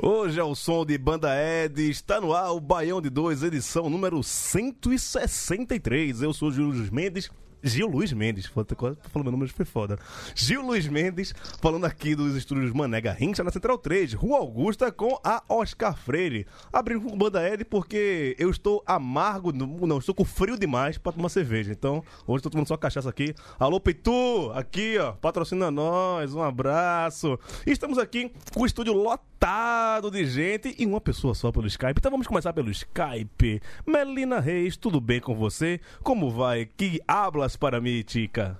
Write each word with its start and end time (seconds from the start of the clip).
Hoje 0.00 0.38
é 0.38 0.44
o 0.44 0.54
som 0.54 0.86
de 0.86 0.96
Banda 0.96 1.30
Ed, 1.34 1.90
está 1.90 2.20
no 2.20 2.32
ar 2.32 2.52
o 2.52 2.60
Baião 2.60 3.02
de 3.02 3.10
2, 3.10 3.42
edição 3.42 3.90
número 3.90 4.22
163. 4.22 6.22
Eu 6.22 6.32
sou 6.32 6.50
o 6.50 6.52
Gil 6.52 6.66
Luiz 6.66 6.88
Mendes. 6.88 7.28
Gil 7.62 7.88
Luiz 7.88 8.12
Mendes, 8.12 8.46
falando 8.46 9.30
meu 9.30 9.38
mas 9.38 9.50
foi 9.50 9.64
foda. 9.64 9.98
Gil 10.34 10.62
Luiz 10.62 10.86
Mendes, 10.86 11.34
falando 11.60 11.84
aqui 11.84 12.14
dos 12.14 12.34
estúdios 12.36 12.72
Mané 12.72 13.00
Garrincha 13.00 13.42
na 13.42 13.50
Central 13.50 13.78
3, 13.78 14.14
Rua 14.14 14.38
Augusta 14.38 14.90
com 14.92 15.18
a 15.24 15.42
Oscar 15.48 15.96
Freire. 15.96 16.46
Abrindo 16.72 17.02
com 17.02 17.16
Banda 17.16 17.46
Ed 17.48 17.64
porque 17.64 18.36
eu 18.38 18.50
estou 18.50 18.82
amargo, 18.86 19.52
não, 19.52 19.98
estou 19.98 20.14
com 20.14 20.24
frio 20.24 20.58
demais 20.58 20.98
pra 20.98 21.12
tomar 21.12 21.28
cerveja. 21.28 21.72
Então, 21.72 22.02
hoje 22.26 22.38
estou 22.38 22.50
tomando 22.50 22.68
só 22.68 22.76
cachaça 22.76 23.08
aqui. 23.08 23.34
Alô, 23.58 23.80
Pitu, 23.80 24.52
aqui 24.54 24.98
ó, 24.98 25.12
patrocina 25.12 25.70
nós, 25.70 26.34
um 26.34 26.42
abraço. 26.42 27.38
Estamos 27.66 27.98
aqui 27.98 28.30
com 28.52 28.62
o 28.62 28.66
estúdio 28.66 28.92
lotado 28.92 30.10
de 30.10 30.24
gente 30.26 30.74
e 30.78 30.84
uma 30.84 31.00
pessoa 31.00 31.34
só 31.34 31.52
pelo 31.52 31.66
Skype. 31.66 31.94
Então 31.96 32.10
vamos 32.10 32.26
começar 32.26 32.52
pelo 32.52 32.70
Skype. 32.70 33.60
Melina 33.86 34.40
Reis, 34.40 34.76
tudo 34.76 35.00
bem 35.00 35.20
com 35.20 35.34
você? 35.34 35.80
Como 36.02 36.30
vai? 36.30 36.66
Que 36.66 37.00
hablas 37.48 37.56
para 37.56 37.80
mim, 37.80 38.02
Tica? 38.02 38.58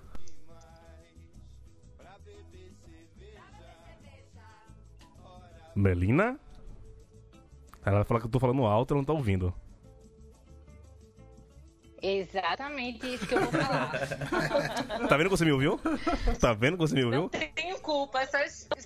Melina? 5.75 6.41
Ela 7.85 7.97
vai 7.97 8.05
falar 8.05 8.21
que 8.21 8.27
eu 8.27 8.31
tô 8.31 8.41
falando 8.41 8.65
alto, 8.65 8.95
ela 8.95 9.01
não 9.01 9.05
tá 9.05 9.13
ouvindo. 9.13 9.55
Exatamente 12.01 13.15
isso 13.15 13.27
que 13.27 13.35
eu 13.35 13.41
vou 13.41 13.51
falar. 13.51 13.93
Tá 15.09 15.17
vendo 15.17 15.31
que 15.31 15.37
você 15.37 15.45
me 15.45 15.53
ouviu? 15.53 15.81
Tá 16.41 16.53
vendo 16.53 16.77
que 16.77 16.81
você 16.81 16.95
me 16.95 17.03
Não 17.03 17.23
ouviu? 17.23 17.31
Tenho 17.89 18.07
culpa, 18.07 18.27
só 18.27 18.39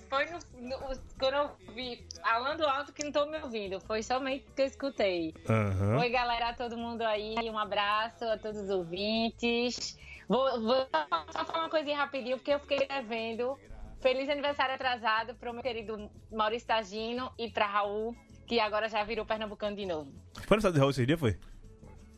foi 0.09 0.25
no, 0.25 0.39
no- 0.69 0.79
quando 1.19 1.33
eu 1.35 1.73
vi 1.73 2.05
falando 2.21 2.65
alto 2.65 2.93
que 2.93 3.03
não 3.03 3.11
tô 3.11 3.25
me 3.25 3.37
ouvindo. 3.41 3.79
Foi 3.81 4.01
somente 4.01 4.45
que 4.55 4.61
eu 4.61 4.65
escutei. 4.65 5.33
Aham. 5.49 5.99
Oi, 5.99 6.09
galera, 6.09 6.49
a 6.49 6.53
todo 6.53 6.77
mundo 6.77 7.01
aí. 7.01 7.35
Um 7.49 7.57
abraço 7.57 8.23
a 8.25 8.37
todos 8.37 8.61
os 8.61 8.69
ouvintes. 8.69 9.97
Vou, 10.27 10.61
vou 10.61 10.87
só 11.31 11.45
falar 11.45 11.59
uma 11.63 11.69
coisinha 11.69 11.97
rapidinho, 11.97 12.37
porque 12.37 12.53
eu 12.53 12.59
fiquei 12.59 12.87
devendo. 12.87 13.57
Feliz 14.01 14.27
aniversário 14.29 14.75
atrasado 14.75 15.33
pro 15.35 15.53
meu 15.53 15.63
querido 15.63 16.09
Maurício 16.31 16.67
Tagino 16.67 17.31
e 17.37 17.49
pra 17.49 17.65
Raul, 17.67 18.13
que 18.45 18.59
agora 18.59 18.89
já 18.89 19.01
virou 19.03 19.25
pernambucano 19.25 19.75
de 19.77 19.85
novo. 19.85 20.11
Foi 20.45 20.57
no 20.57 20.59
estado 20.59 20.73
de 20.73 20.79
Raul 20.79 20.91
esse 20.91 21.05
dia, 21.05 21.17
foi? 21.17 21.37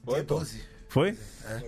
Dia 0.07 0.23
12. 0.23 0.67
Foi? 0.89 1.17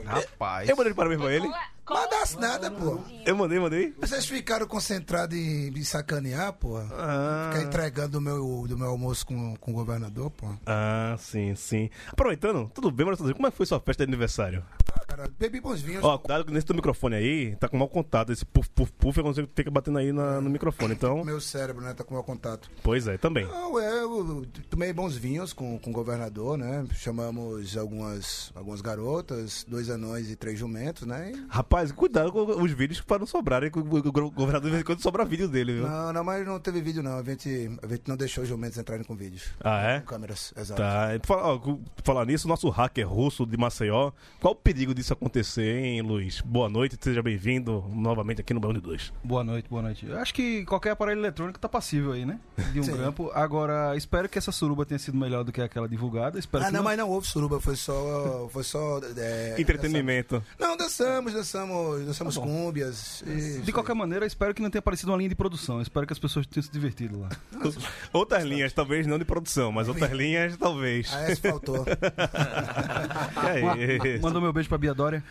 Rapaz. 0.06 0.70
Eu 0.70 0.76
mandei 0.78 0.94
parabéns 0.94 1.22
pra 1.22 1.32
ele. 1.34 1.48
Mandasse 1.90 2.38
nada, 2.40 2.70
pô. 2.70 3.00
Eu 3.26 3.36
mandei, 3.36 3.60
mandei. 3.60 3.94
Vocês 4.00 4.26
ficaram 4.26 4.68
concentrados 4.68 5.38
em 5.38 5.72
me 5.72 5.84
sacanear, 5.86 6.54
pô. 6.54 6.78
Ah. 6.78 7.50
Ficar 7.54 7.66
entregando 7.66 8.18
o 8.18 8.22
meu, 8.22 8.66
do 8.68 8.78
meu 8.78 8.88
almoço 8.90 9.26
com, 9.26 9.56
com 9.56 9.72
o 9.72 9.74
governador, 9.74 10.30
pô. 10.32 10.48
Ah, 10.66 11.16
sim, 11.20 11.56
sim. 11.56 11.90
Aproveitando, 12.12 12.70
tudo 12.74 12.92
bem, 12.92 13.06
mas 13.06 13.20
como 13.20 13.48
é 13.48 13.52
que 13.52 13.58
foi 13.58 13.66
sua 13.66 13.80
festa 13.80 14.06
de 14.06 14.10
aniversário? 14.12 14.64
Cara, 15.08 15.30
bebi 15.40 15.62
bons 15.62 15.80
vinhos. 15.82 16.04
Ó, 16.04 16.18
cuidado 16.18 16.44
que 16.46 16.52
nesse 16.52 16.66
teu 16.66 16.76
microfone 16.76 17.16
aí, 17.16 17.56
tá 17.56 17.70
com 17.70 17.78
mau 17.78 17.88
contato. 17.88 18.32
Esse 18.34 18.46
puf, 18.46 18.70
puf, 18.72 18.92
puf 18.94 19.20
é 19.20 19.24
quando 19.24 19.36
você 19.36 19.48
fica 19.56 19.72
batendo 19.72 19.98
aí 20.00 20.12
na- 20.12 20.42
no 20.42 20.50
microfone. 20.50 20.94
Então, 20.94 21.24
Meu 21.26 21.40
cérebro, 21.40 21.84
né? 21.84 21.94
Tá 21.94 22.04
com 22.04 22.14
mau 22.14 22.24
contato. 22.24 22.70
pois 22.84 23.08
é, 23.08 23.18
também. 23.18 23.46
Não, 23.46 23.80
é, 23.80 24.02
eu 24.04 24.46
tomei 24.70 24.92
bons 24.92 25.16
vinhos 25.16 25.54
com, 25.54 25.80
com 25.80 25.90
o 25.90 25.94
governador, 25.94 26.58
né? 26.58 26.86
Chamamos 26.94 27.78
algumas, 27.78 28.52
algumas 28.56 28.82
garotas, 28.82 29.66
dois 29.68 29.90
anões 29.90 30.30
e 30.30 30.36
três 30.36 30.60
jumentos, 30.60 31.08
né? 31.08 31.32
E- 31.34 31.46
Rapaz, 31.50 31.77
cuidado 31.94 32.32
com 32.32 32.44
os 32.62 32.72
vídeos 32.72 33.02
para 33.02 33.20
não 33.20 33.26
sobrarem, 33.28 33.70
que 33.72 33.80
o 33.80 33.84
governador 33.84 34.62
de 34.64 34.70
vez 34.70 34.82
em 34.82 34.86
quando 34.86 35.02
sobra 35.02 35.24
vídeo 35.26 35.48
dele, 35.48 35.74
viu? 35.76 35.88
Não, 35.88 36.14
não, 36.14 36.24
mas 36.24 36.46
não 36.46 36.60
teve 36.60 36.82
vídeo, 36.82 37.02
não. 37.04 37.18
A 37.18 37.24
gente, 37.24 37.70
a 37.84 37.88
gente 37.88 38.04
não 38.08 38.16
deixou 38.18 38.44
os 38.44 38.50
jumentos 38.50 38.78
entrarem 38.78 39.04
com 39.04 39.16
vídeos. 39.16 39.44
Ah, 39.64 39.82
é? 39.82 40.00
Com 40.02 40.08
câmeras, 40.08 40.54
exato. 40.58 40.82
Tá. 40.82 41.10
Falar, 41.24 41.44
ó, 41.54 41.78
falar 42.04 42.26
nisso, 42.26 42.48
nosso 42.48 42.70
hacker 42.70 43.08
russo 43.08 43.46
de 43.46 43.58
Maceió, 43.58 44.12
qual 44.40 44.54
o 44.54 44.56
perigo 44.56 44.94
disso 44.94 45.14
acontecer, 45.14 45.78
hein, 45.84 46.02
Luiz? 46.02 46.42
Boa 46.42 46.70
noite, 46.70 46.98
seja 47.00 47.22
bem-vindo 47.22 47.84
novamente 47.94 48.42
aqui 48.42 48.54
no 48.54 48.60
Bão 48.60 48.74
de 48.74 48.80
2. 48.80 49.14
Boa 49.24 49.44
noite, 49.44 49.70
boa 49.70 49.82
noite. 49.82 50.06
Eu 50.06 50.18
acho 50.20 50.34
que 50.34 50.66
qualquer 50.66 50.92
aparelho 50.92 51.20
eletrônico 51.20 51.60
tá 51.60 51.70
passível 51.70 52.12
aí, 52.14 52.26
né? 52.26 52.40
De 52.74 52.80
um 52.80 52.84
Sim. 52.84 52.94
grampo. 52.94 53.32
Agora, 53.34 53.96
espero 53.96 54.28
que 54.30 54.38
essa 54.38 54.52
suruba 54.52 54.86
tenha 54.86 55.00
sido 55.00 55.18
melhor 55.18 55.44
do 55.44 55.52
que 55.52 55.62
aquela 55.62 55.88
divulgada. 55.88 56.40
Espero 56.40 56.64
Ah, 56.64 56.68
que 56.68 56.74
não, 56.74 56.84
mas 56.84 56.98
não 56.98 57.10
houve 57.10 57.28
suruba, 57.28 57.60
foi 57.60 57.76
só. 57.76 58.48
Foi 58.52 58.64
só. 58.64 59.00
é, 59.18 59.56
Entretenimento. 59.60 60.44
Não, 60.60 60.76
dançamos, 60.78 61.34
dançamos, 61.34 61.67
dançamos 62.06 62.38
cúmbias. 62.38 63.24
isso 63.26 63.62
De 63.62 63.72
qualquer 63.72 63.94
maneira, 63.96 64.26
espero 64.26 64.54
que 64.54 64.62
não 64.62 64.70
tenha 64.70 64.80
aparecido 64.80 65.12
uma 65.12 65.18
linha 65.18 65.30
de 65.30 65.36
produção. 65.36 65.82
Espero 65.82 66.06
que 66.06 66.14
as 66.14 66.20
pessoas 66.20 66.46
tenham 66.46 66.64
se 66.64 66.72
divertido 66.72 67.20
lá. 67.20 67.30
Outras 68.14 68.44
linhas, 68.44 68.74
talvez 68.74 69.06
não 69.08 69.18
de 69.18 69.26
produção, 69.26 69.72
mas 69.72 69.88
outras 69.88 70.12
linhas, 70.12 70.56
talvez. 70.58 71.12
Ah, 71.14 71.32
essa 71.32 71.50
faltou. 71.50 71.86
É? 73.48 74.18
Mandou 74.20 74.42
meu 74.42 74.52
beijo 74.52 74.68
pra 74.68 74.78
Bia 74.78 74.94
Dória, 74.94 75.24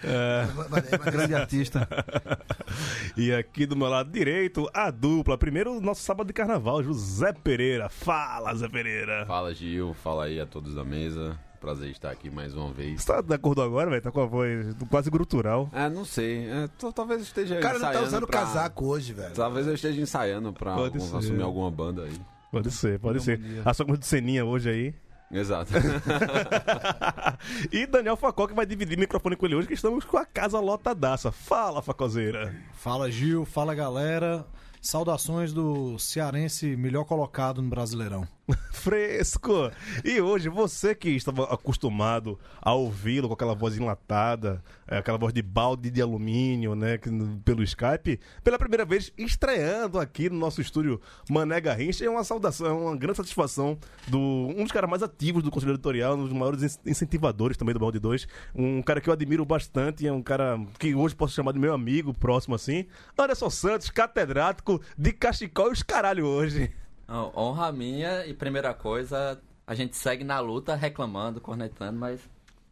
mandei. 0.70 0.98
grande 0.98 1.34
artista. 1.34 1.88
E 3.16 3.32
aqui 3.32 3.64
do 3.64 3.76
meu 3.76 3.88
lado 3.88 4.10
direito, 4.10 4.68
a 4.74 4.90
dupla. 4.90 5.38
Primeiro, 5.38 5.80
nosso 5.80 6.02
sábado 6.02 6.26
de 6.26 6.32
carnaval, 6.32 6.82
José 6.82 7.32
Pereira. 7.32 7.88
Fala, 7.88 8.54
Zé 8.54 8.68
Pereira. 8.68 9.24
Fala 9.26 9.54
Gil, 9.54 9.94
fala 9.94 10.24
aí 10.24 10.38
a 10.38 10.46
todos 10.46 10.74
da 10.74 10.84
mesa. 10.84 11.38
Prazer 11.66 11.90
estar 11.90 12.12
aqui 12.12 12.30
mais 12.30 12.54
uma 12.54 12.72
vez. 12.72 13.02
Você 13.02 13.12
tá 13.12 13.20
de 13.20 13.34
acordo 13.34 13.60
agora, 13.60 13.90
velho? 13.90 14.00
Tá 14.00 14.12
com 14.12 14.20
a 14.20 14.24
voz 14.26 14.72
quase 14.88 15.10
grutural. 15.10 15.68
Ah, 15.72 15.90
não 15.90 16.04
sei. 16.04 16.48
É, 16.48 16.68
t- 16.68 16.92
talvez 16.92 17.18
eu 17.18 17.24
esteja 17.24 17.58
O 17.58 17.60
cara 17.60 17.74
não 17.74 17.80
tá 17.80 17.88
ensaiando 17.90 18.06
usando 18.06 18.26
pra- 18.28 18.40
casaco 18.40 18.86
hoje, 18.86 19.12
velho. 19.12 19.34
Talvez 19.34 19.66
eu 19.66 19.74
esteja 19.74 20.00
ensaiando 20.00 20.52
pra 20.52 20.74
Pode 20.76 20.96
algum- 20.96 21.10
ser. 21.10 21.16
assumir 21.16 21.42
alguma 21.42 21.68
banda 21.68 22.04
aí. 22.04 22.20
Pode 22.52 22.70
ser, 22.70 23.00
pode 23.00 23.20
ser. 23.20 23.40
A 23.64 23.74
sua 23.74 23.84
coisa 23.84 23.98
de 24.00 24.06
ceninha 24.06 24.44
hoje 24.44 24.70
aí. 24.70 24.94
Exato. 25.28 25.72
e 27.72 27.84
Daniel 27.84 28.16
Facó 28.16 28.46
que 28.46 28.54
vai 28.54 28.64
dividir 28.64 28.96
o 28.96 29.00
microfone 29.00 29.34
com 29.34 29.46
ele 29.46 29.56
hoje, 29.56 29.66
que 29.66 29.74
estamos 29.74 30.04
com 30.04 30.16
a 30.18 30.24
casa 30.24 30.60
lotadaça. 30.60 31.32
Fala, 31.32 31.82
Facozeira. 31.82 32.54
Fala 32.74 33.10
Gil, 33.10 33.44
fala 33.44 33.74
galera. 33.74 34.46
Saudações 34.80 35.52
do 35.52 35.98
cearense 35.98 36.76
melhor 36.76 37.04
colocado 37.04 37.60
no 37.60 37.68
Brasileirão. 37.68 38.24
Fresco! 38.70 39.70
E 40.04 40.20
hoje, 40.20 40.48
você 40.48 40.94
que 40.94 41.08
estava 41.10 41.52
acostumado 41.52 42.38
a 42.62 42.72
ouvi-lo 42.72 43.26
com 43.26 43.34
aquela 43.34 43.54
voz 43.54 43.76
enlatada, 43.76 44.62
é, 44.86 44.98
aquela 44.98 45.18
voz 45.18 45.32
de 45.32 45.42
balde 45.42 45.90
de 45.90 46.00
alumínio, 46.00 46.76
né, 46.76 46.98
pelo 47.44 47.62
Skype, 47.64 48.20
pela 48.44 48.56
primeira 48.58 48.84
vez 48.84 49.12
estreando 49.18 49.98
aqui 49.98 50.30
no 50.30 50.38
nosso 50.38 50.60
estúdio 50.60 51.00
Mané 51.28 51.60
Garrincha, 51.60 52.04
é 52.04 52.08
uma 52.10 52.22
saudação, 52.22 52.66
é 52.66 52.72
uma 52.72 52.96
grande 52.96 53.16
satisfação 53.16 53.76
do 54.06 54.18
um 54.18 54.62
dos 54.62 54.70
caras 54.70 54.88
mais 54.88 55.02
ativos 55.02 55.42
do 55.42 55.50
Conselho 55.50 55.72
Editorial, 55.72 56.14
um 56.16 56.24
dos 56.24 56.32
maiores 56.32 56.62
in- 56.62 56.90
incentivadores 56.90 57.56
também 57.56 57.74
do 57.74 57.80
Balde 57.80 57.98
2, 57.98 58.28
um 58.54 58.80
cara 58.80 59.00
que 59.00 59.08
eu 59.08 59.12
admiro 59.12 59.44
bastante, 59.44 60.06
é 60.06 60.12
um 60.12 60.22
cara 60.22 60.60
que 60.78 60.94
hoje 60.94 61.16
posso 61.16 61.34
chamar 61.34 61.52
de 61.52 61.58
meu 61.58 61.74
amigo 61.74 62.14
próximo 62.14 62.54
assim, 62.54 62.86
Anderson 63.18 63.50
Santos, 63.50 63.90
catedrático 63.90 64.80
de 64.96 65.12
Cachicol 65.12 65.70
e 65.70 65.72
os 65.72 65.82
caralho 65.82 66.24
hoje. 66.26 66.70
Honra 67.08 67.70
minha 67.70 68.26
e 68.26 68.34
primeira 68.34 68.74
coisa, 68.74 69.40
a 69.66 69.74
gente 69.74 69.96
segue 69.96 70.24
na 70.24 70.40
luta 70.40 70.74
reclamando, 70.74 71.40
cornetando, 71.40 71.98
mas 71.98 72.20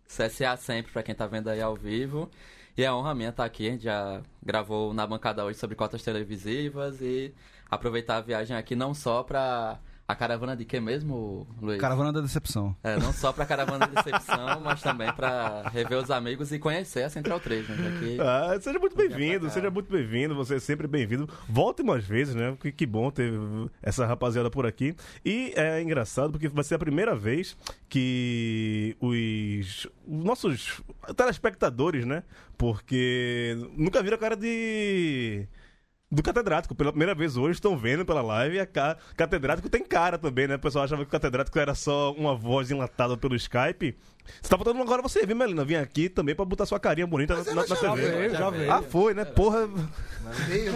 CSA 0.06 0.56
sempre 0.56 0.92
pra 0.92 1.02
quem 1.02 1.14
tá 1.14 1.26
vendo 1.26 1.48
aí 1.48 1.60
ao 1.60 1.76
vivo. 1.76 2.30
E 2.76 2.82
é 2.82 2.92
honra 2.92 3.14
minha 3.14 3.30
estar 3.30 3.44
aqui, 3.44 3.68
a 3.68 3.70
gente 3.70 3.84
já 3.84 4.20
gravou 4.42 4.92
na 4.92 5.06
bancada 5.06 5.44
hoje 5.44 5.58
sobre 5.58 5.76
cotas 5.76 6.02
televisivas 6.02 7.00
e 7.00 7.32
aproveitar 7.70 8.16
a 8.16 8.20
viagem 8.20 8.56
aqui 8.56 8.74
não 8.74 8.92
só 8.92 9.22
pra 9.22 9.78
A 10.06 10.14
caravana 10.14 10.54
de 10.54 10.66
quê 10.66 10.78
mesmo, 10.80 11.46
Luiz? 11.62 11.80
Caravana 11.80 12.12
da 12.12 12.20
Decepção. 12.20 12.76
É, 12.84 12.98
não 12.98 13.10
só 13.10 13.32
pra 13.32 13.46
caravana 13.46 13.86
de 13.88 13.94
decepção, 13.94 14.60
mas 14.62 14.82
também 14.82 15.10
pra 15.14 15.66
rever 15.70 15.96
os 15.96 16.10
amigos 16.10 16.52
e 16.52 16.58
conhecer 16.58 17.04
a 17.04 17.08
Central 17.08 17.40
3, 17.40 17.66
né? 17.70 17.76
que- 17.98 18.20
Ah, 18.20 18.54
seja 18.60 18.78
muito 18.78 18.94
bem-vindo, 18.94 19.48
seja 19.48 19.70
muito 19.70 19.90
bem-vindo, 19.90 20.34
você 20.34 20.56
é 20.56 20.60
sempre 20.60 20.86
bem-vindo. 20.86 21.26
Volte 21.48 21.82
mais 21.82 22.04
vezes, 22.04 22.34
né? 22.34 22.54
Que, 22.60 22.70
que 22.70 22.84
bom 22.84 23.10
ter 23.10 23.32
essa 23.82 24.04
rapaziada 24.04 24.50
por 24.50 24.66
aqui. 24.66 24.94
E 25.24 25.54
é 25.56 25.80
engraçado 25.80 26.32
porque 26.32 26.48
vai 26.48 26.64
ser 26.64 26.74
a 26.74 26.78
primeira 26.78 27.16
vez 27.16 27.56
que 27.88 28.94
os, 29.00 29.86
os 30.06 30.24
nossos 30.24 30.82
telespectadores, 31.16 32.04
né? 32.04 32.24
Porque 32.58 33.56
nunca 33.74 34.02
viram 34.02 34.16
a 34.16 34.20
cara 34.20 34.36
de. 34.36 35.46
Do 36.10 36.22
catedrático, 36.22 36.74
pela 36.74 36.92
primeira 36.92 37.14
vez 37.14 37.36
hoje, 37.36 37.54
estão 37.54 37.76
vendo 37.76 38.04
pela 38.04 38.22
live. 38.22 38.60
A 38.60 38.66
ca... 38.66 38.96
catedrático 39.16 39.68
tem 39.68 39.84
cara 39.84 40.18
também, 40.18 40.46
né? 40.46 40.56
O 40.56 40.58
pessoal 40.58 40.84
achava 40.84 41.02
que 41.02 41.08
o 41.08 41.10
catedrático 41.10 41.58
era 41.58 41.74
só 41.74 42.12
uma 42.12 42.36
voz 42.36 42.70
enlatada 42.70 43.16
pelo 43.16 43.34
Skype. 43.34 43.96
Você 44.40 44.48
tá 44.48 44.56
faltando 44.56 44.80
agora 44.82 45.02
você, 45.02 45.24
viu, 45.26 45.36
Melina? 45.36 45.64
Vim 45.64 45.76
aqui 45.76 46.08
também 46.08 46.34
pra 46.34 46.44
botar 46.44 46.66
sua 46.66 46.80
carinha 46.80 47.06
bonita 47.06 47.34
na, 47.36 47.44
na, 47.44 47.54
na 47.54 47.66
já 47.66 47.76
TV. 47.76 48.10
veio, 48.10 48.30
já 48.30 48.50
veio. 48.50 48.72
Ah, 48.72 48.82
foi, 48.82 49.14
né? 49.14 49.24
Porra. 49.24 49.66
Veio, 50.48 50.72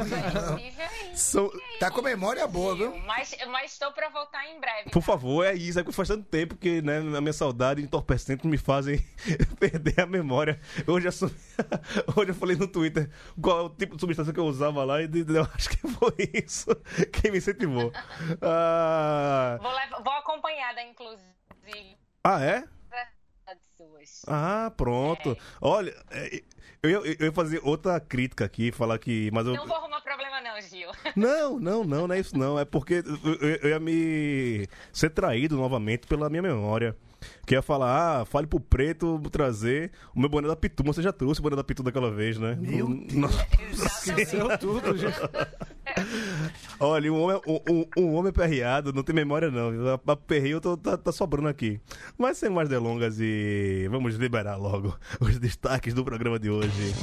São- 1.15 1.51
Tá 1.81 1.91
com 1.91 2.03
memória 2.03 2.47
boa, 2.47 2.75
viu? 2.77 2.97
Mas, 3.07 3.35
mas 3.51 3.73
estou 3.73 3.91
para 3.93 4.09
voltar 4.11 4.47
em 4.47 4.61
breve. 4.61 4.91
Por 4.91 5.03
favor, 5.03 5.45
é 5.45 5.55
isso. 5.55 5.81
É 5.81 5.85
que 5.85 5.91
faz 5.93 6.09
tanto 6.09 6.25
tempo 6.25 6.57
que, 6.57 6.83
né, 6.83 6.99
a 6.99 7.21
minha 7.21 7.33
saudade 7.33 7.81
e 7.81 7.85
entorpecente 7.85 8.47
me 8.47 8.59
fazem 8.59 9.03
perder 9.59 10.01
a 10.01 10.07
memória. 10.07 10.61
Hoje, 10.87 11.09
assumi- 11.09 11.35
Hoje 12.17 12.31
eu 12.31 12.35
falei 12.35 12.57
no 12.57 12.69
Twitter 12.69 13.09
qual 13.41 13.59
é 13.59 13.63
o 13.63 13.71
tipo 13.71 13.95
de 13.97 14.01
substância 14.01 14.33
que 14.33 14.41
eu 14.41 14.45
usava 14.47 14.85
lá 14.85 15.01
e 15.03 15.05
eu 15.07 15.49
acho 15.55 15.71
que 15.71 15.89
foi 15.89 16.15
isso 16.35 16.67
que 17.13 17.31
me 17.31 17.39
incentivou. 17.39 17.91
Ah, 18.43 19.59
Vou, 19.61 19.73
levar- 19.73 20.03
vou 20.03 20.13
acompanhada, 20.13 20.83
inclusive. 20.83 21.23
ah, 22.25 22.43
é? 22.45 22.65
Das 23.79 23.87
suas. 23.87 24.23
Ah, 24.27 24.73
pronto. 24.77 25.37
Olha, 25.61 25.95
é, 26.11 26.43
eu, 26.83 26.91
ia- 26.91 27.17
eu 27.21 27.27
ia 27.27 27.33
fazer 27.33 27.61
outra 27.63 27.99
crítica 28.01 28.45
aqui, 28.45 28.71
falar 28.73 28.99
que. 28.99 29.31
Mas 29.33 29.47
eu, 29.47 29.55
Não 29.55 29.67
vou 29.67 29.77
arrumar 29.77 30.01
problema, 30.01 30.41
não, 30.41 30.61
Gil. 30.61 30.89
Não, 31.17 31.59
não, 31.59 31.85
não, 31.85 32.07
não 32.09 32.15
é 32.15 32.21
isso 32.21 32.37
não. 32.37 32.59
É 32.59 32.65
porque 32.65 33.03
eu, 33.25 33.33
eu- 33.41 33.57
eu 33.63 33.69
ia 33.71 33.81
me 33.81 34.67
ser 34.93 35.11
traído 35.11 35.57
novamente 35.57 36.07
pela 36.07 36.29
minha 36.29 36.43
memória. 36.43 36.97
Que 37.45 37.55
ia 37.55 37.63
falar, 37.63 38.21
ah, 38.21 38.25
fale 38.25 38.47
pro 38.47 38.61
preto 38.61 39.21
trazer 39.33 39.91
o 40.15 40.21
meu 40.21 40.29
boné 40.29 40.47
da 40.47 40.55
Pitu. 40.55 40.85
Mas 40.87 40.95
Você 40.95 41.03
já 41.03 41.13
trouxe 41.13 41.41
o 41.41 41.43
boné 41.43 41.57
da 41.57 41.65
Pitu 41.65 41.83
daquela 41.83 42.13
vez, 42.13 42.39
né? 42.39 42.57
Meu 42.61 42.89
Esqueceu 43.73 44.57
tudo, 44.59 44.97
gente. 44.97 45.19
Olha, 46.81 47.13
um 47.13 47.21
homem, 47.23 47.41
um, 47.47 48.03
um- 48.03 48.15
homem 48.15 48.33
perreado 48.33 48.93
não 48.93 49.03
tem 49.03 49.15
memória 49.15 49.51
não. 49.51 49.71
A, 50.07 50.17
perreio 50.17 50.61
tá, 50.61 50.97
tá 50.97 51.13
sobrando 51.13 51.49
aqui. 51.49 51.81
Mas 52.17 52.39
sem 52.39 52.49
mais 52.51 52.69
delongas 52.69 53.19
e 53.21 53.87
vamos 53.91 54.17
liberar 54.17 54.57
logo 54.57 54.97
os 55.21 55.39
destaques 55.39 55.95
do 55.95 56.05
programa 56.05 56.39
de 56.39 56.51
hoje. 56.51 56.95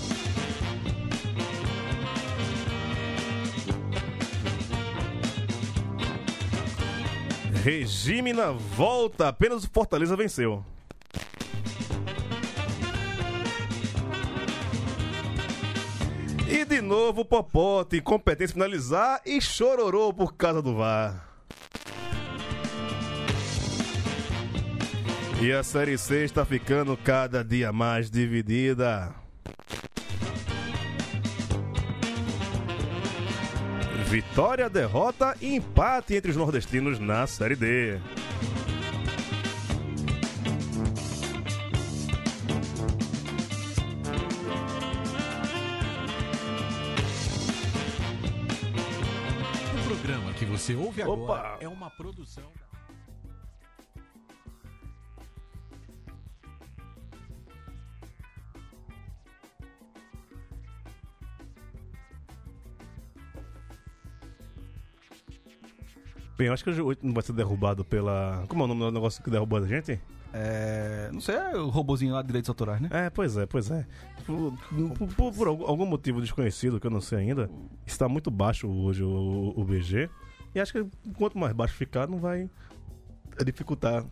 Regime 7.63 8.33
na 8.33 8.51
volta, 8.51 9.27
apenas 9.27 9.63
o 9.63 9.69
Fortaleza 9.71 10.15
venceu. 10.15 10.63
E 16.47 16.63
de 16.63 16.79
novo 16.79 17.25
Popote, 17.25 17.97
incompetência 17.97 18.51
em 18.51 18.53
finalizar 18.53 19.21
e 19.25 19.41
chororou 19.41 20.13
por 20.13 20.35
causa 20.35 20.61
do 20.61 20.75
VAR. 20.75 21.27
E 25.41 25.51
a 25.51 25.63
Série 25.63 25.97
C 25.97 26.23
está 26.23 26.45
ficando 26.45 26.95
cada 26.95 27.43
dia 27.43 27.73
mais 27.73 28.09
dividida. 28.09 29.13
Vitória, 34.07 34.69
derrota 34.69 35.35
e 35.41 35.55
empate 35.55 36.15
entre 36.15 36.31
os 36.31 36.37
nordestinos 36.37 36.99
na 36.99 37.27
Série 37.27 37.55
D. 37.55 37.99
você 50.57 50.75
ouve 50.75 51.01
agora 51.01 51.21
Opa! 51.21 51.57
é 51.59 51.67
uma 51.67 51.89
produção. 51.89 52.51
Bem, 66.37 66.47
eu 66.47 66.53
acho 66.53 66.63
que 66.63 66.69
hoje 66.69 66.99
não 67.01 67.13
vai 67.13 67.23
ser 67.23 67.31
derrubado 67.33 67.85
pela. 67.85 68.43
Como 68.49 68.61
é 68.61 68.65
o 68.65 68.67
nome 68.67 68.81
do 68.81 68.91
negócio 68.91 69.23
que 69.23 69.29
derrubou 69.29 69.63
a 69.63 69.65
gente? 69.67 69.99
É. 70.33 71.09
Não 71.13 71.21
sei, 71.21 71.35
é 71.35 71.55
o 71.55 71.69
robozinho 71.69 72.13
lá 72.13 72.21
de 72.21 72.27
direitos 72.27 72.49
autorais, 72.49 72.81
né? 72.81 72.89
É, 72.91 73.09
pois 73.09 73.37
é, 73.37 73.45
pois 73.45 73.71
é. 73.71 73.85
Por, 74.25 74.53
por- 74.97 75.07
por- 75.15 75.33
por 75.33 75.47
algum 75.47 75.65
algum 75.65 75.85
motivo 75.85 76.19
desconhecido 76.19 76.77
que 76.77 76.87
eu 76.87 76.91
não 76.91 76.99
sei 76.99 77.19
ainda, 77.19 77.49
está 77.85 78.09
muito 78.09 78.29
baixo 78.29 78.67
hoje 78.67 79.01
o, 79.01 79.53
o 79.55 79.63
BG. 79.63 80.09
E 80.55 80.59
acho 80.59 80.71
que 80.71 80.85
quanto 81.17 81.37
mais 81.37 81.53
baixo 81.53 81.73
ficar, 81.73 82.07
não 82.07 82.17
vai 82.17 82.49
dificultar 83.45 84.05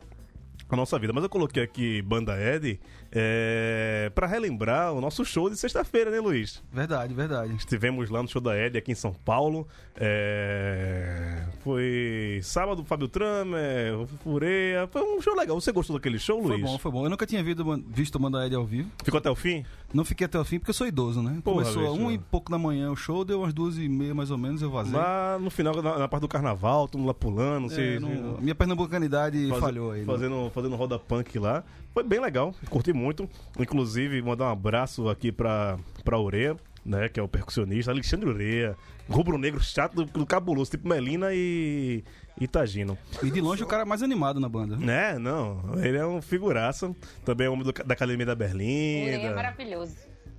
a 0.70 0.76
nossa 0.76 1.00
vida. 1.00 1.14
Mas 1.14 1.24
eu 1.24 1.30
coloquei 1.30 1.64
aqui 1.64 2.02
Banda 2.02 2.38
Ed 2.38 2.80
é, 3.16 4.12
para 4.16 4.26
relembrar 4.26 4.92
o 4.92 5.00
nosso 5.00 5.24
show 5.24 5.50
de 5.50 5.56
sexta-feira, 5.56 6.10
né, 6.10 6.20
Luiz? 6.20 6.64
Verdade, 6.72 7.14
verdade. 7.14 7.54
Estivemos 7.56 8.10
lá 8.10 8.22
no 8.24 8.28
show 8.28 8.42
da 8.42 8.58
Ed 8.58 8.78
aqui 8.78 8.92
em 8.92 8.96
São 8.96 9.14
Paulo. 9.14 9.68
É, 9.96 11.44
Foi 11.64 12.40
sábado, 12.44 12.84
Fábio 12.84 13.08
Tramer, 13.08 14.06
Fureia. 14.24 14.88
Foi 14.92 15.02
um 15.02 15.22
show 15.22 15.36
legal. 15.36 15.60
Você 15.60 15.72
gostou 15.72 15.96
daquele 15.98 16.18
show, 16.20 16.42
Foi 16.42 16.52
Luiz? 16.58 16.64
bom, 16.64 16.78
foi 16.78 16.92
bom. 16.92 17.06
Eu 17.06 17.10
nunca 17.10 17.26
tinha 17.26 17.44
visto, 17.44 17.64
visto 17.88 18.16
o 18.16 18.20
Banda 18.20 18.46
Ed 18.46 18.56
ao 18.56 18.66
vivo. 18.66 18.90
Ficou 19.04 19.18
até 19.20 19.30
o 19.30 19.36
fim? 19.36 19.64
Não 19.94 20.04
fiquei 20.04 20.26
até 20.26 20.40
o 20.40 20.44
fim 20.44 20.58
porque 20.58 20.72
eu 20.72 20.74
sou 20.74 20.88
idoso, 20.88 21.22
né? 21.22 21.40
Porra, 21.44 21.62
Começou 21.64 21.88
a 21.88 21.92
bicho. 21.92 22.04
um 22.04 22.12
e 22.12 22.18
pouco 22.18 22.52
da 22.52 22.58
manhã 22.58 22.90
o 22.92 22.96
show, 22.96 23.24
deu 23.24 23.42
umas 23.42 23.54
duas 23.54 23.78
e 23.78 23.88
meia 23.88 24.16
mais 24.16 24.32
ou 24.32 24.38
menos, 24.40 24.62
eu 24.62 24.72
vazei. 24.72 24.94
Lá 24.98 25.38
no 25.40 25.52
final, 25.52 25.76
na, 25.82 26.00
na 26.00 26.08
parte 26.08 26.22
do 26.22 26.28
carnaval, 26.28 26.88
todo 26.88 27.00
mundo 27.00 27.08
lá 27.10 27.14
pulando. 27.14 27.68
É, 27.68 27.76
se- 27.76 28.00
não- 28.00 28.38
minha 28.42 28.56
pernambucanidade 28.56 29.48
Faze- 29.50 29.62
falhou 29.62 29.92
aí. 29.92 30.00
né? 30.02 30.06
Fazendo, 30.08 30.50
fazendo 30.54 30.76
roda 30.76 30.98
punk 30.98 31.38
lá. 31.38 31.64
Foi 31.94 32.02
bem 32.04 32.20
legal, 32.20 32.56
curti 32.72 32.92
muito. 32.92 33.03
Inclusive, 33.60 34.22
mandar 34.22 34.46
um 34.46 34.52
abraço 34.52 35.10
aqui 35.10 35.32
pra, 35.32 35.78
pra 36.04 36.20
Ureia, 36.20 36.56
né? 36.86 37.10
Que 37.10 37.20
é 37.20 37.24
o 37.24 37.28
percussionista, 37.28 37.92
Alexandre 37.92 38.30
Ureia. 38.30 38.76
Rubro-negro 39.10 39.62
chato 39.62 39.96
do, 39.96 40.06
do 40.06 40.26
cabuloso, 40.26 40.72
tipo 40.72 40.88
Melina 40.88 41.28
e, 41.34 42.04
e 42.40 42.48
Tagino. 42.48 42.98
E 43.22 43.30
de 43.30 43.42
longe 43.42 43.62
o 43.62 43.68
cara 43.68 43.84
mais 43.86 44.02
animado 44.02 44.40
na 44.40 44.48
banda. 44.48 44.78
Né? 44.78 45.20
Não, 45.20 45.62
ele 45.84 45.98
é 45.98 46.06
um 46.06 46.22
figuraça. 46.22 46.96
Também 47.26 47.48
é 47.48 47.50
homem 47.50 47.66
do- 47.66 47.74
da 47.74 47.94
Academia 47.94 48.26
da 48.26 48.32
Urei 48.34 48.46
é 48.46 49.12
Berlinda. 49.12 49.36
maravilhoso. 49.36 49.96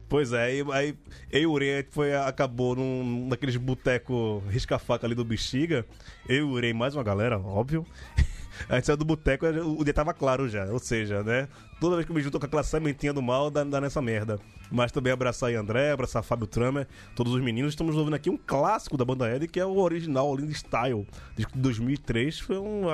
Pois 0.09 0.33
é, 0.33 0.45
aí, 0.45 0.65
aí 0.73 0.95
eu 1.31 1.41
e 1.43 1.47
o 1.47 1.53
Urei 1.53 1.85
foi, 1.91 2.15
acabou 2.15 2.77
num 2.77 3.29
daqueles 3.29 3.57
boteco 3.57 4.43
risca-faca 4.49 5.07
ali 5.07 5.15
do 5.15 5.25
Bexiga. 5.25 5.85
Eu 6.29 6.37
e 6.37 6.43
o 6.43 6.49
Urei, 6.51 6.73
mais 6.73 6.95
uma 6.95 7.03
galera, 7.03 7.39
óbvio. 7.39 7.85
A 8.69 8.77
gente 8.77 8.87
saiu 8.87 8.97
do 8.97 9.05
boteco, 9.05 9.47
o 9.47 9.85
dia 9.85 9.95
tava 9.95 10.13
claro 10.15 10.49
já. 10.49 10.67
Ou 10.67 10.79
seja, 10.79 11.23
né? 11.23 11.49
Toda 11.81 11.97
vez 11.97 12.07
que 12.07 12.13
eu 12.13 12.17
me 12.17 12.23
junto 12.23 12.39
com 12.39 12.47
aquela 12.47 12.63
sementinha 12.63 13.13
do 13.13 13.21
mal, 13.21 13.51
dá, 13.51 13.63
dá 13.65 13.81
nessa 13.81 14.01
merda. 14.01 14.39
Mas 14.71 14.91
também 14.91 15.13
abraçar 15.13 15.51
aí 15.51 15.55
André, 15.57 15.91
abraçar 15.93 16.23
Fábio 16.23 16.47
Tramer, 16.47 16.87
todos 17.15 17.35
os 17.35 17.41
meninos. 17.43 17.73
Estamos 17.73 17.95
ouvindo 17.97 18.15
aqui 18.15 18.31
um 18.31 18.37
clássico 18.39 18.97
da 18.97 19.05
banda 19.05 19.31
Ed, 19.35 19.47
que 19.47 19.61
é 19.61 19.67
o 19.67 19.77
original, 19.77 20.31
o 20.31 20.37
Lind 20.37 20.53
Style, 20.53 21.07
de 21.37 21.47
2003. 21.55 22.39
Foi 22.41 22.59
um. 22.59 22.85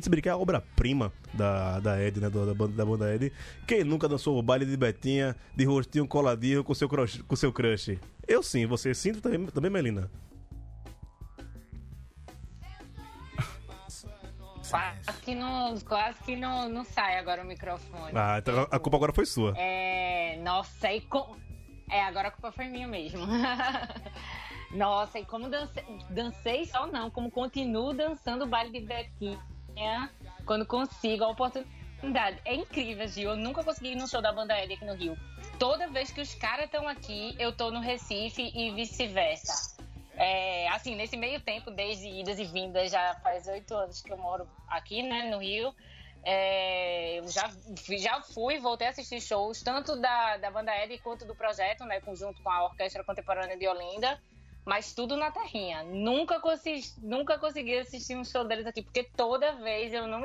Se 0.00 0.08
brincar, 0.08 0.30
é 0.30 0.32
a 0.32 0.36
obra-prima 0.36 1.12
da, 1.34 1.78
da 1.80 2.02
Ed, 2.02 2.20
né? 2.20 2.30
do- 2.30 2.46
Da, 2.46 2.54
banda, 2.54 2.72
da 2.72 2.84
banda 2.86 3.14
Ed. 3.14 3.30
Quem 3.66 3.84
nunca 3.84 4.08
dançou 4.08 4.38
o 4.38 4.42
baile 4.42 4.64
de 4.64 4.76
Betinha, 4.76 5.36
de 5.54 5.64
rostinho 5.64 6.06
coladinho 6.06 6.64
com 6.64 6.74
seu 6.74 6.88
crush? 6.88 7.22
Com 7.28 7.36
seu 7.36 7.52
crush? 7.52 7.98
Eu 8.26 8.42
sim, 8.42 8.64
você 8.66 8.94
sim, 8.94 9.12
também, 9.12 9.44
também 9.46 9.70
Melina. 9.70 10.10
Quase 14.70 15.20
que 15.22 15.34
não, 15.34 15.78
quase 15.80 16.22
que 16.22 16.36
não, 16.36 16.68
não 16.68 16.84
sai 16.84 17.18
agora 17.18 17.42
o 17.42 17.46
microfone. 17.46 18.12
Ah, 18.14 18.38
então 18.38 18.66
a 18.70 18.78
culpa 18.78 18.96
agora 18.96 19.12
foi 19.12 19.26
sua. 19.26 19.54
É, 19.56 20.36
nossa, 20.42 20.92
e 20.92 21.00
com... 21.02 21.36
É, 21.90 22.02
agora 22.02 22.28
a 22.28 22.30
culpa 22.30 22.52
foi 22.52 22.66
minha 22.66 22.86
mesmo. 22.86 23.26
nossa, 24.70 25.18
e 25.18 25.24
como 25.24 25.48
dancei, 25.48 25.84
dancei 26.08 26.64
só 26.66 26.86
não, 26.86 27.10
como 27.10 27.30
continuo 27.30 27.92
dançando 27.92 28.44
o 28.44 28.46
baile 28.46 28.70
de 28.70 28.86
Betinha 28.86 30.10
quando 30.44 30.66
consigo 30.66 31.24
a 31.24 31.28
oportunidade. 31.28 32.40
É 32.44 32.54
incrível, 32.54 33.06
Gil. 33.08 33.30
Eu 33.30 33.36
nunca 33.36 33.62
consegui 33.64 33.92
ir 33.92 33.96
no 33.96 34.08
show 34.08 34.22
da 34.22 34.32
banda 34.32 34.58
Ed 34.62 34.72
aqui 34.72 34.84
no 34.84 34.94
Rio. 34.94 35.16
Toda 35.58 35.88
vez 35.88 36.10
que 36.10 36.20
os 36.20 36.34
caras 36.34 36.66
estão 36.66 36.88
aqui, 36.88 37.34
eu 37.38 37.52
tô 37.52 37.70
no 37.70 37.80
Recife 37.80 38.50
e 38.54 38.70
vice-versa. 38.72 39.79
É, 40.22 40.68
assim, 40.68 40.94
nesse 40.94 41.16
meio 41.16 41.40
tempo, 41.40 41.70
desde 41.70 42.06
idas 42.06 42.38
e 42.38 42.44
vindas, 42.44 42.92
já 42.92 43.14
faz 43.22 43.46
oito 43.48 43.74
anos 43.74 44.02
que 44.02 44.12
eu 44.12 44.18
moro 44.18 44.46
aqui, 44.68 45.02
né, 45.02 45.30
no 45.30 45.38
Rio. 45.38 45.74
é, 46.22 47.18
eu 47.20 47.28
já, 47.28 47.50
já 47.98 48.20
fui, 48.20 48.58
voltei 48.58 48.86
a 48.86 48.90
assistir 48.90 49.18
shows, 49.22 49.62
tanto 49.62 49.98
da, 49.98 50.36
da 50.36 50.50
banda 50.50 50.76
Ed 50.76 50.98
quanto 50.98 51.24
do 51.24 51.34
projeto, 51.34 51.86
né, 51.86 52.00
conjunto 52.00 52.42
com 52.42 52.50
a 52.50 52.64
Orquestra 52.64 53.02
Contemporânea 53.02 53.56
de 53.56 53.66
Olinda, 53.66 54.20
mas 54.66 54.92
tudo 54.92 55.16
na 55.16 55.30
terrinha. 55.30 55.82
Nunca 55.84 56.38
consegui, 56.38 56.84
nunca 56.98 57.38
consegui 57.38 57.78
assistir 57.78 58.14
um 58.14 58.24
show 58.24 58.44
deles 58.44 58.66
aqui, 58.66 58.82
porque 58.82 59.04
toda 59.16 59.52
vez 59.52 59.94
eu 59.94 60.06
não 60.06 60.22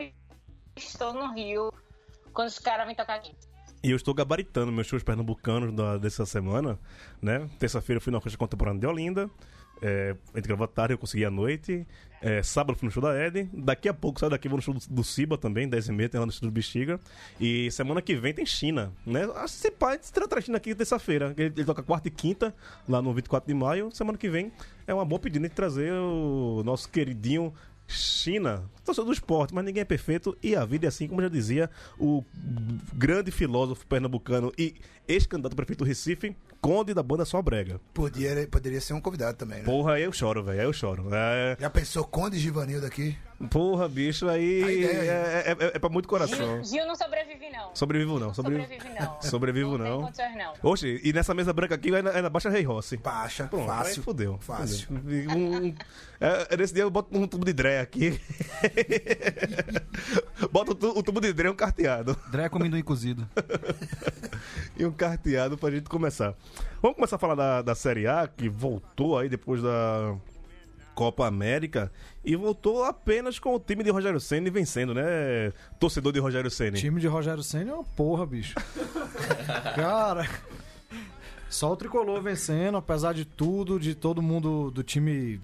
estou 0.76 1.14
no 1.14 1.34
Rio 1.34 1.72
quando 2.34 2.50
os 2.50 2.60
caras 2.60 2.86
vêm 2.86 2.96
tocar 2.96 3.16
aqui. 3.16 3.34
E 3.82 3.92
eu 3.92 3.96
estou 3.96 4.14
gabaritando 4.14 4.74
meus 4.74 4.88
shows 4.88 5.04
pernambucanos 5.04 5.72
da, 5.74 5.98
dessa 5.98 6.26
semana, 6.26 6.78
né? 7.22 7.48
Terça-feira 7.60 7.98
eu 7.98 8.02
fui 8.02 8.12
na 8.12 8.18
Orquestra 8.18 8.38
Contemporânea 8.38 8.82
de 8.82 8.88
Olinda. 8.88 9.30
É, 9.82 10.16
gravou 10.36 10.66
à 10.66 10.68
tarde, 10.68 10.94
eu 10.94 10.98
consegui 10.98 11.26
à 11.26 11.32
noite. 11.32 11.86
É, 12.22 12.42
sábado 12.42 12.78
fui 12.78 12.88
no 12.88 12.92
show 12.92 13.04
da 13.04 13.16
Ed. 13.24 13.50
Daqui 13.54 13.88
a 13.88 13.94
pouco, 13.94 14.20
saio 14.20 14.30
daqui, 14.30 14.48
vou 14.48 14.58
no 14.58 14.62
show 14.62 14.74
do, 14.74 15.04
Ciba 15.04 15.38
também, 15.38 15.70
10h30, 15.70 16.10
tem 16.10 16.20
lá 16.20 16.26
no 16.26 16.32
estúdio 16.32 16.50
do 16.50 16.54
Bexiga. 16.54 17.00
E 17.40 17.70
semana 17.72 18.02
que 18.02 18.16
vem 18.16 18.34
tem 18.34 18.46
China, 18.46 18.92
né? 19.06 19.28
Esse 19.44 19.70
pai 19.70 20.00
se 20.02 20.12
trata 20.12 20.42
China 20.42 20.58
aqui 20.58 20.74
terça-feira. 20.74 21.34
Ele, 21.38 21.54
ele 21.56 21.66
toca 21.66 21.84
quarta 21.84 22.08
e 22.08 22.12
quinta, 22.12 22.54
lá 22.88 23.02
no 23.02 23.14
24 23.14 23.48
de 23.48 23.54
maio. 23.54 23.92
Semana 23.92 24.18
que 24.18 24.30
vem 24.30 24.52
é 24.88 24.94
uma 24.94 25.06
boa 25.06 25.20
pedida 25.20 25.48
de 25.48 25.54
trazer 25.54 25.92
o 25.92 26.64
nosso 26.66 26.90
queridinho 26.90 27.54
China, 27.88 28.64
torcedor 28.86 29.08
do 29.08 29.14
esporte, 29.14 29.54
mas 29.54 29.66
ninguém 29.66 29.82
é 29.82 29.86
perfeito 29.86 30.38
e 30.42 30.56
a 30.56 30.64
vida 30.66 30.86
é 30.88 30.90
assim, 30.90 31.08
como 31.08 31.22
já 31.22 31.28
dizia 31.30 31.70
o 32.00 32.24
grande 32.94 33.32
filósofo 33.32 33.86
pernambucano 33.88 34.52
e 34.58 34.76
ex-candidato 35.08 35.54
a 35.54 35.56
prefeito 35.56 35.80
do 35.80 35.88
Recife, 35.88 36.36
Conde 36.62 36.96
da 36.96 37.04
banda 37.04 37.26
Só 37.26 37.40
Brega. 37.44 37.80
Podia, 37.94 38.48
poderia 38.50 38.82
ser 38.82 38.94
um 38.94 39.02
convidado 39.02 39.38
também, 39.38 39.60
né? 39.60 39.66
Porra, 39.66 39.94
aí 39.94 40.04
eu 40.04 40.12
choro, 40.12 40.44
velho, 40.44 40.60
aí 40.60 40.66
eu 40.66 40.74
choro. 40.74 41.08
É, 41.14 41.56
Já 41.60 41.70
pensou 41.70 42.04
Conde 42.06 42.40
Givanildo 42.40 42.86
aqui? 42.88 43.16
porra, 43.52 43.88
bicho, 43.90 44.28
aí 44.30 44.64
é, 44.86 44.88
é, 44.88 45.52
é- 45.60 45.72
é 45.76 45.80
pra 45.80 45.90
muito 45.90 46.08
coração. 46.08 46.64
Gil, 46.64 46.80
Gil 46.80 46.88
não 46.88 46.96
sobrevive, 46.96 47.50
não. 47.52 47.76
Sobrevivo 47.76 48.18
não, 48.20 48.34
sobrevivo, 48.34 48.64
Sobrevive, 48.74 49.00
não. 49.00 49.22
sobrevivo 49.22 49.78
Não 49.78 50.00
não. 50.00 50.54
Oxe, 50.64 51.02
e 51.04 51.12
nessa 51.14 51.34
mesa 51.36 51.52
branca 51.54 51.76
aqui 51.76 51.94
ainda, 51.94 52.12
ainda 52.16 52.30
baixa 52.30 52.50
Rei 52.50 52.64
Rossi. 52.64 52.98
Baixa, 52.98 53.44
Pronto, 53.46 53.70
aí 53.70 53.78
fácil. 53.78 54.02
fudeu. 54.04 54.38
Fácil. 54.40 54.88
fudeu. 54.88 55.30
Um, 55.32 55.66
um- 55.68 55.76
é, 56.20 56.58
nesse 56.58 56.74
dia 56.74 56.84
eu 56.84 56.90
boto 56.90 57.16
um 57.16 57.28
tubo 57.28 57.46
de 57.46 57.54
dré 57.54 57.82
aqui. 57.82 58.20
Bota 60.52 60.72
o, 60.72 60.76
tu- 60.76 60.98
o 60.98 61.04
tubo 61.04 61.20
de 61.22 61.34
dré 61.34 61.50
um 61.50 61.56
carteado. 61.56 62.18
Dré 62.32 62.50
com 62.50 62.58
amendoim 62.58 62.84
cozido. 62.84 63.28
E 64.78 64.86
um 64.86 64.92
carteado 64.92 65.58
pra 65.58 65.72
gente 65.72 65.90
começar. 65.90 66.36
Vamos 66.82 66.96
começar 66.98 67.16
a 67.16 67.20
falar 67.20 67.36
da, 67.36 67.62
da 67.62 67.74
Série 67.74 68.06
A, 68.08 68.28
que 68.28 68.50
voltou 68.50 69.18
aí 69.18 69.30
depois 69.30 69.62
da 69.62 70.16
Copa 70.94 71.26
América. 71.26 71.90
E 72.26 72.36
voltou 72.36 72.84
apenas 72.84 73.40
com 73.40 73.56
o 73.56 73.60
time 73.60 73.84
de 73.86 73.90
Rogério 73.90 74.20
Senna 74.20 74.52
vencendo, 74.52 74.94
né? 74.94 75.54
Torcedor 75.80 76.12
de 76.12 76.20
Rogério 76.20 76.52
Senna. 76.52 76.76
time 76.78 77.00
de 77.00 77.08
Rogério 77.08 77.42
Senna 77.42 77.72
é 77.72 77.74
uma 77.74 77.84
porra, 77.86 78.26
bicho. 78.26 78.54
Cara, 79.76 80.28
só 81.50 81.72
o 81.72 81.78
tricolor 81.78 82.22
vencendo, 82.22 82.78
apesar 82.78 83.14
de 83.14 83.24
tudo, 83.24 83.80
de 83.80 83.96
todo 83.96 84.22
mundo 84.22 84.70
do 84.72 84.84
time. 84.84 85.40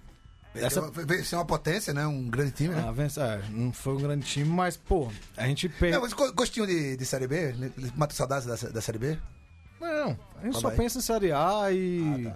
Essa- 0.54 0.92
ser 1.24 1.36
uma 1.36 1.46
potência, 1.46 1.94
né? 1.94 2.06
Um 2.06 2.30
grande 2.30 2.52
time, 2.52 2.76
né? 2.76 2.84
Ah, 2.86 3.22
é, 3.22 3.42
não 3.52 3.72
foi 3.72 3.94
um 3.94 4.02
grande 4.02 4.26
time, 4.26 4.50
mas, 4.50 4.76
pô, 4.76 5.10
a 5.38 5.48
gente 5.48 5.70
perde. 5.70 5.96
Não, 5.96 6.02
mas 6.02 6.14
go- 6.14 6.32
gostinho 6.34 6.68
de, 6.68 6.98
de 6.98 7.06
Série 7.06 7.28
B? 7.28 7.54
Mata 7.96 8.14
saudades 8.14 8.46
da, 8.46 8.70
da 8.70 8.82
Série 8.82 8.98
B? 8.98 9.18
Não, 9.80 10.18
a 10.40 10.44
gente 10.46 10.54
Tá 10.54 10.60
só 10.60 10.68
bem. 10.70 10.78
pensa 10.78 10.98
em 11.00 11.02
Série 11.02 11.32
A 11.32 11.72
e. 11.72 12.32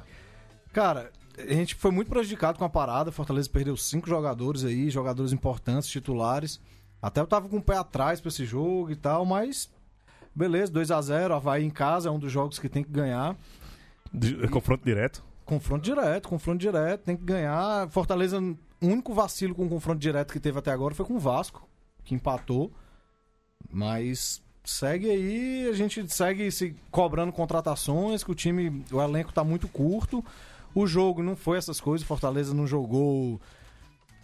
Cara, 0.72 1.12
a 1.38 1.54
gente 1.54 1.76
foi 1.76 1.92
muito 1.92 2.10
prejudicado 2.10 2.58
com 2.58 2.66
a 2.66 2.70
parada. 2.70 3.12
Fortaleza 3.12 3.50
perdeu 3.50 3.76
cinco 3.78 4.08
jogadores 4.08 4.64
aí, 4.64 4.90
jogadores 4.90 5.32
importantes, 5.34 5.90
titulares. 5.90 6.60
Até 7.02 7.20
eu 7.22 7.28
tava 7.28 7.48
com 7.50 7.58
o 7.58 7.62
pé 7.62 7.78
atrás 7.78 8.20
pra 8.22 8.30
esse 8.30 8.46
jogo 8.46 8.92
e 8.92 8.96
tal, 8.96 9.26
mas. 9.26 9.70
Beleza, 10.34 10.72
2 10.72 10.92
a 10.92 11.02
0 11.02 11.34
Havaí 11.34 11.64
em 11.64 11.70
casa 11.70 12.10
é 12.10 12.12
um 12.12 12.20
dos 12.20 12.32
jogos 12.32 12.60
que 12.60 12.68
tem 12.68 12.84
que 12.84 12.90
ganhar. 12.92 13.36
De- 14.14 14.48
confronto 14.50 14.84
direto. 14.84 15.24
Confronto 15.46 15.84
direto, 15.84 16.28
confronto 16.28 16.58
direto, 16.58 17.04
tem 17.04 17.16
que 17.16 17.24
ganhar. 17.24 17.88
Fortaleza, 17.90 18.40
o 18.40 18.58
único 18.82 19.14
vacilo 19.14 19.54
com 19.54 19.66
o 19.66 19.70
confronto 19.70 20.00
direto 20.00 20.34
que 20.34 20.40
teve 20.40 20.58
até 20.58 20.72
agora 20.72 20.96
foi 20.96 21.06
com 21.06 21.16
o 21.16 21.20
Vasco, 21.20 21.68
que 22.04 22.16
empatou. 22.16 22.72
Mas 23.72 24.42
segue 24.64 25.10
aí, 25.10 25.68
a 25.70 25.74
gente 25.74 26.08
segue 26.12 26.52
se 26.52 26.76
cobrando 26.90 27.32
contratações, 27.32 28.24
que 28.24 28.32
o 28.32 28.36
time, 28.36 28.84
o 28.92 29.02
elenco 29.02 29.32
tá 29.32 29.44
muito 29.44 29.68
curto. 29.68 30.26
O 30.74 30.88
jogo 30.88 31.22
não 31.22 31.36
foi 31.36 31.58
essas 31.58 31.80
coisas, 31.80 32.06
Fortaleza 32.06 32.54
não 32.54 32.66
jogou. 32.66 33.40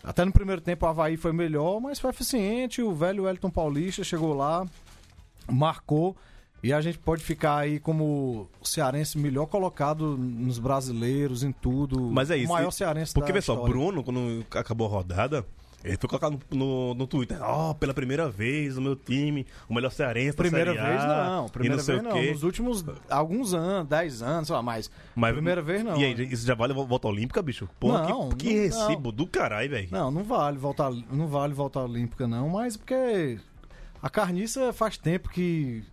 Até 0.03 0.25
no 0.25 0.33
primeiro 0.33 0.61
tempo 0.61 0.85
o 0.85 0.89
Havaí 0.89 1.15
foi 1.15 1.31
melhor, 1.31 1.79
mas 1.79 1.99
foi 1.99 2.09
eficiente. 2.09 2.81
O 2.81 2.93
velho 2.93 3.23
Wellington 3.23 3.51
Paulista 3.51 4.03
chegou 4.03 4.33
lá, 4.33 4.65
marcou. 5.49 6.17
E 6.63 6.71
a 6.71 6.79
gente 6.79 6.99
pode 6.99 7.23
ficar 7.23 7.57
aí 7.57 7.79
como 7.79 8.47
o 8.61 8.65
cearense 8.65 9.17
melhor 9.17 9.47
colocado 9.47 10.15
nos 10.17 10.59
brasileiros, 10.59 11.43
em 11.43 11.51
tudo. 11.51 11.99
Mas 12.11 12.29
é 12.29 12.37
isso. 12.37 12.51
O 12.51 12.53
maior 12.53 12.71
cearense 12.71 13.13
Porque, 13.13 13.31
da 13.31 13.33
vê 13.33 13.41
só. 13.41 13.55
Bruno, 13.55 14.03
quando 14.03 14.45
acabou 14.51 14.85
a 14.85 14.89
rodada, 14.91 15.45
ele 15.83 15.97
foi 15.97 16.07
colocar 16.07 16.29
no, 16.29 16.39
no, 16.51 16.93
no 16.93 17.07
Twitter, 17.07 17.37
ó, 17.41 17.73
pela 17.73 17.93
primeira 17.93 18.29
vez 18.29 18.77
o 18.77 18.81
meu 18.81 18.95
time, 18.95 19.47
o 19.67 19.73
melhor 19.73 19.91
cearense 19.91 20.37
da 20.37 20.43
Primeira 20.43 20.73
Série 20.73 20.85
A, 20.85 20.89
vez 20.89 21.03
não, 21.03 21.49
primeira 21.49 21.77
não 21.77 21.83
vez 21.83 22.03
não. 22.03 22.31
Nos 22.31 22.43
últimos 22.43 22.85
alguns 23.09 23.53
anos, 23.55 23.89
10 23.89 24.21
anos, 24.21 24.47
sei 24.47 24.55
lá, 24.55 24.61
mais. 24.61 24.91
Mas- 25.15 25.33
primeira 25.33 25.61
vez 25.61 25.83
não. 25.83 25.97
E 25.97 26.05
aí, 26.05 26.31
isso 26.31 26.45
já 26.45 26.53
vale 26.53 26.73
volta 26.73 27.07
olímpica, 27.07 27.41
bicho? 27.41 27.67
Porra, 27.79 28.07
Não, 28.07 28.29
que, 28.29 28.35
que 28.35 28.53
não, 28.53 28.61
recibo 28.87 29.11
do 29.11 29.25
caralho, 29.25 29.71
velho. 29.71 29.87
Não, 29.89 30.11
não 30.11 30.23
vale 30.23 30.59
voltar, 30.59 30.91
não 30.91 31.27
vale 31.27 31.53
voltar 31.53 31.83
olímpica 31.83 32.27
não, 32.27 32.49
mas 32.49 32.77
porque 32.77 33.39
a 34.01 34.09
carniça 34.09 34.71
faz 34.71 34.97
tempo 34.97 35.29
que 35.29 35.83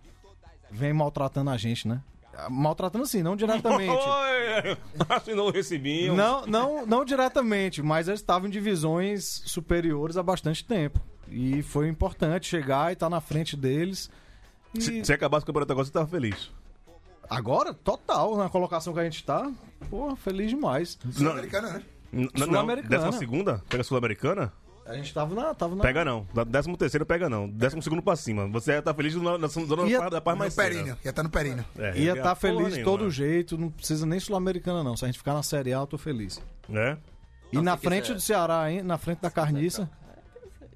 vem 0.71 0.93
maltratando 0.93 1.49
a 1.49 1.57
gente, 1.57 1.87
né? 1.87 2.01
Maltratando 2.49 3.03
assim, 3.05 3.21
não 3.21 3.35
diretamente. 3.35 3.91
Oi, 3.91 4.77
assinou 5.09 5.49
o 5.49 5.51
recibinho. 5.51 6.15
Não, 6.15 6.45
não, 6.45 6.85
não 6.85 7.03
diretamente, 7.05 7.81
mas 7.81 8.07
eles 8.07 8.19
estavam 8.21 8.47
em 8.47 8.51
divisões 8.51 9.41
superiores 9.45 10.15
há 10.17 10.23
bastante 10.23 10.63
tempo. 10.63 10.99
E 11.27 11.61
foi 11.61 11.87
importante 11.87 12.47
chegar 12.47 12.89
e 12.89 12.93
estar 12.93 13.09
na 13.09 13.19
frente 13.21 13.55
deles. 13.57 14.09
E 14.73 14.81
Se, 14.81 15.03
se 15.05 15.13
acabasse 15.13 15.43
o 15.43 15.47
campeonato 15.47 15.71
agora, 15.73 15.85
você 15.85 15.91
tava 15.91 16.07
feliz. 16.07 16.49
agora, 17.29 17.73
total, 17.73 18.35
na 18.37 18.49
colocação 18.49 18.93
que 18.93 18.99
a 18.99 19.03
gente 19.03 19.23
tá, 19.23 19.51
pô, 19.89 20.15
feliz 20.15 20.49
demais. 20.49 20.97
Sul-Americana, 21.11 21.73
né? 21.73 21.83
Não, 22.11 22.29
Sul-Americana. 22.45 22.89
décima 22.89 23.11
segunda? 23.11 23.63
Pega 23.69 23.81
a 23.81 23.83
Sul-Americana? 23.83 24.51
A 24.89 24.95
gente 24.95 25.13
tava 25.13 25.35
na. 25.35 25.53
Tava 25.53 25.75
na... 25.75 25.81
Pega 25.83 26.03
não. 26.03 26.25
Da 26.33 26.43
décimo 26.43 26.75
terceiro 26.75 27.05
pega 27.05 27.29
não. 27.29 27.47
Décimo 27.47 27.81
segundo 27.81 28.01
pra 28.01 28.15
cima. 28.15 28.47
Você 28.47 28.71
ia 28.71 28.81
tá 28.81 28.93
feliz 28.93 29.15
na, 29.15 29.37
na 29.37 29.47
zona 29.47 29.83
Ia- 29.87 30.09
da 30.09 30.19
paz 30.19 30.35
No 30.35 30.39
mais 30.39 30.55
Períneo. 30.55 30.97
Ia 31.05 31.09
estar 31.11 31.21
no 31.23 31.29
Períneo. 31.29 31.63
É, 31.77 31.97
Ia 31.97 32.11
estar 32.13 32.23
porra 32.23 32.35
feliz 32.35 32.73
de 32.73 32.83
todo 32.83 33.09
jeito, 33.11 33.57
não 33.57 33.69
precisa 33.69 34.05
nem 34.05 34.19
Sul-Americana, 34.19 34.83
não. 34.83 34.97
Se 34.97 35.05
a 35.05 35.07
gente 35.07 35.17
ficar 35.19 35.33
na 35.33 35.43
Série 35.43 35.73
A, 35.73 35.77
eu 35.77 35.87
tô 35.87 35.97
feliz. 35.97 36.41
Né? 36.67 36.97
E 37.51 37.55
Não, 37.55 37.63
na 37.63 37.77
frente 37.77 38.01
quiser- 38.03 38.13
do 38.15 38.19
Ceará, 38.21 38.71
hein? 38.71 38.81
Na 38.83 38.97
frente 38.97 39.19
da 39.21 39.29
carniça. 39.31 39.89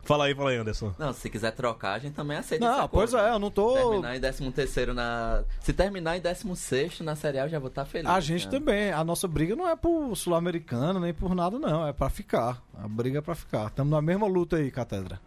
Fala 0.03 0.25
aí, 0.25 0.36
fala 0.36 0.50
aí, 0.50 0.57
Anderson. 0.57 0.93
Não, 1.00 1.13
se 1.13 1.29
quiser 1.29 1.51
trocar, 1.51 1.93
a 1.93 2.00
gente 2.00 2.13
também 2.13 2.38
aceita 2.38 2.65
Não, 2.65 2.89
pois 2.89 3.13
acordo. 3.13 3.31
é, 3.31 3.36
eu 3.36 3.39
não 3.39 3.50
tô. 3.50 3.74
Terminar 3.74 4.17
em 4.17 4.19
13 4.19 4.51
terceiro 4.51 4.93
na... 4.93 5.43
Se 5.62 5.72
terminar 5.72 6.17
em 6.17 6.22
16 6.22 7.00
na 7.00 7.15
Série 7.15 7.39
A, 7.39 7.45
eu 7.45 7.50
já 7.50 7.60
vou 7.60 7.69
estar 7.69 7.86
feliz. 7.86 8.10
A 8.10 8.19
gente 8.19 8.45
né? 8.45 8.51
também. 8.51 8.91
A 8.91 9.03
nossa 9.03 9.27
briga 9.27 9.55
não 9.55 9.67
é 9.67 9.75
por 9.75 10.13
Sul-Americana, 10.15 11.00
nem 11.00 11.13
por 11.13 11.33
nada, 11.33 11.57
não. 11.57 11.88
É 11.88 11.93
pra 11.93 12.10
ficar. 12.10 12.62
A 12.77 12.88
briga 12.88 13.19
é 13.19 13.22
pra 13.22 13.33
ficar. 13.33 13.67
Estamos 13.67 13.91
na 13.91 14.01
mesma 14.01 14.27
luta 14.27 14.57
aí, 14.57 14.69
Catedra. 14.69 15.22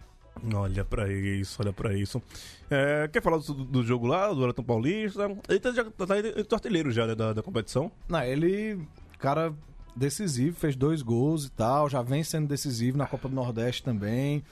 Olha 0.54 0.84
pra 0.84 1.10
isso, 1.10 1.56
olha 1.60 1.72
pra 1.72 1.94
isso. 1.94 2.20
É, 2.70 3.08
quer 3.10 3.22
falar 3.22 3.38
do, 3.38 3.54
do 3.54 3.82
jogo 3.82 4.06
lá, 4.06 4.28
do 4.28 4.40
Wellington 4.40 4.62
Paulista? 4.62 5.30
Ele 5.48 5.58
tá, 5.58 5.72
já, 5.72 5.84
tá 5.84 6.18
entre 6.18 6.54
artilheiro 6.54 6.90
já 6.90 7.06
né, 7.06 7.14
da, 7.14 7.32
da 7.32 7.42
competição. 7.42 7.90
Não, 8.06 8.22
ele, 8.22 8.86
cara 9.18 9.54
decisivo, 9.96 10.56
fez 10.56 10.76
dois 10.76 11.00
gols 11.02 11.46
e 11.46 11.50
tal, 11.50 11.88
já 11.88 12.02
vem 12.02 12.22
sendo 12.22 12.46
decisivo 12.46 12.98
na 12.98 13.06
Copa 13.06 13.28
do 13.28 13.34
Nordeste 13.34 13.82
também. 13.82 14.44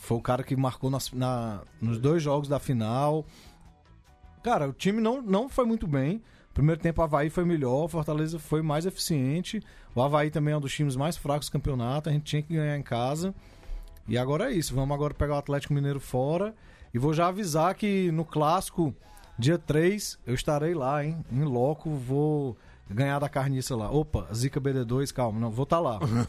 Foi 0.00 0.16
o 0.18 0.20
cara 0.20 0.42
que 0.42 0.56
marcou 0.56 0.90
na- 0.90 1.62
nos 1.80 1.98
dois 1.98 2.22
jogos 2.22 2.48
da 2.48 2.58
final. 2.58 3.24
Cara, 4.42 4.68
o 4.68 4.72
time 4.72 5.00
não, 5.00 5.22
não 5.22 5.48
foi 5.48 5.64
muito 5.64 5.86
bem. 5.86 6.20
Primeiro 6.52 6.80
tempo 6.80 7.00
o 7.00 7.04
Havaí 7.04 7.30
foi 7.30 7.44
melhor, 7.44 7.84
o 7.84 7.88
Fortaleza 7.88 8.38
foi 8.38 8.60
mais 8.60 8.84
eficiente. 8.84 9.62
O 9.94 10.02
Havaí 10.02 10.30
também 10.30 10.52
é 10.52 10.56
um 10.56 10.60
dos 10.60 10.74
times 10.74 10.96
mais 10.96 11.16
fracos 11.16 11.48
do 11.48 11.52
campeonato, 11.52 12.08
a 12.10 12.12
gente 12.12 12.24
tinha 12.24 12.42
que 12.42 12.52
ganhar 12.54 12.76
em 12.76 12.82
casa. 12.82 13.34
E 14.08 14.18
agora 14.18 14.52
é 14.52 14.54
isso, 14.54 14.74
vamos 14.74 14.92
agora 14.94 15.14
pegar 15.14 15.34
o 15.34 15.38
Atlético 15.38 15.72
Mineiro 15.72 16.00
fora. 16.00 16.54
E 16.92 16.98
vou 16.98 17.14
já 17.14 17.28
avisar 17.28 17.74
que 17.74 18.10
no 18.10 18.24
clássico, 18.24 18.94
dia 19.38 19.56
3, 19.58 20.18
eu 20.26 20.34
estarei 20.34 20.74
lá, 20.74 21.02
hein? 21.04 21.24
Em 21.30 21.44
loco, 21.44 21.88
vou 21.90 22.56
ganhar 22.88 23.18
da 23.18 23.28
carniça 23.28 23.74
lá. 23.76 23.90
Opa, 23.90 24.28
Zica 24.34 24.60
BD2, 24.60 25.12
calma, 25.12 25.40
não, 25.40 25.50
vou 25.50 25.64
estar 25.64 25.80
lá. 25.80 25.98
vou, 26.02 26.24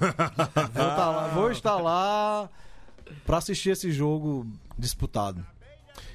tá 0.74 1.10
lá. 1.10 1.28
Vou 1.30 1.52
estar 1.52 1.76
lá 1.78 2.50
pra 3.26 3.38
assistir 3.38 3.72
esse 3.72 3.92
jogo 3.92 4.46
disputado. 4.78 5.46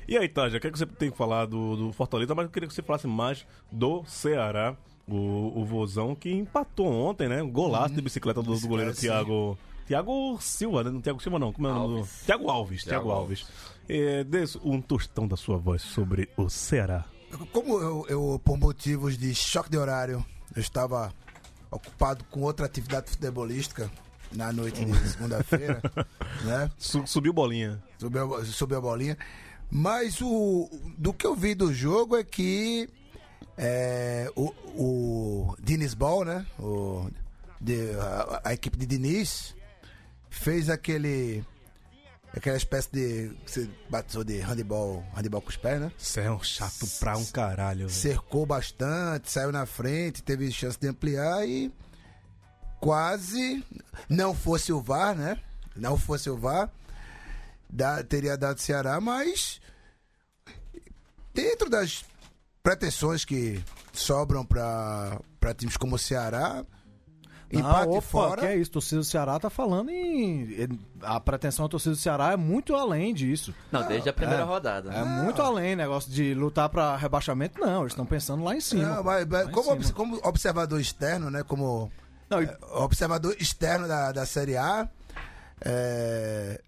E 0.06 0.16
aí, 0.16 0.28
Taja, 0.28 0.56
o 0.56 0.60
que, 0.60 0.66
é 0.66 0.70
que 0.70 0.78
você 0.78 0.86
tem 0.86 1.10
que 1.10 1.16
falar 1.16 1.46
do, 1.46 1.76
do 1.76 1.92
Fortaleza? 1.92 2.34
Mas 2.34 2.46
eu 2.46 2.50
queria 2.50 2.66
que 2.66 2.74
você 2.74 2.82
falasse 2.82 3.06
mais 3.06 3.46
do 3.70 4.04
Ceará. 4.06 4.74
O, 5.06 5.62
o 5.62 5.64
Vozão 5.64 6.14
que 6.14 6.30
empatou 6.30 6.86
ontem, 6.86 7.28
né? 7.28 7.42
Um 7.42 7.50
golaço 7.50 7.94
de 7.94 8.02
bicicleta 8.02 8.42
do, 8.42 8.58
do 8.58 8.68
goleiro 8.68 8.92
Thiago. 8.92 9.58
Thiago 9.86 10.36
Silva, 10.38 10.84
né? 10.84 10.90
Não 10.90 11.00
Thiago 11.00 11.22
Silva, 11.22 11.38
não. 11.38 11.50
Como 11.50 11.66
é 11.66 11.70
o 11.70 11.74
nome 11.74 12.02
do. 12.02 12.08
Thiago 12.26 12.50
Alves. 12.50 12.84
Thiago, 12.84 13.06
Thiago 13.06 13.18
Alves. 13.18 13.46
É, 13.88 14.22
dê 14.24 14.44
um 14.62 14.82
tostão 14.82 15.26
da 15.26 15.34
sua 15.34 15.56
voz 15.56 15.80
sobre 15.80 16.28
o 16.36 16.50
Ceará. 16.50 17.06
Como 17.52 17.78
eu, 17.80 18.06
eu, 18.08 18.40
por 18.44 18.56
motivos 18.58 19.16
de 19.18 19.34
choque 19.34 19.70
de 19.70 19.76
horário, 19.76 20.24
eu 20.54 20.60
estava 20.60 21.12
ocupado 21.70 22.24
com 22.30 22.40
outra 22.42 22.66
atividade 22.66 23.10
futebolística 23.10 23.90
na 24.32 24.52
noite 24.52 24.84
de 24.84 25.08
segunda-feira, 25.08 25.80
né? 26.44 26.70
Su- 26.78 27.06
subiu 27.06 27.32
bolinha. 27.32 27.82
Subiu, 27.98 28.44
subiu 28.46 28.78
a 28.78 28.80
bolinha. 28.80 29.18
Mas 29.70 30.20
o 30.22 30.68
do 30.96 31.12
que 31.12 31.26
eu 31.26 31.34
vi 31.34 31.54
do 31.54 31.72
jogo 31.74 32.16
é 32.16 32.24
que 32.24 32.88
é, 33.56 34.30
o, 34.34 34.46
o 34.74 35.56
Diniz 35.62 35.92
Ball, 35.94 36.24
né? 36.24 36.46
O, 36.58 37.10
de- 37.60 37.90
a, 38.00 38.40
a 38.44 38.54
equipe 38.54 38.78
de 38.78 38.86
Diniz 38.86 39.54
fez 40.30 40.70
aquele 40.70 41.44
aquela 42.38 42.56
espécie 42.56 42.88
de 42.92 43.34
que 43.44 43.50
você 43.50 43.70
batizou 43.90 44.24
de 44.24 44.38
handball, 44.38 45.04
handball 45.14 45.42
com 45.42 45.50
os 45.50 45.56
pés, 45.56 45.80
né? 45.80 45.92
Você 45.98 46.20
é 46.20 46.30
um 46.30 46.42
chato 46.42 46.86
pra 46.98 47.16
um 47.16 47.24
caralho. 47.26 47.88
velho. 47.88 47.90
cercou 47.90 48.46
bastante, 48.46 49.30
saiu 49.30 49.52
na 49.52 49.66
frente, 49.66 50.22
teve 50.22 50.50
chance 50.50 50.78
de 50.80 50.88
ampliar 50.88 51.46
e 51.46 51.72
quase 52.80 53.64
não 54.08 54.34
fosse 54.34 54.72
o 54.72 54.80
VAR, 54.80 55.14
né? 55.14 55.38
Não 55.76 55.96
fosse 55.98 56.28
o 56.30 56.36
VAR, 56.36 56.70
dá- 57.68 58.02
teria 58.02 58.36
dado 58.36 58.60
Ceará, 58.60 59.00
mas 59.00 59.60
dentro 61.34 61.68
das 61.68 62.04
pretensões 62.62 63.24
que 63.24 63.62
sobram 63.92 64.44
para 64.44 65.20
times 65.56 65.76
como 65.76 65.96
o 65.96 65.98
Ceará, 65.98 66.64
empate 67.50 67.86
ah, 67.88 67.90
opa, 67.90 68.00
fora. 68.02 68.40
que 68.42 68.46
é 68.46 68.56
isso, 68.56 68.70
torcida 68.70 69.00
do 69.00 69.04
Ceará 69.04 69.38
tá 69.38 69.48
falando 69.48 69.90
em... 69.90 70.78
A 71.02 71.18
pretensão 71.18 71.64
da 71.64 71.70
torcida 71.70 71.94
do 71.94 71.98
Ceará 71.98 72.32
é 72.32 72.36
muito 72.36 72.74
além 72.74 73.14
disso. 73.14 73.54
Não, 73.72 73.86
desde 73.86 74.08
a 74.08 74.12
primeira 74.12 74.42
é. 74.42 74.44
rodada. 74.44 74.92
É 74.92 75.02
muito 75.04 75.40
além, 75.40 75.74
negócio 75.74 76.10
de 76.10 76.34
lutar 76.34 76.68
pra 76.68 76.96
rebaixamento, 76.96 77.58
não. 77.60 77.80
Eles 77.80 77.92
estão 77.92 78.04
pensando 78.04 78.44
lá 78.44 78.54
em 78.54 78.60
cima. 78.60 78.96
Não, 78.96 79.02
mas- 79.04 79.26
mas 79.26 79.44
Lá 79.44 79.50
em 79.50 79.52
como, 79.54 79.82
cima. 79.82 79.94
como 79.94 80.20
observador 80.22 80.80
externo, 80.80 81.30
né? 81.30 81.42
Como 81.42 81.90
Não, 82.28 82.42
e- 82.42 82.46
é, 82.46 82.58
observador 82.74 83.34
externo 83.40 83.88
da, 83.88 84.12
da 84.12 84.26
Série 84.26 84.56
A. 84.56 84.88
é, 85.64 86.60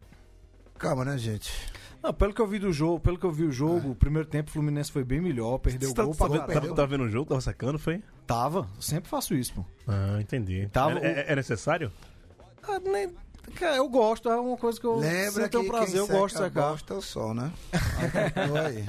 Calma, 0.79 1.05
né, 1.05 1.19
gente? 1.19 1.53
Não, 2.02 2.14
pelo 2.14 2.33
que 2.33 2.40
eu 2.40 2.47
vi 2.47 2.59
do 2.59 2.73
jogo, 2.73 2.99
pelo 2.99 3.19
que 3.19 3.25
eu 3.26 3.30
vi 3.30 3.45
o 3.45 3.52
jogo, 3.52 3.90
o 3.90 3.95
primeiro 3.95 4.26
tempo 4.26 4.49
o 4.49 4.52
Fluminense 4.52 4.90
foi 4.90 5.04
bem 5.04 5.21
melhor, 5.21 5.59
perdeu 5.59 5.90
o 5.90 5.95
tá, 5.95 6.02
gol 6.04 6.14
tá, 6.14 6.19
pra 6.26 6.28
vendo- 6.28 6.47
caramba. 6.47 6.69
tá- 6.69 6.75
tá 6.75 6.87
vendo 6.87 7.04
o 7.04 7.09
jogo? 7.11 7.28
Tava 7.28 7.40
sacando, 7.42 7.78
foi? 7.78 8.02
Tava, 8.26 8.69
eu 8.76 8.83
sempre 8.83 9.11
faço 9.11 9.35
isso, 9.35 9.52
pô. 9.54 9.64
Ah, 9.87 10.19
entendi. 10.21 10.66
Tava 10.73 10.99
é, 10.99 11.21
é- 11.28 11.33
é 11.33 11.37
necessário? 11.37 11.92
Ah, 12.62 12.78
nem- 12.80 13.11
cara, 13.54 13.76
eu 13.76 13.88
gosto, 13.88 14.28
é 14.30 14.37
uma 14.40 14.57
coisa 14.57 14.80
que 14.80 14.87
eu 14.87 14.97
Lembra 14.97 15.49
que 15.49 15.62
prazer, 15.64 15.88
quem 15.90 15.99
eu 15.99 16.07
gosto 16.07 16.35
de 16.37 16.38
seca 16.42 16.49
secar. 16.49 16.71
gosta 16.71 16.95
é 16.95 16.97
o 16.97 17.02
sol, 17.02 17.35
né? 17.35 17.52
Aí. 18.66 18.88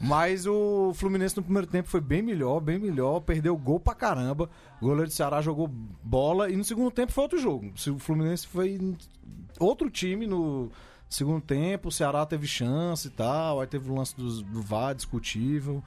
Mas 0.00 0.46
o 0.46 0.92
Fluminense 0.94 1.36
no 1.36 1.44
primeiro 1.44 1.66
tempo 1.68 1.88
foi 1.88 2.00
bem 2.00 2.22
melhor, 2.22 2.58
bem 2.58 2.76
melhor, 2.78 3.20
perdeu 3.20 3.56
gol 3.56 3.78
pra 3.78 3.94
caramba. 3.94 4.50
O 4.80 4.86
goleiro 4.86 5.06
do 5.08 5.12
Ceará 5.14 5.40
jogou 5.40 5.68
bola 5.68 6.50
e 6.50 6.56
no 6.56 6.64
segundo 6.64 6.90
tempo 6.90 7.12
foi 7.12 7.22
outro 7.22 7.38
jogo. 7.38 7.70
Se 7.76 7.88
O 7.90 7.98
Fluminense 8.00 8.44
foi 8.48 8.96
outro 9.60 9.88
time 9.88 10.26
no 10.26 10.72
segundo 11.14 11.40
tempo, 11.40 11.88
o 11.88 11.92
Ceará 11.92 12.24
teve 12.26 12.46
chance 12.46 13.08
e 13.08 13.10
tal, 13.10 13.60
aí 13.60 13.66
teve 13.66 13.90
o 13.90 13.94
lance 13.94 14.16
do, 14.16 14.42
do 14.42 14.62
VAR 14.62 14.94
discutível. 14.94 15.82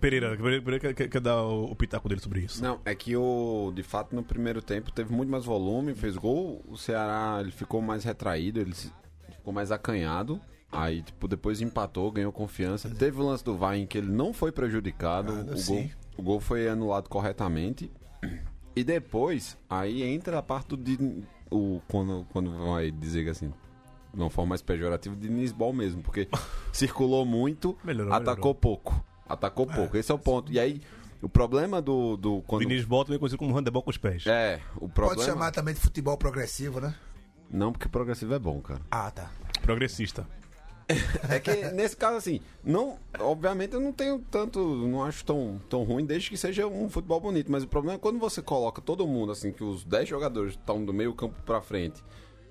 Pereira, 0.00 0.36
Pereira, 0.36 0.62
Pereira 0.62 0.94
quer, 0.94 1.08
quer 1.08 1.20
dar 1.20 1.42
o, 1.42 1.66
o 1.70 1.76
pitaco 1.76 2.08
dele 2.08 2.20
sobre 2.20 2.40
isso. 2.40 2.62
Não, 2.62 2.80
é 2.84 2.94
que 2.94 3.16
o 3.16 3.70
de 3.74 3.82
fato 3.82 4.14
no 4.14 4.22
primeiro 4.24 4.60
tempo 4.60 4.90
teve 4.90 5.12
muito 5.12 5.30
mais 5.30 5.44
volume, 5.44 5.94
fez 5.94 6.16
gol. 6.16 6.62
O 6.68 6.76
Ceará 6.76 7.38
ele 7.40 7.52
ficou 7.52 7.80
mais 7.80 8.02
retraído, 8.04 8.58
ele 8.60 8.74
se- 8.74 8.90
ficou 9.30 9.52
mais 9.52 9.70
acanhado. 9.70 10.40
Aí, 10.72 11.02
tipo, 11.02 11.28
depois 11.28 11.60
empatou, 11.60 12.10
ganhou 12.10 12.32
confiança. 12.32 12.90
Teve 12.90 13.20
o 13.20 13.24
lance 13.24 13.44
do 13.44 13.56
VAR 13.56 13.76
em 13.76 13.86
que 13.86 13.96
ele 13.96 14.10
não 14.10 14.32
foi 14.32 14.50
prejudicado. 14.50 15.32
Ah, 15.32 15.54
o, 15.54 15.64
gol, 15.64 15.90
o 16.16 16.22
gol 16.22 16.40
foi 16.40 16.68
anulado 16.68 17.08
corretamente. 17.08 17.88
E 18.74 18.82
depois, 18.82 19.56
aí 19.70 20.02
entra 20.02 20.38
a 20.38 20.42
parte 20.42 20.68
do. 20.70 20.76
Din- 20.76 21.22
O, 21.48 21.80
quando, 21.86 22.26
quando 22.32 22.50
vai 22.66 22.90
dizer 22.90 23.28
assim, 23.28 23.52
de 24.14 24.20
uma 24.20 24.30
forma 24.30 24.50
mais 24.50 24.62
pejorativa, 24.62 25.14
de 25.14 25.28
Diniz 25.28 25.52
Ball 25.52 25.72
mesmo. 25.72 26.02
Porque 26.02 26.28
circulou 26.72 27.24
muito, 27.24 27.76
Melhorou, 27.84 28.12
atacou 28.12 28.54
pouco. 28.54 29.04
Atacou 29.28 29.66
pouco. 29.66 29.96
Esse 29.96 30.12
é 30.12 30.14
o 30.14 30.18
ponto. 30.18 30.52
E 30.52 30.60
aí, 30.60 30.80
o 31.20 31.28
problema 31.28 31.80
do. 31.80 32.16
do 32.16 32.42
quando... 32.46 32.62
Diniz 32.62 32.84
Ball 32.84 33.04
também 33.04 33.18
conhecido 33.18 33.38
como 33.38 33.54
handebol 33.56 33.82
com 33.82 33.90
os 33.90 33.98
pés. 33.98 34.26
É, 34.26 34.60
o 34.76 34.88
problema. 34.88 35.16
Pode 35.16 35.26
chamar 35.26 35.50
também 35.50 35.74
de 35.74 35.80
futebol 35.80 36.16
progressivo, 36.16 36.80
né? 36.80 36.94
Não, 37.50 37.72
porque 37.72 37.88
progressivo 37.88 38.34
é 38.34 38.38
bom, 38.38 38.60
cara. 38.60 38.80
Ah, 38.90 39.10
tá. 39.10 39.30
Progressista. 39.62 40.26
É 41.30 41.40
que 41.40 41.70
nesse 41.72 41.96
caso, 41.96 42.16
assim, 42.16 42.40
não. 42.62 42.98
Obviamente 43.18 43.74
eu 43.74 43.80
não 43.80 43.92
tenho 43.92 44.18
tanto. 44.30 44.58
Não 44.60 45.02
acho 45.02 45.24
tão, 45.24 45.60
tão 45.68 45.82
ruim, 45.82 46.04
desde 46.04 46.28
que 46.28 46.36
seja 46.36 46.66
um 46.66 46.88
futebol 46.90 47.20
bonito. 47.20 47.50
Mas 47.50 47.62
o 47.62 47.68
problema 47.68 47.96
é 47.96 47.98
quando 47.98 48.18
você 48.18 48.42
coloca 48.42 48.82
todo 48.82 49.06
mundo, 49.06 49.32
assim, 49.32 49.52
que 49.52 49.64
os 49.64 49.84
10 49.84 50.08
jogadores 50.08 50.52
estão 50.52 50.84
do 50.84 50.92
meio 50.92 51.14
campo 51.14 51.34
pra 51.46 51.60
frente. 51.60 52.02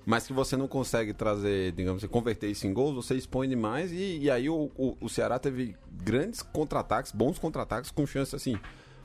Mas 0.05 0.27
que 0.27 0.33
você 0.33 0.57
não 0.57 0.67
consegue 0.67 1.13
trazer, 1.13 1.71
digamos 1.71 2.03
assim, 2.03 2.11
converter 2.11 2.49
isso 2.49 2.67
em 2.67 2.73
gols, 2.73 2.95
você 2.95 3.15
expõe 3.15 3.47
demais. 3.47 3.91
E, 3.91 4.19
e 4.19 4.29
aí 4.29 4.49
o, 4.49 4.69
o, 4.75 4.97
o 4.99 5.09
Ceará 5.09 5.39
teve 5.39 5.75
grandes 5.91 6.41
contra-ataques, 6.41 7.11
bons 7.11 7.39
contra-ataques, 7.39 7.89
com 7.89 8.05
chances, 8.05 8.33
assim, 8.33 8.59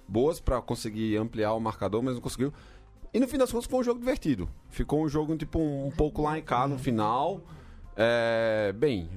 boas 0.09 0.41
pra 0.41 0.61
conseguir 0.61 1.17
ampliar 1.17 1.55
o 1.55 1.61
marcador, 1.61 2.03
mas 2.03 2.15
não 2.15 2.21
conseguiu. 2.21 2.53
E 3.15 3.21
no 3.21 3.29
fim 3.29 3.39
das 3.39 3.51
contas 3.51 3.67
foi 3.67 3.81
um 3.81 3.85
jogo 3.85 4.01
divertido. 4.01 4.49
Ficou 4.71 5.05
um 5.05 5.09
jogo, 5.09 5.37
tipo, 5.37 5.59
um, 5.59 5.87
um 5.87 5.91
pouco 5.91 6.23
lá 6.23 6.37
em 6.39 6.43
cá 6.43 6.67
no 6.67 6.79
final. 6.79 7.41
É, 7.97 8.73
bem, 8.77 9.09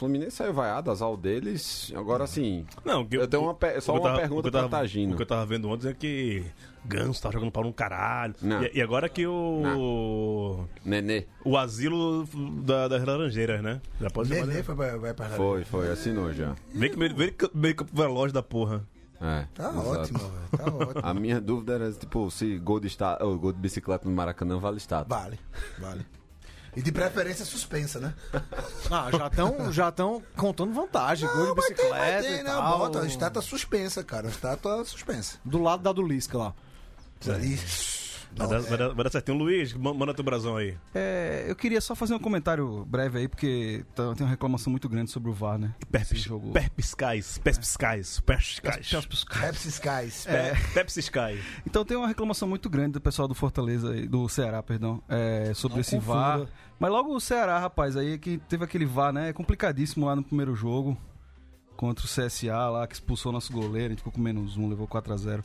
Fluminense 0.00 0.32
saiu 0.36 0.52
vaiado, 0.54 0.90
azar 0.90 1.14
deles. 1.16 1.92
Agora, 1.94 2.24
assim, 2.24 2.64
Não, 2.84 3.04
que 3.06 3.16
eu 3.18 3.28
tenho 3.28 3.42
uma, 3.42 3.54
pe- 3.54 3.78
só 3.82 3.92
o 3.92 3.96
que 3.96 3.98
eu 4.00 4.02
uma 4.02 4.08
tava- 4.08 4.20
pergunta 4.20 4.42
que 4.42 4.48
eu 4.48 4.52
pra 4.52 4.60
tava- 4.62 4.76
Tagino. 4.82 5.12
O 5.12 5.16
que 5.16 5.22
eu 5.22 5.26
tava 5.26 5.44
vendo 5.46 5.68
ontem 5.68 5.88
é 5.88 5.92
que 5.94 6.42
Ganso 6.86 7.20
tava 7.20 7.34
jogando 7.34 7.52
pau 7.52 7.62
no 7.62 7.72
caralho. 7.74 8.34
Não. 8.40 8.62
E, 8.64 8.70
e 8.76 8.80
agora 8.80 9.06
que 9.10 9.26
o. 9.26 10.64
Nenê. 10.82 11.26
O 11.44 11.58
asilo 11.58 12.26
da, 12.64 12.88
das 12.88 13.04
Laranjeiras, 13.04 13.62
né? 13.62 13.80
Já 14.00 14.08
pode. 14.08 14.30
Nenê 14.30 14.62
foi 14.62 14.74
pra, 14.74 14.96
vai 14.96 15.12
pra 15.12 15.26
Foi, 15.28 15.64
foi, 15.64 15.90
assinou 15.90 16.32
já. 16.32 16.56
Vem 16.74 16.90
que 16.90 16.96
meio, 16.98 17.14
que 17.32 17.50
meio 17.54 17.74
campo 17.76 17.90
veloz 17.94 18.32
da 18.32 18.42
porra. 18.42 18.82
É, 19.20 19.44
Tá 19.52 19.68
exato. 19.68 19.86
ótimo, 19.90 20.18
velho. 20.18 20.32
Tá 20.56 20.64
ótimo. 20.74 21.00
A 21.02 21.12
minha 21.12 21.38
dúvida 21.38 21.74
era, 21.74 21.92
tipo, 21.92 22.30
se 22.30 22.58
gol 22.58 22.80
de, 22.80 22.86
esta... 22.86 23.18
oh, 23.22 23.36
gol 23.38 23.52
de 23.52 23.58
bicicleta 23.58 24.08
no 24.08 24.14
Maracanã 24.16 24.58
vale 24.58 24.78
status. 24.80 25.14
Vale, 25.14 25.38
vale. 25.78 26.06
E 26.76 26.82
de 26.82 26.92
preferência 26.92 27.44
suspensa, 27.44 27.98
né? 27.98 28.14
Ah, 28.90 29.08
já 29.12 29.26
estão 29.28 29.72
já 29.72 29.92
tão 29.92 30.22
contando 30.36 30.72
vantagem, 30.72 31.28
gol 31.28 31.42
de 31.42 31.48
Não, 31.48 31.54
mas 31.54 31.66
tem, 31.66 31.76
bicicleta 31.76 32.12
mas 32.12 32.26
tem, 32.26 32.42
né? 32.42 32.54
Bota, 32.54 33.06
estátua 33.06 33.42
suspensa, 33.42 34.02
cara. 34.02 34.26
A 34.26 34.30
estátua 34.30 34.84
suspensa. 34.84 35.38
Do 35.44 35.62
lado 35.62 35.82
da 35.82 35.92
do 35.92 36.02
Lisca 36.02 36.36
lá. 36.36 36.54
Isso. 37.40 37.99
Vai, 38.36 38.48
dar, 38.48 38.60
vai, 38.60 38.78
dar, 38.78 38.88
vai 38.94 39.04
dar 39.04 39.10
certinho. 39.10 39.36
Luiz, 39.36 39.72
ma- 39.74 39.92
manda 39.92 40.14
teu 40.14 40.24
brasão 40.24 40.56
aí. 40.56 40.76
É, 40.94 41.44
eu 41.48 41.56
queria 41.56 41.80
só 41.80 41.94
fazer 41.94 42.14
um 42.14 42.18
comentário 42.18 42.84
breve 42.84 43.18
aí, 43.18 43.28
porque 43.28 43.84
tá- 43.94 44.14
tem 44.14 44.24
uma 44.24 44.30
reclamação 44.30 44.70
muito 44.70 44.88
grande 44.88 45.10
sobre 45.10 45.30
o 45.30 45.32
VAR, 45.34 45.58
né? 45.58 45.74
Jogo. 46.12 46.52
Perpiscais, 46.52 47.38
perpiscais, 47.38 48.20
perpiscais. 48.20 48.88
Pepsi 49.40 49.68
Skies. 49.68 50.26
É. 50.26 50.54
Pepsi 50.74 51.00
Sky. 51.00 51.40
Então 51.66 51.84
tem 51.84 51.96
uma 51.96 52.06
reclamação 52.08 52.48
muito 52.48 52.70
grande 52.70 52.92
do 52.92 53.00
pessoal 53.00 53.26
do 53.26 53.34
Fortaleza, 53.34 53.92
do 54.06 54.28
Ceará, 54.28 54.62
perdão, 54.62 55.02
é, 55.08 55.52
sobre 55.54 55.74
Não 55.76 55.80
esse 55.80 55.96
confunda. 55.96 56.14
VAR. 56.18 56.46
Mas 56.78 56.90
logo 56.90 57.14
o 57.14 57.20
Ceará, 57.20 57.58
rapaz, 57.58 57.96
aí 57.96 58.18
que 58.18 58.38
teve 58.48 58.64
aquele 58.64 58.86
VAR, 58.86 59.12
né? 59.12 59.32
complicadíssimo 59.32 60.06
lá 60.06 60.14
no 60.16 60.22
primeiro 60.22 60.54
jogo 60.54 60.96
contra 61.76 62.04
o 62.04 62.08
CSA 62.08 62.68
lá, 62.68 62.86
que 62.86 62.94
expulsou 62.94 63.32
nosso 63.32 63.52
goleiro, 63.52 63.86
a 63.86 63.88
gente 63.90 63.98
ficou 63.98 64.12
com 64.12 64.20
menos 64.20 64.56
um, 64.56 64.68
levou 64.68 64.86
4 64.86 65.12
a 65.12 65.16
0 65.16 65.44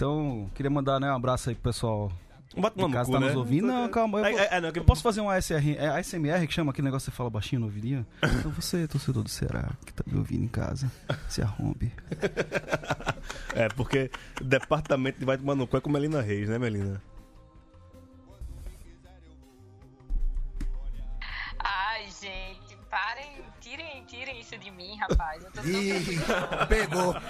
Então, 0.00 0.48
queria 0.54 0.70
mandar 0.70 0.98
né, 0.98 1.12
um 1.12 1.14
abraço 1.14 1.50
aí 1.50 1.54
pro 1.54 1.64
pessoal 1.70 2.10
Bate 2.56 2.74
de 2.74 2.82
no 2.82 2.90
casa 2.90 3.04
cu, 3.04 3.12
tá 3.12 3.20
né? 3.20 3.26
nos 3.26 3.36
ouvindo. 3.36 3.66
Não, 3.66 3.86
calma, 3.90 4.18
eu, 4.20 4.24
É, 4.24 4.30
vou- 4.30 4.40
é, 4.40 4.48
é, 4.52 4.60
não, 4.62 4.70
eu 4.74 4.82
posso 4.84 5.02
fazer 5.02 5.20
um 5.20 5.28
ASR, 5.28 5.76
é 5.78 5.88
ASMR 5.88 6.46
que 6.46 6.54
chama 6.54 6.70
aquele 6.72 6.86
negócio 6.86 7.10
que 7.10 7.14
você 7.14 7.16
fala 7.18 7.28
baixinho 7.28 7.60
no 7.60 7.66
ouvidinho? 7.66 8.06
Então 8.40 8.50
você, 8.50 8.88
torcedor 8.88 9.22
do 9.22 9.28
Ceará, 9.28 9.68
que 9.84 9.92
tá 9.92 10.02
me 10.06 10.16
ouvindo 10.18 10.42
em 10.42 10.48
casa, 10.48 10.90
se 11.28 11.42
arrombe. 11.42 11.92
É, 13.54 13.68
porque 13.68 14.10
departamento 14.40 15.18
de 15.18 15.24
vai 15.24 15.36
tomar 15.36 15.54
no 15.54 15.66
cu 15.66 15.76
é 15.76 15.80
com 15.80 15.90
Melina 15.90 16.20
Reis, 16.22 16.48
né, 16.48 16.58
Melina? 16.58 17.00
Tirem, 23.70 24.04
tirem 24.04 24.40
isso 24.40 24.58
de 24.58 24.70
mim, 24.70 24.96
rapaz. 24.96 25.44
Eu 25.44 25.50
tô 25.52 25.60
tão 25.62 25.70
Ih, 25.70 26.18
pegou. 26.68 27.14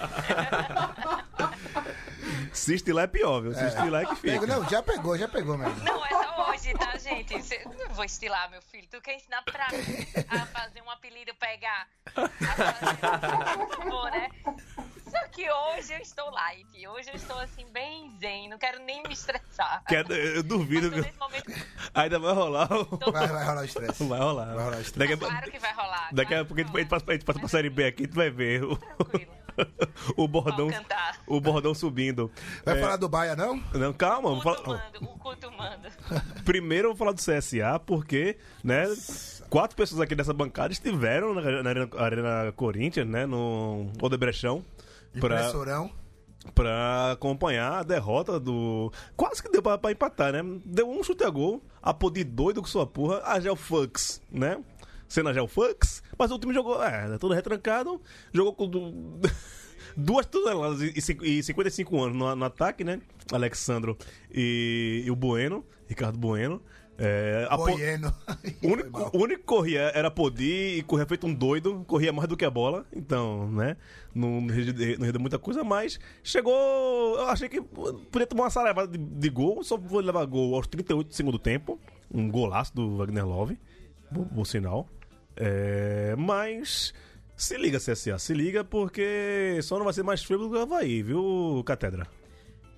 Se 2.52 2.74
estilar 2.74 3.04
é 3.04 3.06
pior, 3.06 3.40
viu? 3.42 3.54
Se 3.54 3.64
estilar 3.64 4.02
é 4.02 4.06
que 4.06 4.16
fica. 4.16 4.46
Não, 4.46 4.68
já 4.68 4.82
pegou, 4.82 5.16
já 5.16 5.28
pegou 5.28 5.56
mesmo. 5.56 5.74
Não, 5.84 6.04
é 6.04 6.08
só 6.08 6.50
hoje, 6.50 6.72
tá, 6.74 6.96
gente? 6.98 7.40
Cê- 7.42 7.62
Não 7.78 7.94
vou 7.94 8.04
estilar, 8.04 8.50
meu 8.50 8.60
filho. 8.62 8.86
Tu 8.90 9.00
quer 9.00 9.14
ensinar 9.14 9.42
pra 9.42 9.68
mim 9.70 10.06
a 10.28 10.46
fazer 10.46 10.82
um 10.82 10.90
apelido 10.90 11.32
pegar? 11.36 11.88
A 12.16 12.28
fazer 12.28 12.96
favor, 13.76 14.10
né? 14.10 14.28
Que 15.32 15.48
hoje 15.50 15.92
eu 15.94 15.98
estou 15.98 16.30
light. 16.30 16.66
Hoje 16.88 17.08
eu 17.08 17.14
estou 17.14 17.38
assim, 17.38 17.64
bem 17.72 18.12
zen. 18.20 18.48
Não 18.48 18.58
quero 18.58 18.78
nem 18.80 19.02
me 19.04 19.12
estressar. 19.12 19.82
Que 19.86 19.96
é- 19.96 20.04
eu 20.36 20.42
duvido 20.42 20.90
que 20.90 21.00
nesse 21.00 21.18
momento. 21.18 21.44
ainda 21.94 22.18
vai 22.18 22.34
rolar. 22.34 22.68
o- 22.72 23.10
Vai, 23.12 23.26
vai 23.28 23.44
rolar 23.44 23.64
estresse. 23.64 24.04
Vai 24.04 24.18
rolar. 24.18 24.54
Vai 24.54 24.64
rolar 24.64 24.80
estresse. 24.80 25.16
Claro 25.16 25.50
que 25.50 25.58
vai 25.58 25.72
rolar. 25.74 26.08
daqui 26.12 26.34
a 26.34 26.44
pouco 26.44 26.60
a 26.60 26.64
gente, 26.64 26.72
vai 26.72 26.80
a 26.80 26.82
gente 26.82 26.90
passa, 26.90 27.04
a 27.08 27.12
gente 27.12 27.24
passa 27.24 27.38
pra 27.38 27.48
série 27.48 27.70
B 27.70 27.84
aqui, 27.86 28.06
tu 28.06 28.14
vai 28.16 28.30
ver 28.30 28.64
o, 28.64 28.78
o 30.16 30.26
bordão, 30.28 30.68
o 31.26 31.40
bordão 31.40 31.74
subindo. 31.74 32.30
Vai 32.64 32.76
É, 32.78 32.80
falar 32.80 32.96
do 32.96 33.08
Baia, 33.08 33.36
não? 33.36 33.56
Não, 33.72 33.92
calma, 33.92 34.30
O 34.30 34.40
culto 34.42 34.62
falar. 34.64 34.78
manda, 34.92 34.98
o 35.04 35.18
culto 35.18 35.52
manda. 35.52 35.90
Primeiro 36.44 36.88
eu 36.88 36.90
vou 36.94 36.96
falar 36.98 37.12
do 37.12 37.20
CSA, 37.20 37.78
porque, 37.84 38.36
né, 38.64 38.84
quatro 39.48 39.76
pessoas 39.76 40.00
aqui 40.00 40.14
dessa 40.14 40.32
bancada 40.32 40.72
estiveram 40.72 41.34
na, 41.34 41.62
na 41.62 41.70
Arena, 41.70 41.88
Arena 41.98 42.52
Corinthians, 42.56 43.06
né, 43.06 43.26
no 43.26 43.90
Odebrechão, 44.00 44.64
pra, 45.20 45.38
pra 46.54 47.12
acompanhar 47.12 47.72
a 47.80 47.82
derrota 47.82 48.38
do... 48.40 48.92
Quase 49.16 49.42
que 49.42 49.50
deu 49.50 49.62
pra, 49.62 49.76
pra 49.78 49.92
empatar, 49.92 50.32
né? 50.32 50.40
Deu 50.64 50.88
um 50.88 51.02
chute 51.02 51.24
a 51.24 51.30
gol, 51.30 51.62
a 51.82 51.92
pô 51.92 52.10
de 52.10 52.24
doido 52.24 52.60
com 52.60 52.68
sua 52.68 52.86
porra, 52.86 53.22
a 53.24 53.38
Gel 53.40 53.56
Fux, 53.56 54.20
né? 54.30 54.62
Sendo 55.08 55.28
a 55.28 55.32
Gel 55.32 55.48
Fux, 55.48 56.02
mas 56.18 56.30
o 56.30 56.38
time 56.38 56.54
jogou, 56.54 56.82
é, 56.82 57.18
todo 57.18 57.34
retrancado, 57.34 58.00
jogou 58.32 58.54
com... 58.54 58.68
du- 58.68 59.20
Duas 59.96 60.24
toneladas 60.24 60.80
e 60.82 60.92
e 61.24 61.42
55 61.42 62.00
anos 62.04 62.16
no, 62.16 62.36
no 62.36 62.44
ataque, 62.44 62.84
né? 62.84 63.00
Alexandro 63.32 63.98
e, 64.32 65.02
e 65.04 65.10
o 65.10 65.16
Bueno, 65.16 65.66
Ricardo 65.88 66.16
Bueno. 66.16 66.62
É, 67.02 67.46
a 67.48 67.56
po- 67.56 67.64
o 68.62 68.68
único, 68.70 69.16
o 69.16 69.22
único 69.22 69.40
que 69.40 69.46
corria 69.46 69.90
era 69.94 70.10
Podi 70.10 70.78
e 70.78 70.82
corria 70.82 71.06
feito 71.06 71.26
um 71.26 71.32
doido, 71.32 71.82
corria 71.86 72.12
mais 72.12 72.28
do 72.28 72.36
que 72.36 72.44
a 72.44 72.50
bola, 72.50 72.84
então, 72.94 73.50
né? 73.50 73.76
Não, 74.14 74.40
não 74.42 74.48
rendeu 74.54 75.18
muita 75.20 75.38
coisa, 75.38 75.64
mas 75.64 75.98
chegou. 76.22 77.16
Eu 77.16 77.28
achei 77.28 77.48
que 77.48 77.60
podia 77.62 78.26
tomar 78.26 78.44
uma 78.44 78.50
sarevada 78.50 78.86
de, 78.86 78.98
de 78.98 79.30
gol, 79.30 79.64
só 79.64 79.78
vou 79.78 80.00
levar 80.00 80.24
gol 80.26 80.54
aos 80.54 80.66
38 80.66 81.08
do 81.08 81.14
segundo 81.14 81.38
tempo. 81.38 81.80
Um 82.12 82.30
golaço 82.30 82.74
do 82.74 82.96
Wagner 82.98 83.26
Love, 83.26 83.58
bom, 84.10 84.24
bom 84.24 84.44
sinal. 84.44 84.86
É, 85.36 86.14
mas 86.18 86.92
se 87.34 87.56
liga, 87.56 87.78
CSA, 87.78 88.18
se 88.18 88.34
liga, 88.34 88.62
porque 88.62 89.58
só 89.62 89.78
não 89.78 89.84
vai 89.84 89.94
ser 89.94 90.02
mais 90.02 90.22
feio 90.22 90.40
do 90.40 90.50
que 90.50 90.56
o 90.56 90.60
Havaí, 90.60 91.02
viu, 91.02 91.62
Catedra? 91.64 92.06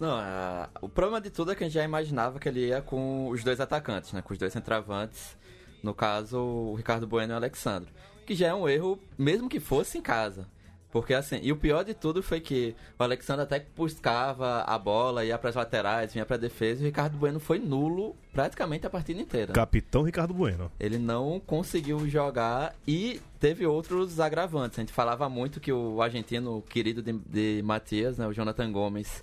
Não, 0.01 0.17
a- 0.17 0.69
o 0.81 0.89
problema 0.89 1.21
de 1.21 1.31
tudo 1.31 1.53
é 1.53 1.55
que 1.55 1.63
a 1.63 1.67
gente 1.67 1.75
já 1.75 1.85
imaginava 1.85 2.39
que 2.39 2.49
ele 2.49 2.67
ia 2.69 2.81
com 2.83 3.29
os 3.29 3.45
dois 3.45 3.61
atacantes, 3.61 4.13
né? 4.13 4.21
Com 4.23 4.33
os 4.33 4.39
dois 4.39 4.53
centroavantes. 4.53 5.37
No 5.83 5.93
caso, 5.95 6.39
o 6.39 6.75
Ricardo 6.75 7.07
Bueno 7.07 7.33
e 7.33 7.35
o 7.35 7.37
Alexandre. 7.37 7.91
Que 8.27 8.35
já 8.35 8.49
é 8.49 8.55
um 8.55 8.69
erro, 8.69 8.99
mesmo 9.19 9.49
que 9.49 9.59
fosse 9.61 9.99
em 9.99 10.03
casa. 10.03 10.47
Porque 10.93 11.15
assim, 11.15 11.41
e 11.43 11.51
o 11.51 11.57
pior 11.57 11.85
de 11.85 11.95
tudo 11.95 12.23
foi 12.23 12.39
que 12.39 12.77
o 12.99 13.03
Alexandre 13.03 13.43
até 13.45 13.59
que 13.59 13.71
buscava 13.75 14.61
a 14.61 14.79
bola, 14.79 15.25
ia 15.25 15.39
pras 15.39 15.55
laterais, 15.55 16.13
vinha 16.13 16.27
pra 16.27 16.37
defesa, 16.37 16.81
e 16.81 16.85
o 16.85 16.87
Ricardo 16.87 17.17
Bueno 17.17 17.41
foi 17.41 17.59
nulo 17.59 18.15
praticamente 18.31 18.87
a 18.87 18.91
partida 18.91 19.19
inteira. 19.21 19.55
Capitão 19.55 20.03
Ricardo 20.03 20.35
Bueno. 20.35 20.71
Ele 20.79 20.99
não 20.99 21.41
conseguiu 21.41 22.07
jogar 22.11 22.75
e 22.87 23.23
teve 23.41 23.67
outros 23.67 24.21
agravantes. 24.21 24.79
A 24.79 24.83
gente 24.83 24.93
falava 24.93 25.29
muito 25.31 25.61
que 25.61 25.73
o 25.73 26.03
argentino 26.03 26.61
querido 26.69 27.01
de, 27.03 27.13
de 27.15 27.63
Matias, 27.65 28.19
né, 28.19 28.27
o 28.27 28.33
Jonathan 28.35 28.71
Gomes, 28.71 29.23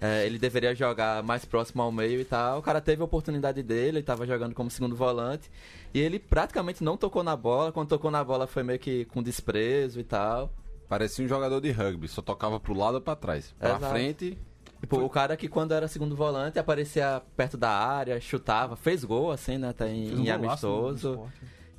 eh, 0.00 0.26
ele 0.26 0.38
deveria 0.38 0.74
jogar 0.74 1.22
mais 1.22 1.44
próximo 1.44 1.82
ao 1.82 1.92
meio 1.92 2.20
e 2.20 2.24
tal. 2.24 2.58
O 2.58 2.62
cara 2.62 2.80
teve 2.80 3.02
a 3.02 3.04
oportunidade 3.04 3.62
dele, 3.62 3.88
ele 3.88 3.98
estava 4.00 4.26
jogando 4.26 4.54
como 4.54 4.70
segundo 4.70 4.96
volante 4.96 5.50
e 5.94 6.00
ele 6.00 6.18
praticamente 6.18 6.82
não 6.82 6.96
tocou 6.96 7.22
na 7.22 7.36
bola. 7.36 7.72
Quando 7.72 7.88
tocou 7.88 8.10
na 8.10 8.22
bola 8.22 8.46
foi 8.46 8.62
meio 8.62 8.78
que 8.78 9.04
com 9.06 9.22
desprezo 9.22 10.00
e 10.00 10.04
tal. 10.04 10.52
Parecia 10.88 11.24
um 11.24 11.28
jogador 11.28 11.60
de 11.60 11.70
rugby, 11.70 12.06
só 12.06 12.22
tocava 12.22 12.60
pro 12.60 12.74
lado 12.74 12.94
ou 12.96 13.00
pra 13.00 13.16
trás. 13.16 13.54
Pra 13.58 13.70
Exato. 13.70 13.86
frente, 13.86 14.38
Tipo, 14.80 14.98
o 14.98 15.08
cara 15.08 15.36
que 15.36 15.48
quando 15.48 15.72
era 15.72 15.88
segundo 15.88 16.14
volante 16.14 16.58
aparecia 16.58 17.22
perto 17.36 17.56
da 17.56 17.70
área, 17.70 18.20
chutava, 18.20 18.76
fez 18.76 19.02
gol 19.02 19.32
assim, 19.32 19.58
né, 19.58 19.70
até 19.70 19.90
em, 19.90 20.14
um 20.14 20.20
em 20.20 20.26
no 20.26 20.32
amistoso. 20.32 21.12
Sport. 21.12 21.32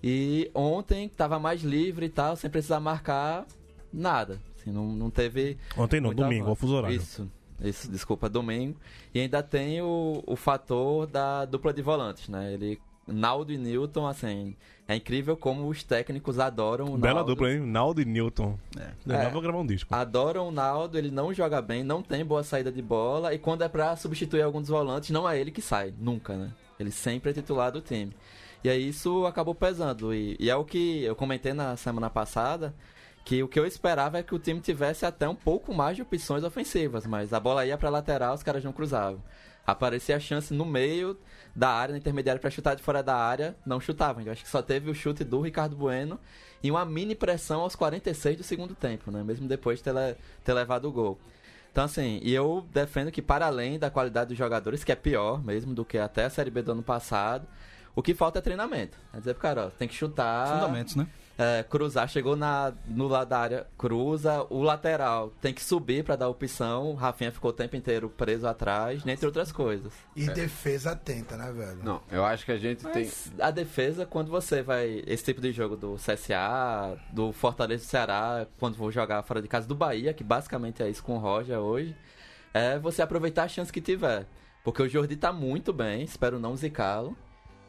E 0.03 0.51
ontem 0.53 1.07
tava 1.09 1.39
mais 1.39 1.61
livre 1.61 2.07
e 2.07 2.09
tal, 2.09 2.35
sem 2.35 2.49
precisar 2.49 2.79
marcar 2.79 3.45
nada. 3.91 4.39
Assim, 4.59 4.71
não, 4.71 4.85
não 4.85 5.09
teve. 5.09 5.57
Ontem 5.77 5.99
não, 5.99 6.13
domingo, 6.13 6.49
ao 6.49 6.55
fuso 6.55 6.75
horário. 6.75 6.95
Isso, 6.95 7.29
isso, 7.61 7.89
desculpa, 7.91 8.29
domingo. 8.29 8.77
E 9.13 9.19
ainda 9.19 9.41
tem 9.41 9.81
o, 9.81 10.23
o 10.25 10.35
fator 10.35 11.07
da 11.07 11.45
dupla 11.45 11.73
de 11.73 11.81
volantes, 11.81 12.29
né? 12.29 12.53
Ele. 12.53 12.79
Naldo 13.09 13.53
e 13.53 13.57
Newton, 13.57 14.05
assim, 14.05 14.53
é 14.85 14.93
incrível 14.93 15.37
como 15.37 15.65
os 15.69 15.81
técnicos 15.81 16.39
adoram 16.39 16.87
o 16.93 16.97
Bela 16.97 17.15
Naldo. 17.15 17.31
dupla, 17.35 17.49
hein? 17.53 17.61
Naldo 17.61 18.01
e 18.01 18.05
Newton. 18.05 18.59
É. 18.77 19.13
É. 19.13 19.29
vou 19.29 19.41
gravar 19.41 19.59
um 19.59 19.65
disco. 19.65 19.95
Adoram 19.95 20.49
o 20.49 20.51
Naldo, 20.51 20.97
ele 20.97 21.09
não 21.09 21.33
joga 21.33 21.61
bem, 21.61 21.85
não 21.85 22.01
tem 22.03 22.25
boa 22.25 22.43
saída 22.43 22.69
de 22.69 22.81
bola, 22.81 23.33
e 23.33 23.39
quando 23.39 23.61
é 23.63 23.69
pra 23.69 23.95
substituir 23.95 24.41
algum 24.41 24.59
dos 24.59 24.69
volantes, 24.69 25.09
não 25.09 25.27
é 25.27 25.39
ele 25.39 25.51
que 25.51 25.61
sai, 25.61 25.93
nunca, 25.97 26.35
né? 26.35 26.51
Ele 26.77 26.91
sempre 26.91 27.31
é 27.31 27.33
titular 27.33 27.71
do 27.71 27.79
time. 27.79 28.13
E 28.61 28.69
aí 28.69 28.89
isso 28.89 29.25
acabou 29.25 29.55
pesando, 29.55 30.13
e, 30.13 30.35
e 30.37 30.49
é 30.49 30.55
o 30.57 30.65
que 30.65 31.03
eu 31.03 31.15
comentei 31.15 31.53
na 31.53 31.77
semana 31.77 32.09
passada, 32.09 32.75
que 33.27 33.43
o 33.43 33.47
que 33.49 33.59
eu 33.59 33.65
esperava 33.65 34.17
é 34.17 34.23
que 34.23 34.33
o 34.33 34.39
time 34.39 34.61
tivesse 34.61 35.05
até 35.05 35.27
um 35.27 35.35
pouco 35.35 35.73
mais 35.73 35.97
de 35.97 36.01
opções 36.01 36.45
ofensivas, 36.45 37.05
mas 37.05 37.33
a 37.33 37.39
bola 37.41 37.65
ia 37.65 37.77
pra 37.77 37.89
lateral, 37.89 38.33
os 38.33 38.41
caras 38.41 38.63
não 38.63 38.71
cruzavam. 38.71 39.21
Aparecia 39.65 40.15
a 40.15 40.19
chance 40.19 40.53
no 40.53 40.63
meio 40.63 41.19
da 41.53 41.67
área, 41.67 41.91
na 41.91 41.97
intermediária, 41.97 42.39
pra 42.39 42.49
chutar 42.49 42.73
de 42.73 42.81
fora 42.81 43.03
da 43.03 43.17
área, 43.17 43.53
não 43.65 43.81
chutavam. 43.81 44.23
Eu 44.23 44.31
acho 44.31 44.45
que 44.45 44.49
só 44.49 44.61
teve 44.61 44.89
o 44.89 44.95
chute 44.95 45.25
do 45.25 45.41
Ricardo 45.41 45.75
Bueno 45.75 46.17
e 46.63 46.71
uma 46.71 46.85
mini 46.85 47.15
pressão 47.15 47.59
aos 47.59 47.75
46 47.75 48.37
do 48.37 48.43
segundo 48.43 48.73
tempo, 48.73 49.11
né? 49.11 49.21
Mesmo 49.25 49.45
depois 49.45 49.79
de 49.79 49.83
ter, 49.83 50.17
ter 50.41 50.53
levado 50.53 50.85
o 50.85 50.91
gol. 50.93 51.19
Então, 51.69 51.83
assim, 51.83 52.21
e 52.23 52.33
eu 52.33 52.65
defendo 52.71 53.11
que, 53.11 53.21
para 53.21 53.47
além 53.47 53.77
da 53.77 53.89
qualidade 53.89 54.29
dos 54.29 54.37
jogadores, 54.37 54.85
que 54.85 54.91
é 54.93 54.95
pior 54.95 55.43
mesmo 55.43 55.73
do 55.73 55.83
que 55.83 55.97
até 55.97 56.23
a 56.23 56.29
Série 56.29 56.49
B 56.49 56.61
do 56.61 56.71
ano 56.71 56.81
passado, 56.81 57.45
o 57.93 58.01
que 58.01 58.13
falta 58.13 58.39
é 58.39 58.41
treinamento. 58.41 58.97
É 59.13 59.17
dizer 59.17 59.33
pro 59.33 59.41
cara, 59.41 59.65
ó, 59.65 59.69
tem 59.69 59.85
que 59.85 59.95
chutar. 59.95 60.61
Fundamentos, 60.61 60.95
né? 60.95 61.05
É, 61.37 61.63
cruzar, 61.63 62.09
chegou 62.09 62.35
na, 62.35 62.73
no 62.87 63.07
lado 63.07 63.29
da 63.29 63.37
área, 63.37 63.67
cruza, 63.77 64.45
o 64.49 64.63
lateral 64.63 65.31
tem 65.39 65.53
que 65.53 65.63
subir 65.63 66.03
pra 66.03 66.15
dar 66.15 66.27
opção. 66.27 66.91
O 66.91 66.93
Rafinha 66.95 67.31
ficou 67.31 67.51
o 67.51 67.53
tempo 67.53 67.75
inteiro 67.75 68.09
preso 68.09 68.47
atrás, 68.47 69.03
dentre 69.03 69.25
outras 69.25 69.51
coisas. 69.51 69.93
E 70.15 70.25
defesa 70.27 70.91
atenta, 70.91 71.37
né, 71.37 71.51
velho? 71.51 71.83
Não, 71.83 72.01
eu 72.11 72.25
acho 72.25 72.43
que 72.43 72.51
a 72.51 72.57
gente 72.57 72.83
tem. 72.87 73.05
Mas 73.05 73.31
a 73.39 73.51
defesa, 73.51 74.05
quando 74.05 74.31
você 74.31 74.63
vai. 74.63 75.03
Esse 75.05 75.25
tipo 75.25 75.39
de 75.39 75.51
jogo 75.51 75.75
do 75.75 75.95
CSA, 75.95 76.97
do 77.11 77.31
Fortaleza 77.31 77.83
do 77.83 77.87
Ceará, 77.87 78.47
quando 78.59 78.75
vou 78.75 78.91
jogar 78.91 79.21
fora 79.21 79.41
de 79.41 79.47
casa 79.47 79.67
do 79.67 79.75
Bahia, 79.75 80.13
que 80.13 80.23
basicamente 80.23 80.81
é 80.81 80.89
isso 80.89 81.03
com 81.03 81.15
o 81.15 81.19
Roger 81.19 81.59
hoje, 81.59 81.95
é 82.53 82.79
você 82.79 83.01
aproveitar 83.01 83.43
a 83.43 83.47
chance 83.47 83.71
que 83.71 83.81
tiver. 83.81 84.25
Porque 84.63 84.81
o 84.81 84.89
Jordi 84.89 85.15
tá 85.15 85.31
muito 85.31 85.71
bem, 85.71 86.01
espero 86.01 86.39
não 86.39 86.55
zicá-lo. 86.55 87.15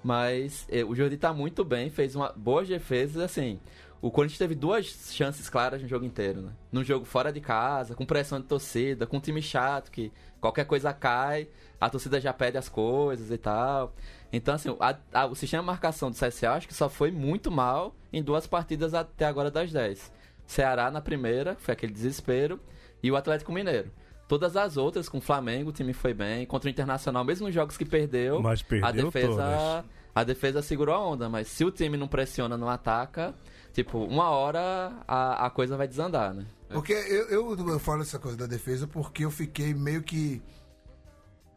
Mas 0.02 0.66
eh, 0.70 0.84
o 0.84 0.94
Jordi 0.94 1.16
tá 1.16 1.32
muito 1.32 1.64
bem, 1.64 1.90
fez 1.90 2.14
uma 2.14 2.32
boas 2.36 2.68
defesas, 2.68 3.20
assim. 3.22 3.58
O 4.00 4.12
Corinthians 4.12 4.38
teve 4.38 4.54
duas 4.54 4.86
chances 5.12 5.50
claras 5.50 5.82
no 5.82 5.88
jogo 5.88 6.04
inteiro, 6.04 6.40
né? 6.42 6.52
Num 6.70 6.84
jogo 6.84 7.04
fora 7.04 7.32
de 7.32 7.40
casa, 7.40 7.96
com 7.96 8.06
pressão 8.06 8.40
de 8.40 8.46
torcida, 8.46 9.06
com 9.08 9.16
um 9.16 9.20
time 9.20 9.42
chato 9.42 9.90
que 9.90 10.12
qualquer 10.40 10.64
coisa 10.66 10.92
cai, 10.92 11.48
a 11.80 11.90
torcida 11.90 12.20
já 12.20 12.32
pede 12.32 12.56
as 12.56 12.68
coisas 12.68 13.32
e 13.32 13.36
tal. 13.38 13.92
Então, 14.32 14.54
assim, 14.54 14.74
a- 14.78 14.96
a- 15.12 15.26
o 15.26 15.34
sistema 15.34 15.62
de 15.62 15.66
marcação 15.66 16.10
do 16.12 16.16
CSA 16.16 16.52
acho 16.54 16.68
que 16.68 16.74
só 16.74 16.88
foi 16.88 17.10
muito 17.10 17.50
mal 17.50 17.92
em 18.12 18.22
duas 18.22 18.46
partidas 18.46 18.94
até 18.94 19.24
agora 19.26 19.50
das 19.50 19.72
10. 19.72 20.12
Ceará 20.46 20.92
na 20.92 21.00
primeira, 21.00 21.56
foi 21.58 21.72
aquele 21.74 21.92
desespero, 21.92 22.60
e 23.02 23.10
o 23.10 23.16
Atlético 23.16 23.52
Mineiro. 23.52 23.90
Todas 24.28 24.56
as 24.56 24.76
outras, 24.76 25.08
com 25.08 25.18
o 25.18 25.20
Flamengo, 25.22 25.70
o 25.70 25.72
time 25.72 25.94
foi 25.94 26.12
bem. 26.12 26.44
Contra 26.46 26.68
o 26.68 26.70
Internacional, 26.70 27.24
mesmo 27.24 27.46
nos 27.46 27.54
jogos 27.54 27.78
que 27.78 27.84
perdeu, 27.84 28.42
Mas 28.42 28.62
perdeu 28.62 28.86
a 28.86 28.92
defesa 28.92 29.28
todas. 29.34 29.84
a 30.14 30.24
defesa 30.24 30.62
segurou 30.62 30.94
a 30.94 31.00
onda, 31.00 31.28
mas 31.30 31.48
se 31.48 31.64
o 31.64 31.70
time 31.70 31.96
não 31.96 32.06
pressiona, 32.06 32.56
não 32.56 32.68
ataca, 32.68 33.34
tipo, 33.72 33.98
uma 34.04 34.28
hora 34.30 34.92
a, 35.08 35.46
a 35.46 35.50
coisa 35.50 35.76
vai 35.78 35.88
desandar, 35.88 36.34
né? 36.34 36.44
Porque 36.68 36.92
eu, 36.92 37.28
eu, 37.30 37.68
eu 37.68 37.78
falo 37.78 38.02
essa 38.02 38.18
coisa 38.18 38.36
da 38.36 38.46
defesa 38.46 38.86
porque 38.86 39.24
eu 39.24 39.30
fiquei 39.30 39.72
meio 39.72 40.02
que 40.02 40.42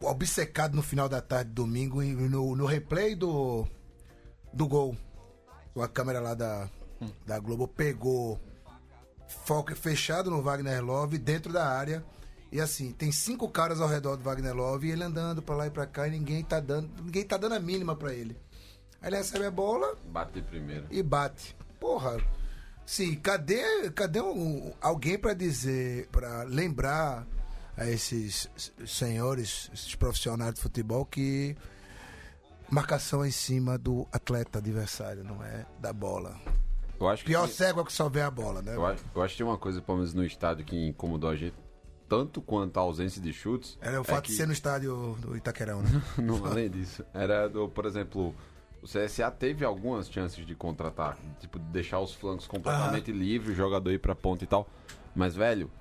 obcecado 0.02 0.74
no 0.74 0.82
final 0.82 1.10
da 1.10 1.20
tarde, 1.22 1.52
domingo, 1.52 2.02
no, 2.02 2.56
no 2.56 2.66
replay 2.66 3.16
do, 3.16 3.68
do 4.54 4.66
gol. 4.68 4.96
A 5.78 5.88
câmera 5.88 6.22
lá 6.22 6.34
da, 6.34 6.70
da 7.26 7.38
Globo 7.40 7.68
pegou 7.68 8.40
foco 9.46 9.76
fechado 9.76 10.30
no 10.30 10.42
Wagner 10.42 10.84
Love 10.84 11.18
dentro 11.18 11.52
da 11.52 11.68
área. 11.68 12.04
E 12.52 12.60
assim, 12.60 12.92
tem 12.92 13.12
cinco 13.12 13.48
caras 13.50 13.80
ao 13.80 13.88
redor 13.88 14.18
do 14.18 14.24
Wagner 14.24 14.54
Love 14.54 14.88
e 14.88 14.92
ele 14.92 15.04
andando 15.04 15.42
pra 15.42 15.56
lá 15.56 15.68
e 15.68 15.70
pra 15.72 15.86
cá 15.88 16.08
e 16.08 16.12
ninguém 16.12 16.44
tá 16.44 16.60
dando, 16.60 16.90
ninguém 17.02 17.24
tá 17.24 17.38
dando 17.38 17.56
a 17.56 17.60
mínima 17.60 17.96
pra 17.96 18.14
ele. 18.14 18.36
Aí 19.02 19.10
ele 19.10 19.18
recebe 19.18 19.46
a 19.46 19.52
bola, 19.52 19.96
Bate 20.12 20.34
de 20.34 20.42
primeira. 20.42 20.86
e 20.92 21.02
bate. 21.02 21.56
Porra, 21.80 22.18
sim, 22.86 23.16
cadê, 23.16 23.90
cadê 23.92 24.22
um, 24.22 24.74
alguém 24.82 25.18
pra 25.18 25.34
dizer, 25.34 26.08
pra 26.12 26.44
lembrar 26.44 27.26
a 27.78 27.88
esses 27.90 28.50
senhores, 28.86 29.72
esses 29.74 29.96
profissionais 29.96 30.54
de 30.54 30.60
futebol 30.62 31.06
que 31.06 31.56
marcação 32.70 33.24
é 33.24 33.28
em 33.28 33.32
cima 33.32 33.78
do 33.78 34.08
atleta 34.12 34.60
adversário, 34.60 35.24
não 35.24 35.44
é 35.44 35.66
da 35.80 35.92
bola. 35.94 36.36
Eu 37.00 37.08
acho 37.10 37.24
que 37.24 37.30
Pior 37.32 37.46
tinha- 37.46 37.56
cego 37.56 37.82
é 37.82 37.84
que 37.86 37.94
só 37.94 38.08
vê 38.08 38.22
a 38.22 38.30
bola, 38.30 38.62
né? 38.62 38.76
eu 38.76 38.86
acho, 38.86 39.04
eu 39.16 39.22
acho 39.24 39.32
que 39.34 39.38
tinha 39.38 39.48
uma 39.48 39.58
coisa, 39.58 39.82
pelo 39.82 39.98
menos 39.98 40.14
no 40.14 40.24
estádio, 40.24 40.64
que 40.66 40.90
incomodou 40.90 41.30
a 41.30 41.36
gente, 41.36 41.56
tanto 42.12 42.42
quanto 42.42 42.76
a 42.76 42.82
ausência 42.82 43.22
de 43.22 43.32
chutes. 43.32 43.78
Era 43.80 43.98
o 43.98 44.02
é 44.02 44.04
fato 44.04 44.24
que- 44.24 44.32
de 44.32 44.36
ser 44.36 44.46
no 44.46 44.52
estádio 44.52 45.16
do 45.22 45.38
Itaquerão, 45.38 45.82
né? 45.82 46.04
Não, 46.22 46.46
além 46.46 46.70
disso. 46.70 47.06
Era, 47.14 47.48
do, 47.48 47.70
por 47.70 47.86
exemplo, 47.86 48.36
o 48.82 48.86
CSA 48.86 49.32
teve 49.32 49.64
algumas 49.64 50.12
chances 50.12 50.46
de 50.46 50.54
contratar, 50.54 51.18
tipo, 51.40 51.58
de 51.58 51.64
deixar 51.68 52.02
os 52.02 52.14
flancos 52.14 52.48
completamente 52.48 53.14
livres, 53.14 53.54
o 53.54 53.56
jogador 53.56 53.92
ir 53.92 54.00
pra 54.00 54.14
ponta 54.14 54.44
e 54.44 54.48
tal. 54.48 54.68
Mas, 55.16 55.36
velho, 55.36 55.72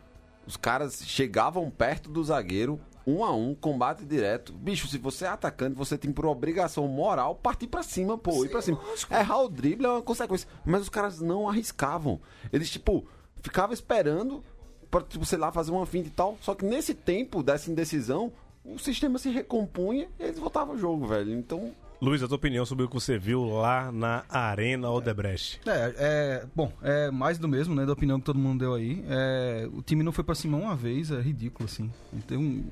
os 0.47 0.57
caras 0.57 1.03
chegavam 1.05 1.69
perto 1.69 2.09
do 2.09 2.23
zagueiro, 2.23 2.79
um 3.05 3.25
a 3.25 3.35
um, 3.35 3.53
combate 3.53 4.05
direto. 4.05 4.53
Bicho, 4.53 4.87
se 4.87 4.99
você 4.99 5.25
é 5.25 5.29
atacante, 5.29 5.75
você 5.75 5.99
tem 5.99 6.13
por 6.13 6.27
obrigação 6.27 6.87
moral 6.87 7.35
partir 7.35 7.67
pra 7.67 7.83
cima, 7.83 8.17
pô, 8.17 8.45
ir 8.45 8.51
pra 8.51 8.63
cima. 8.63 8.79
Errar 9.11 9.43
o 9.43 9.49
drible 9.49 9.87
é 9.87 9.89
uma 9.91 10.03
consequência. 10.03 10.47
Mas 10.65 10.83
os 10.83 10.89
caras 10.89 11.21
não 11.21 11.49
arriscavam. 11.49 12.21
Eles, 12.53 12.71
tipo, 12.71 13.05
ficavam 13.43 13.75
esperando 13.75 14.45
pra, 14.91 15.03
tipo, 15.03 15.25
sei 15.25 15.39
lá, 15.39 15.53
fazer 15.53 15.71
uma 15.71 15.87
finta 15.87 16.09
e 16.09 16.13
tal. 16.13 16.37
Só 16.41 16.55
que 16.55 16.65
nesse 16.65 16.95
tempo 16.95 17.43
dessa 17.43 17.71
indecisão, 17.71 18.33
o 18.65 18.79
sistema 18.79 19.19
se 19.19 19.31
recompunha 19.31 20.09
e 20.19 20.25
eles 20.25 20.39
voltavam 20.39 20.75
o 20.75 20.79
jogo, 20.79 21.07
velho. 21.07 21.33
Então, 21.33 21.73
Luiz, 22.01 22.23
a 22.23 22.27
tua 22.27 22.37
opinião 22.37 22.65
sobre 22.65 22.87
o 22.87 22.89
que 22.89 22.95
você 22.95 23.19
viu 23.19 23.45
lá 23.45 23.93
na 23.93 24.25
Arena 24.27 24.91
Odebrecht? 24.91 25.61
É, 25.67 25.95
é, 25.99 26.47
bom, 26.57 26.73
é 26.81 27.11
mais 27.11 27.39
do 27.39 27.47
mesmo, 27.47 27.75
né, 27.75 27.85
da 27.85 27.93
opinião 27.93 28.19
que 28.19 28.25
todo 28.25 28.39
mundo 28.39 28.61
deu 28.61 28.73
aí. 28.73 29.05
É, 29.07 29.69
o 29.71 29.83
time 29.83 30.03
não 30.03 30.11
foi 30.11 30.25
pra 30.25 30.35
cima 30.35 30.57
uma 30.57 30.75
vez, 30.75 31.11
é 31.11 31.21
ridículo, 31.21 31.69
assim. 31.69 31.93
Então, 32.11 32.65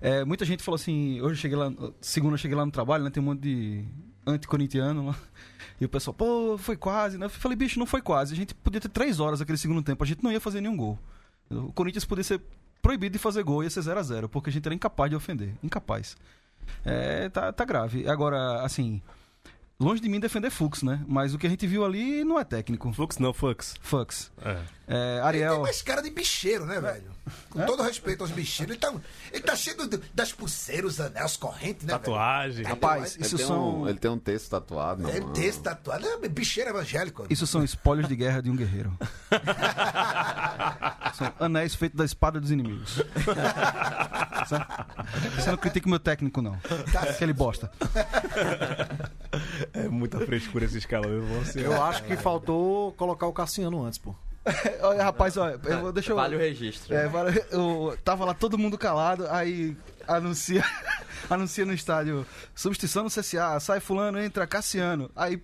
é, 0.00 0.24
muita 0.24 0.46
gente 0.46 0.62
falou 0.62 0.76
assim, 0.76 1.20
hoje 1.20 1.34
eu 1.34 1.36
cheguei 1.36 1.58
lá, 1.58 1.70
segunda 2.00 2.32
eu 2.32 2.38
cheguei 2.38 2.56
lá 2.56 2.64
no 2.64 2.72
trabalho, 2.72 3.04
né, 3.04 3.10
tem 3.10 3.22
um 3.22 3.26
monte 3.26 3.40
de 3.40 3.84
anticorintiano 4.26 5.08
lá. 5.08 5.16
E 5.78 5.84
o 5.84 5.88
pessoal, 5.88 6.14
pô, 6.14 6.56
foi 6.56 6.76
quase, 6.76 7.18
né? 7.18 7.26
Eu 7.26 7.30
falei, 7.30 7.56
bicho, 7.56 7.78
não 7.78 7.86
foi 7.86 8.00
quase. 8.00 8.32
A 8.32 8.36
gente 8.36 8.54
podia 8.54 8.80
ter 8.80 8.88
três 8.88 9.20
horas 9.20 9.42
aquele 9.42 9.58
segundo 9.58 9.82
tempo, 9.82 10.02
a 10.02 10.06
gente 10.06 10.24
não 10.24 10.32
ia 10.32 10.40
fazer 10.40 10.62
nenhum 10.62 10.76
gol. 10.78 10.98
O 11.52 11.72
Corinthians 11.72 12.04
podia 12.04 12.24
ser 12.24 12.40
proibido 12.80 13.12
de 13.12 13.18
fazer 13.18 13.42
gol, 13.42 13.62
ia 13.62 13.70
ser 13.70 13.82
0 13.82 14.00
a 14.00 14.02
0 14.02 14.28
porque 14.28 14.50
a 14.50 14.52
gente 14.52 14.66
era 14.66 14.74
incapaz 14.74 15.10
de 15.10 15.16
ofender. 15.16 15.54
Incapaz. 15.62 16.16
É, 16.84 17.28
tá, 17.28 17.52
tá 17.52 17.64
grave. 17.64 18.08
Agora, 18.08 18.62
assim, 18.62 19.00
longe 19.80 20.00
de 20.00 20.08
mim 20.08 20.20
defender 20.20 20.50
Fux, 20.50 20.82
né? 20.82 21.02
Mas 21.08 21.34
o 21.34 21.38
que 21.38 21.46
a 21.46 21.50
gente 21.50 21.66
viu 21.66 21.84
ali 21.84 22.22
não 22.24 22.38
é 22.38 22.44
técnico. 22.44 22.92
Fux 22.92 23.18
não, 23.18 23.32
Fux. 23.32 23.74
Fux. 23.80 24.30
É. 24.44 24.58
É, 24.88 25.12
Ele 25.14 25.20
Ariel. 25.22 25.54
tem 25.54 25.62
mais 25.62 25.80
cara 25.82 26.02
de 26.02 26.10
bicheiro, 26.10 26.66
né, 26.66 26.78
velho? 26.80 27.10
Com 27.48 27.64
todo 27.64 27.82
respeito 27.82 28.20
aos 28.22 28.30
bicheiros, 28.30 28.72
ele 28.74 28.80
tá, 28.80 28.92
ele 29.32 29.42
tá 29.42 29.56
cheio 29.56 29.76
do- 29.88 30.02
das 30.12 30.32
pulseiras, 30.32 31.00
anéis, 31.00 31.36
correntes, 31.36 31.86
né, 31.86 31.92
Tatuagem. 31.92 32.64
Rapaz, 32.64 33.14
ele 33.16 33.24
isso 33.24 33.38
são, 33.38 33.82
um, 33.82 33.88
ele 33.88 33.98
tem 33.98 34.10
um 34.10 34.18
texto 34.18 34.50
tatuado. 34.50 35.04
velho? 35.06 35.24
não, 35.26 35.30
É 35.30 35.34
desse 35.34 35.60
tatuado, 35.60 36.06
é 36.06 36.28
bicheiro 36.28 36.70
evangélico. 36.70 37.26
isso 37.30 37.46
são 37.46 37.62
espólios 37.64 38.06
de 38.08 38.16
guerra 38.16 38.42
de 38.42 38.50
um 38.50 38.56
guerreiro. 38.56 38.92
são 41.14 41.32
anéis 41.40 41.74
feitos 41.74 41.96
da 41.96 42.04
espada 42.04 42.40
dos 42.40 42.50
inimigos. 42.50 43.00
Você 45.36 45.50
não 45.50 45.56
critica 45.56 45.86
o 45.86 45.90
meu 45.90 46.00
técnico, 46.00 46.42
não. 46.42 46.58
Aquele 47.08 47.32
bosta. 47.32 47.70
É 49.72 49.88
muita 49.88 50.18
frescura 50.20 50.64
esse 50.64 50.78
escalão. 50.78 51.10
Eu, 51.10 51.22
vou 51.22 51.44
ser- 51.44 51.64
Eu 51.64 51.82
acho 51.82 52.02
que 52.04 52.16
faltou 52.16 52.92
colocar 52.92 53.26
o 53.26 53.32
Cassiano 53.32 53.84
antes, 53.84 53.98
pô. 53.98 54.14
Olha, 54.82 55.04
rapaz, 55.04 55.36
olha, 55.36 55.58
eu, 55.64 55.80
vou- 55.80 55.92
deixa 55.92 56.10
eu. 56.12 56.16
Vale 56.16 56.34
o 56.34 56.38
registro. 56.38 56.94
É, 56.94 57.06
vale- 57.08 57.44
eu 57.50 57.96
tava 58.04 58.24
lá 58.24 58.34
todo 58.34 58.58
mundo 58.58 58.76
calado, 58.76 59.26
aí 59.28 59.76
anuncia, 60.06 60.64
anuncia 61.30 61.64
no 61.64 61.72
estádio, 61.72 62.26
substituição 62.54 63.04
no 63.04 63.08
CSA, 63.10 63.60
sai 63.60 63.78
fulano, 63.78 64.18
entra 64.20 64.44
Cassiano. 64.46 65.08
Aí 65.14 65.40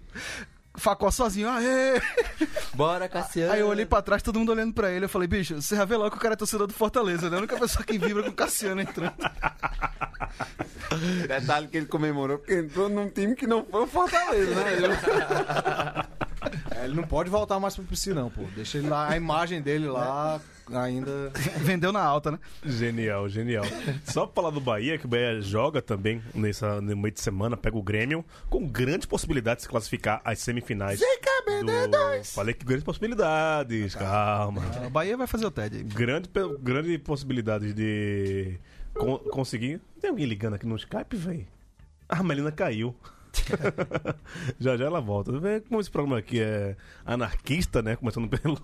Facó 0.79 1.11
sozinho, 1.11 1.49
aê! 1.49 2.01
Bora, 2.75 3.09
Cassiano. 3.09 3.53
Aí 3.53 3.61
eu 3.61 3.69
olhei 3.69 3.85
pra 3.85 4.03
trás, 4.03 4.23
todo 4.23 4.39
mundo 4.39 4.53
olhando 4.53 4.73
pra 4.73 4.91
ele, 4.91 5.05
eu 5.05 5.09
falei, 5.09 5.27
bicho, 5.27 5.61
você 5.61 5.77
já 5.77 5.85
vê 5.85 5.97
logo 5.97 6.11
que 6.13 6.17
o 6.17 6.21
cara 6.21 6.35
é 6.35 6.37
torcedor 6.37 6.67
do 6.67 6.73
Fortaleza, 6.73 7.29
né? 7.29 7.37
A 7.37 7.41
única 7.41 7.59
pessoa 7.59 7.85
que 7.85 7.99
vibra 7.99 8.23
com 8.23 8.31
o 8.31 8.35
Cassiano 8.35 8.81
entrando. 8.81 9.15
Detalhe 11.27 11.69
que 11.69 11.77
ele 11.77 11.87
comemorou 11.87 12.39
porque 12.39 12.55
entrou 12.55 12.89
num 12.89 13.09
time 13.09 13.35
que 13.35 13.47
não 13.47 13.65
foi 13.65 13.83
o 13.83 13.87
Fortaleza, 13.87 14.55
né? 14.55 16.09
É, 16.71 16.85
ele 16.85 16.95
não 16.95 17.03
pode 17.05 17.31
voltar 17.31 17.59
mais 17.61 17.75
pro 17.75 17.85
piscinão, 17.85 18.31
pô. 18.31 18.43
Deixa 18.55 18.79
ele 18.79 18.89
lá, 18.89 19.09
a 19.11 19.17
imagem 19.17 19.61
dele 19.63 19.87
lá 19.87 20.41
ainda. 20.73 21.31
Vendeu 21.61 21.93
na 21.93 22.03
alta, 22.03 22.31
né? 22.31 22.39
Genial, 22.65 23.29
genial. 23.29 23.65
Só 24.05 24.27
pra 24.27 24.35
falar 24.43 24.51
do 24.55 24.61
Bahia, 24.61 24.99
que 24.99 25.07
o 25.07 25.09
Bahia 25.09 25.41
joga 25.41 25.81
também 25.81 26.23
nessa, 26.35 26.81
no 26.81 26.97
meio 26.97 27.13
de 27.13 27.21
semana, 27.21 27.57
pega 27.57 27.77
o 27.77 27.83
Grêmio, 27.83 28.25
com 28.51 28.67
grandes 28.67 29.07
possibilidades 29.07 29.63
de 29.63 29.63
se 29.65 29.69
classificar 29.69 30.21
às 30.25 30.39
semifinais. 30.41 31.01
Do... 31.01 32.35
Falei 32.35 32.55
que 32.55 32.65
grandes 32.65 32.85
possibilidades, 32.85 33.95
calma. 33.95 34.63
O 34.87 34.91
Bahia 34.91 35.17
vai 35.17 35.27
fazer 35.27 35.47
o 35.47 35.51
TED 35.51 35.77
aí. 35.79 35.83
Grande, 35.83 36.29
grande 36.61 36.99
possibilidade 36.99 37.73
de 37.73 38.59
con- 38.95 39.19
conseguir. 39.31 39.81
Tem 40.01 40.11
alguém 40.11 40.27
ligando 40.27 40.55
aqui 40.55 40.67
no 40.67 40.77
Skype, 40.77 41.17
velho? 41.17 41.47
A 42.09 42.23
Melina 42.23 42.53
caiu. 42.53 42.95
já 44.59 44.77
já 44.77 44.85
ela 44.85 45.01
volta. 45.01 45.39
Vê 45.39 45.61
como 45.61 45.81
esse 45.81 45.91
programa 45.91 46.19
aqui 46.19 46.41
é 46.41 46.77
anarquista, 47.05 47.83
né? 47.83 47.97
Começando 47.97 48.29
pelo, 48.29 48.59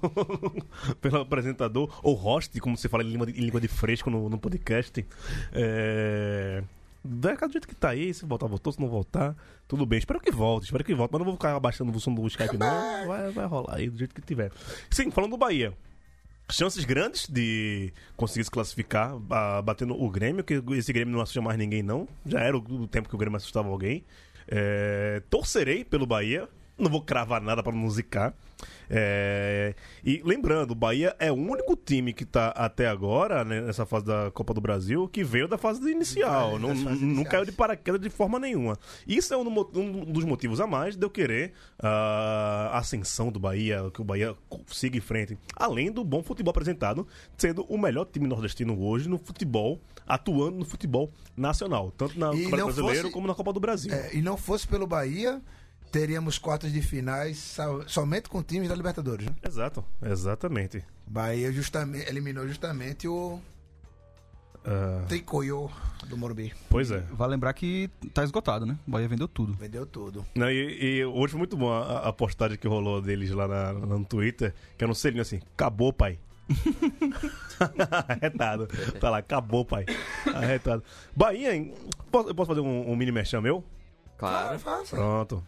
pelo 1.01 1.21
apresentador, 1.21 1.99
ou 2.03 2.15
host, 2.15 2.59
como 2.61 2.77
você 2.77 2.89
fala 2.89 3.03
em 3.03 3.11
língua 3.11 3.27
de, 3.27 3.39
em 3.39 3.45
língua 3.45 3.61
de 3.61 3.69
fresco 3.69 4.11
no, 4.11 4.29
no 4.29 4.39
podcast. 4.39 5.05
É. 5.53 6.63
Do 7.07 7.29
jeito 7.53 7.69
que 7.69 7.75
tá 7.75 7.91
aí, 7.91 8.15
se 8.15 8.25
voltar, 8.25 8.47
voltou, 8.47 8.73
se 8.73 8.81
não 8.81 8.89
voltar, 8.89 9.37
tudo 9.69 9.85
bem. 9.85 9.99
Espero 9.99 10.19
que 10.19 10.31
volte, 10.31 10.65
espero 10.65 10.83
que 10.83 10.95
volte, 10.95 11.13
mas 11.13 11.19
não 11.19 11.27
vou 11.27 11.35
ficar 11.35 11.55
abaixando 11.55 11.95
o 11.95 12.01
som 12.01 12.15
do 12.15 12.27
Skype, 12.27 12.57
não. 12.57 12.67
Vai, 13.07 13.31
vai 13.31 13.47
rolar 13.47 13.77
aí 13.77 13.91
do 13.91 13.99
jeito 13.99 14.15
que 14.15 14.23
tiver. 14.23 14.51
Sim, 14.89 15.11
falando 15.11 15.33
do 15.33 15.37
Bahia 15.37 15.75
chances 16.51 16.85
grandes 16.85 17.29
de 17.29 17.93
conseguir 18.17 18.45
se 18.45 18.51
classificar, 18.51 19.17
batendo 19.63 20.01
o 20.01 20.11
Grêmio, 20.11 20.45
que 20.45 20.63
esse 20.73 20.93
Grêmio 20.93 21.15
não 21.15 21.21
assusta 21.21 21.41
mais 21.41 21.59
ninguém, 21.59 21.83
não. 21.83 22.09
Já 22.27 22.41
era 22.41 22.57
o 22.57 22.87
tempo 22.87 23.09
que 23.09 23.15
o 23.15 23.19
Grêmio 23.19 23.37
assustava 23.37 23.69
alguém. 23.69 24.05
É, 24.49 25.23
torcerei 25.31 25.85
pelo 25.85 26.07
Bahia. 26.07 26.49
Não 26.79 26.91
vou 26.91 27.01
cravar 27.03 27.41
nada 27.41 27.63
para 27.63 27.73
não 27.73 27.89
zicar. 27.89 28.35
É, 28.89 29.75
e 30.05 30.21
lembrando, 30.25 30.73
o 30.73 30.75
Bahia 30.75 31.15
é 31.19 31.31
o 31.33 31.35
único 31.35 31.75
time 31.77 32.13
que 32.13 32.25
tá 32.25 32.49
até 32.49 32.87
agora, 32.89 33.45
né, 33.45 33.61
nessa 33.61 33.85
fase 33.87 34.05
da 34.07 34.31
Copa 34.31 34.53
do 34.55 34.61
Brasil, 34.61 35.09
que 35.09 35.25
veio 35.25 35.49
da 35.49 35.59
fase 35.59 35.91
inicial. 35.91 36.53
Das 36.59 36.61
Não, 36.61 36.75
não 36.97 37.25
caiu 37.25 37.45
de 37.45 37.53
paraquedas 37.53 38.01
de 38.01 38.11
forma 38.11 38.39
nenhuma. 38.39 38.79
Isso 39.07 39.33
é 39.33 39.37
um, 39.37 39.49
um 39.75 40.05
dos 40.05 40.25
motivos 40.25 40.61
a 40.61 40.67
mais 40.67 40.97
de 40.97 41.05
eu 41.05 41.11
querer 41.11 41.53
ah, 41.79 42.71
a 42.75 42.79
ascensão 42.79 43.31
do 43.31 43.39
Bahia, 43.41 43.91
que 43.93 44.01
o 44.01 44.05
Bahia 44.05 44.35
siga 44.69 44.97
em 44.97 45.01
frente. 45.01 45.37
Além 45.57 45.91
do 45.91 46.05
bom 46.05 46.23
futebol 46.23 46.51
apresentado, 46.51 47.07
sendo 47.37 47.63
o 47.65 47.77
melhor 47.79 48.05
time 48.07 48.27
nordestino 48.27 48.81
hoje 48.81 49.09
no 49.09 49.19
futebol, 49.19 49.81
atuando 50.07 50.59
no 50.59 50.65
futebol 50.65 51.11
nacional, 51.37 51.91
tanto 51.97 52.19
na 52.19 52.33
E 52.35 52.45
Copa 52.45 52.57
não 52.57 52.65
Brasileiro 52.67 53.01
fosse- 53.03 53.13
como 53.13 53.27
na 53.27 53.35
Copa 53.35 53.53
do 53.53 53.61
Brasil. 53.61 53.93
É, 53.93 54.15
e 54.15 54.23
não 54.23 54.37
fosse 54.37 54.67
pelo 54.69 54.87
Bahia, 54.87 55.41
teríamos 55.95 56.39
quartas 56.39 56.73
de 56.73 56.83
finais 56.83 57.39
so- 57.39 57.85
somente 57.87 58.29
com 58.29 58.43
times 58.43 58.69
da 58.69 58.75
Libertadores. 58.75 59.27
Né? 59.27 59.35
Exato, 59.47 59.85
exatamente. 60.03 60.83
Bahia 61.07 61.53
justamente, 61.53 62.09
eliminou 62.09 62.49
justamente 62.49 63.07
o 63.07 63.41
Tricoyo 65.09 65.71
do 66.09 66.17
Morumbi. 66.17 66.53
pois 66.69 66.91
é. 66.91 66.99
Vai 67.13 67.29
lembrar 67.29 67.53
que 67.53 67.89
tá 68.13 68.25
esgotado, 68.25 68.67
né? 68.67 68.77
O 68.89 68.91
Bahia 68.91 69.07
vendeu 69.07 69.29
tudo. 69.29 69.53
Vendeu 69.55 69.87
tudo. 69.87 70.25
Não, 70.35 70.51
e, 70.51 70.97
e 70.99 71.05
hoje 71.05 71.33
foi 71.33 71.39
muito 71.39 71.57
bom 71.57 71.71
a, 71.73 72.09
a 72.09 72.13
postagem 72.13 72.59
que 72.59 72.67
rolou 72.67 73.01
deles 73.01 73.31
lá 73.31 73.47
na- 73.47 73.73
no 73.75 74.05
Twitter, 74.05 74.53
que 74.77 74.83
era 74.83 74.91
um 74.91 74.95
selinho 74.95 75.23
assim, 75.23 75.41
acabou, 75.55 75.93
pai. 75.93 76.19
Arretado. 78.09 78.67
Tá 78.99 79.11
lá, 79.11 79.19
acabou, 79.19 79.65
pai. 79.65 79.85
Arretado. 80.35 80.83
Bahia, 81.15 81.55
hein? 81.55 81.73
Posso- 82.11 82.29
eu 82.31 82.35
posso 82.35 82.49
fazer 82.49 82.61
um, 82.61 82.91
um 82.91 82.97
mini 82.97 83.13
merchan 83.13 83.41
meu? 83.41 83.63
Claro. 84.19 84.59
Pronto. 84.91 85.45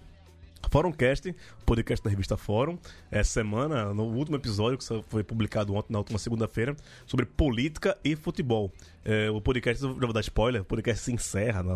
Fórum 0.70 0.92
Cast, 0.92 1.32
podcast 1.64 2.02
da 2.02 2.10
revista 2.10 2.36
Fórum. 2.36 2.78
Essa 3.10 3.32
semana, 3.32 3.94
no 3.94 4.04
último 4.04 4.36
episódio, 4.36 4.78
que 4.78 4.84
foi 5.08 5.22
publicado 5.22 5.74
ontem, 5.74 5.92
na 5.92 5.98
última 5.98 6.18
segunda-feira, 6.18 6.76
sobre 7.06 7.24
política 7.24 7.96
e 8.04 8.16
futebol. 8.16 8.72
É, 9.08 9.30
o 9.30 9.40
podcast, 9.40 9.80
já 9.80 9.88
vou 9.88 10.12
dar 10.12 10.20
spoiler, 10.20 10.62
o 10.62 10.64
podcast 10.64 11.04
se 11.04 11.12
encerra 11.12 11.62
na, 11.62 11.74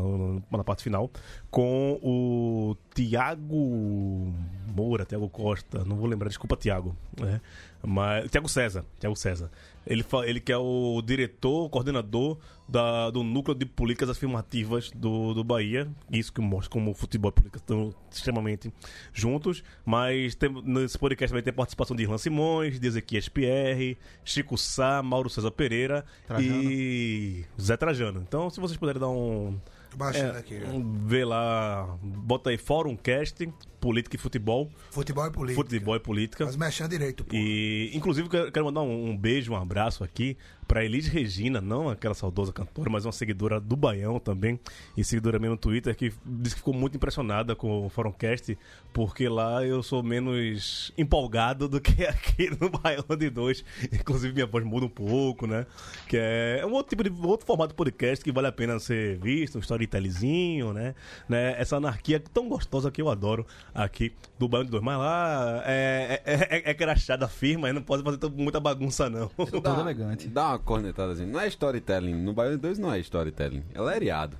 na- 0.50 0.64
parte 0.64 0.82
final 0.82 1.08
com 1.48 1.96
o 2.02 2.76
Tiago 2.92 4.32
Moura, 4.74 5.04
Tiago 5.04 5.28
Costa, 5.28 5.84
não 5.84 5.94
vou 5.96 6.06
lembrar, 6.08 6.26
desculpa, 6.28 6.56
Tiago. 6.56 6.96
Né? 7.20 7.40
Mas, 7.82 8.30
Tiago 8.30 8.48
César, 8.48 8.84
Tiago 8.98 9.14
César. 9.16 9.50
Ele, 9.86 10.04
ele 10.26 10.40
que 10.40 10.52
é 10.52 10.56
o 10.58 11.00
diretor, 11.02 11.68
coordenador 11.70 12.36
da- 12.68 13.10
do 13.10 13.22
núcleo 13.24 13.54
de 13.56 13.64
políticas 13.64 14.10
afirmativas 14.10 14.90
do, 14.90 15.32
do 15.32 15.42
Bahia. 15.42 15.88
Isso 16.10 16.30
que 16.32 16.40
mostra 16.40 16.70
como 16.70 16.90
o 16.90 16.94
futebol 16.94 17.30
e 17.30 17.34
política 17.34 17.58
estão 17.58 17.94
extremamente 18.12 18.70
juntos. 19.12 19.64
Mas 19.84 20.34
tem, 20.34 20.50
nesse 20.64 20.98
podcast 20.98 21.30
também 21.32 21.42
tem 21.42 21.52
participação 21.52 21.96
de 21.96 22.02
Irlan 22.02 22.18
Simões, 22.18 22.78
de 22.78 22.86
Ezequias 22.86 23.28
Pierre, 23.28 23.96
Chico 24.22 24.58
Sá, 24.58 25.02
Mauro 25.02 25.30
César 25.30 25.50
Pereira 25.50 26.04
e 26.42 27.19
Zé 27.60 27.76
Trajano. 27.76 28.20
Então, 28.26 28.48
se 28.50 28.60
vocês 28.60 28.76
puderem 28.78 29.00
dar 29.00 29.08
um. 29.08 29.58
Baixando 29.96 30.36
é, 30.36 30.38
aqui. 30.38 30.54
um- 30.64 31.06
Vê 31.06 31.24
lá, 31.24 31.96
bota 32.02 32.50
aí 32.50 32.56
Fórum 32.58 32.96
Cast, 32.96 33.52
política 33.80 34.14
e 34.14 34.18
futebol. 34.18 34.70
Futebol 34.90 35.26
e 35.26 35.30
política. 35.32 35.62
Futebol 35.62 35.96
e 35.96 36.00
política. 36.00 36.44
Mas 36.44 36.56
mexendo 36.56 36.90
direito, 36.90 37.24
pô. 37.24 37.34
E, 37.34 37.90
inclusive, 37.92 38.28
quero, 38.28 38.52
quero 38.52 38.64
mandar 38.66 38.82
um, 38.82 39.10
um 39.10 39.16
beijo, 39.16 39.52
um 39.52 39.56
abraço 39.56 40.04
aqui 40.04 40.36
pra 40.70 40.84
Elis 40.84 41.08
Regina, 41.08 41.60
não 41.60 41.88
aquela 41.88 42.14
saudosa 42.14 42.52
cantora, 42.52 42.88
mas 42.88 43.04
uma 43.04 43.10
seguidora 43.10 43.58
do 43.58 43.74
Baião 43.74 44.20
também, 44.20 44.60
e 44.96 45.02
seguidora 45.02 45.36
minha 45.36 45.50
no 45.50 45.56
Twitter, 45.56 45.96
que 45.96 46.12
disse 46.24 46.54
que 46.54 46.60
ficou 46.60 46.72
muito 46.72 46.96
impressionada 46.96 47.56
com 47.56 47.86
o 47.86 47.88
Forumcast, 47.88 48.56
porque 48.92 49.28
lá 49.28 49.66
eu 49.66 49.82
sou 49.82 50.00
menos 50.00 50.92
empolgado 50.96 51.68
do 51.68 51.80
que 51.80 52.06
aqui 52.06 52.50
no 52.60 52.70
Baião 52.70 53.04
de 53.18 53.28
Dois. 53.28 53.64
Inclusive, 53.92 54.32
minha 54.32 54.46
voz 54.46 54.64
muda 54.64 54.86
um 54.86 54.88
pouco, 54.88 55.44
né? 55.44 55.66
Que 56.06 56.16
é 56.16 56.64
um 56.64 56.70
outro 56.72 56.90
tipo 56.90 57.02
de 57.02 57.10
outro 57.26 57.44
formato 57.44 57.70
de 57.70 57.74
podcast 57.74 58.24
que 58.24 58.30
vale 58.30 58.46
a 58.46 58.52
pena 58.52 58.78
ser 58.78 59.18
visto, 59.18 59.58
um 59.58 59.60
storytellzinho, 59.60 60.72
né? 60.72 60.94
né? 61.28 61.60
Essa 61.60 61.78
anarquia 61.78 62.20
tão 62.20 62.48
gostosa 62.48 62.92
que 62.92 63.02
eu 63.02 63.08
adoro 63.08 63.44
aqui 63.74 64.12
do 64.38 64.48
Baião 64.48 64.64
de 64.64 64.70
Dois. 64.70 64.84
Mas 64.84 64.98
lá 64.98 65.62
é, 65.66 66.22
é, 66.24 66.58
é, 66.58 66.70
é 66.70 66.74
crachada 66.74 67.26
firma, 67.26 67.66
aí 67.66 67.72
não 67.72 67.82
pode 67.82 68.04
fazer 68.04 68.18
muita 68.36 68.60
bagunça, 68.60 69.10
não. 69.10 69.26
Todo 69.28 69.80
elegante. 69.80 70.28
Dá 70.28 70.50
uma 70.50 70.59
cornetada 70.60 71.12
assim. 71.12 71.26
Não 71.26 71.40
é 71.40 71.46
storytelling. 71.48 72.14
No 72.14 72.32
Baiano 72.32 72.58
2 72.58 72.78
não 72.78 72.92
é 72.92 72.98
storytelling. 73.00 73.64
É 73.74 73.80
leriado. 73.80 74.36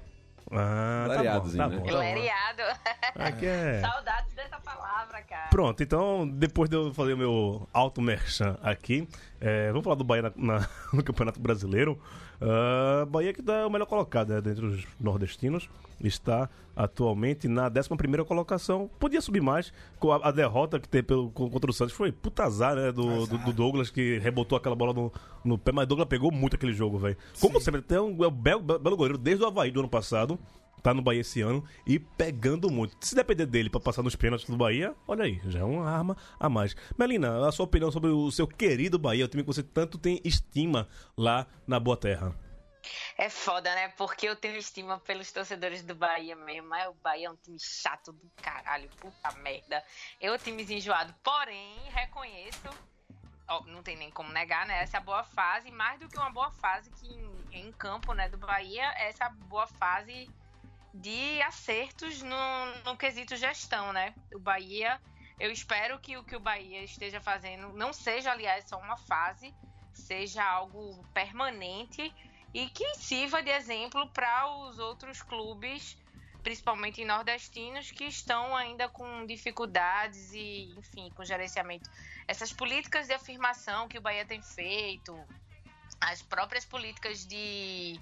Ah, 0.53 1.05
tá 1.07 1.09
bom, 1.09 1.15
Lariadozinho, 1.15 1.63
tá 1.63 1.69
né? 1.69 1.77
bom, 1.79 1.85
tá 1.87 1.93
bom. 1.93 1.99
Leriado. 1.99 2.63
Aqui 3.15 3.47
é... 3.47 3.81
Saudades 3.87 4.35
dessa 4.35 4.59
palavra, 4.61 5.23
cara. 5.23 5.49
Pronto, 5.49 5.81
então, 5.83 6.29
depois 6.29 6.69
de 6.69 6.75
eu 6.77 6.93
fazer 6.93 7.13
o 7.13 7.17
meu 7.19 7.69
alto 7.73 8.03
merchan 8.03 8.59
aqui, 8.63 9.07
é, 9.41 9.69
vamos 9.69 9.85
falar 9.85 9.95
do 9.97 10.03
Bahia 10.05 10.23
na- 10.23 10.33
na- 10.37 10.69
no 10.93 11.05
Campeonato 11.05 11.39
Brasileiro. 11.41 12.01
Ah, 12.40 13.05
Bahia 13.07 13.33
que 13.33 13.40
está 13.40 13.66
o 13.66 13.70
melhor 13.70 13.87
colocado 13.87 14.31
né, 14.31 14.40
dentre 14.40 14.64
os 14.64 14.87
nordestinos. 14.98 15.68
Está 16.00 16.48
atualmente 16.74 17.46
na 17.46 17.66
11 17.66 18.24
colocação. 18.24 18.90
Podia 18.98 19.20
subir 19.20 19.42
mais 19.42 19.70
com 19.98 20.11
a, 20.12 20.29
a 20.29 20.31
derrota 20.31 20.81
que 20.81 20.88
teve 20.88 21.03
pelo, 21.03 21.31
contra 21.31 21.70
o 21.70 21.74
Santos. 21.74 21.94
Foi 21.94 22.11
puta 22.11 22.44
azar, 22.44 22.74
né? 22.74 22.90
Do, 22.90 23.26
do, 23.26 23.37
do 23.37 23.53
Douglas 23.53 23.90
que 23.90 24.18
rebotou 24.18 24.57
aquela 24.57 24.74
bola 24.74 24.94
no, 24.94 25.12
no 25.44 25.59
pé. 25.59 25.72
Mas 25.72 25.87
Douglas 25.87 26.09
pegou 26.09 26.33
muito 26.33 26.57
aquele 26.57 26.72
jogo, 26.72 26.98
velho. 26.98 27.18
Como 27.38 27.61
sempre, 27.61 27.83
tem 27.83 27.98
um, 27.98 28.24
é 28.24 28.29
um 28.29 28.31
belo, 28.31 28.62
belo 28.62 28.96
goleiro 28.96 29.18
desde 29.18 29.44
o 29.44 29.46
Havaí 29.46 29.70
do 29.70 29.81
ano 29.81 29.90
passado. 29.90 30.38
Tá 30.83 30.95
no 30.95 31.03
Bahia 31.03 31.21
esse 31.21 31.40
ano 31.40 31.64
e 31.87 31.99
pegando 31.99 32.71
muito. 32.71 32.97
Se 33.01 33.14
depender 33.14 33.47
dele 33.47 33.71
pra 33.71 33.81
passar 33.81 34.03
nos 34.03 34.16
pênaltis 34.16 34.49
do 34.49 34.57
Bahia, 34.57 34.95
olha 35.07 35.25
aí, 35.25 35.40
já 35.47 35.61
é 35.61 35.64
uma 35.64 35.90
arma 35.90 36.16
a 36.38 36.49
mais. 36.49 36.75
Melina, 36.99 37.47
a 37.47 37.53
sua 37.53 37.64
opinião 37.64 37.90
sobre 37.90 38.11
o 38.11 38.31
seu 38.31 38.47
querido 38.47 38.99
Bahia, 38.99 39.25
o 39.25 39.29
time 39.29 39.43
que 39.43 39.47
você 39.47 39.62
tanto 39.62 39.99
tem 39.99 40.21
estima 40.25 40.88
lá 41.16 41.47
na 41.66 41.79
Boa 41.79 41.97
Terra. 41.97 42.35
É 43.16 43.29
foda, 43.29 43.75
né? 43.75 43.88
Porque 43.88 44.27
eu 44.27 44.37
tenho 44.37 44.57
estima 44.57 44.99
pelos 45.01 45.31
torcedores 45.31 45.83
do 45.83 45.95
Bahia 45.95 46.35
mesmo. 46.35 46.69
Mas 46.69 46.88
o 46.88 46.95
Bahia 46.95 47.27
é 47.29 47.31
um 47.31 47.37
time 47.37 47.59
chato 47.61 48.12
do 48.12 48.31
caralho. 48.43 48.88
Puta 48.97 49.33
merda. 49.43 49.85
É 50.21 50.33
um 50.33 50.38
time 50.38 50.62
enjoado. 50.62 51.14
Porém, 51.23 51.77
reconheço. 51.90 52.69
ó, 53.49 53.62
não 53.66 53.83
tem 53.83 53.97
nem 53.97 54.11
como 54.11 54.33
negar, 54.33 54.66
né? 54.66 54.83
Essa 54.83 55.01
boa 55.01 55.23
fase, 55.23 55.71
mais 55.71 56.01
do 56.01 56.09
que 56.09 56.16
uma 56.16 56.31
boa 56.31 56.51
fase 56.53 56.90
que 56.90 57.07
em, 57.53 57.66
em 57.69 57.73
campo, 57.73 58.14
né, 58.14 58.29
do 58.29 58.38
Bahia, 58.38 58.90
essa 58.97 59.29
boa 59.29 59.66
fase 59.66 60.29
de 60.92 61.40
acertos 61.42 62.22
no, 62.22 62.85
no 62.85 62.96
quesito 62.96 63.37
gestão, 63.37 63.92
né? 63.92 64.14
O 64.35 64.38
Bahia, 64.38 65.00
eu 65.38 65.50
espero 65.50 65.98
que 65.98 66.16
o 66.16 66.24
que 66.24 66.37
o 66.37 66.40
Bahia 66.40 66.83
esteja 66.83 67.20
fazendo 67.20 67.72
não 67.72 67.92
seja, 67.92 68.33
aliás, 68.33 68.68
só 68.68 68.79
uma 68.79 68.96
fase, 68.96 69.55
seja 69.92 70.44
algo 70.44 71.05
permanente 71.14 72.12
e 72.53 72.68
que 72.68 72.94
sirva 72.96 73.42
de 73.42 73.50
exemplo 73.50 74.09
para 74.09 74.48
os 74.48 74.79
outros 74.79 75.22
clubes, 75.22 75.96
principalmente 76.42 77.05
nordestinos, 77.05 77.90
que 77.92 78.05
estão 78.05 78.57
ainda 78.57 78.88
com 78.88 79.24
dificuldades 79.26 80.33
e, 80.33 80.74
enfim, 80.76 81.11
com 81.11 81.24
gerenciamento. 81.24 81.88
Essas 82.26 82.53
políticas 82.53 83.07
de 83.07 83.14
afirmação 83.14 83.88
que 83.88 83.98
o 83.98 84.00
Bahia 84.00 84.24
tem 84.24 84.42
feito, 84.42 85.16
as 86.00 86.22
próprias 86.22 86.64
políticas 86.64 87.26
de 87.26 88.00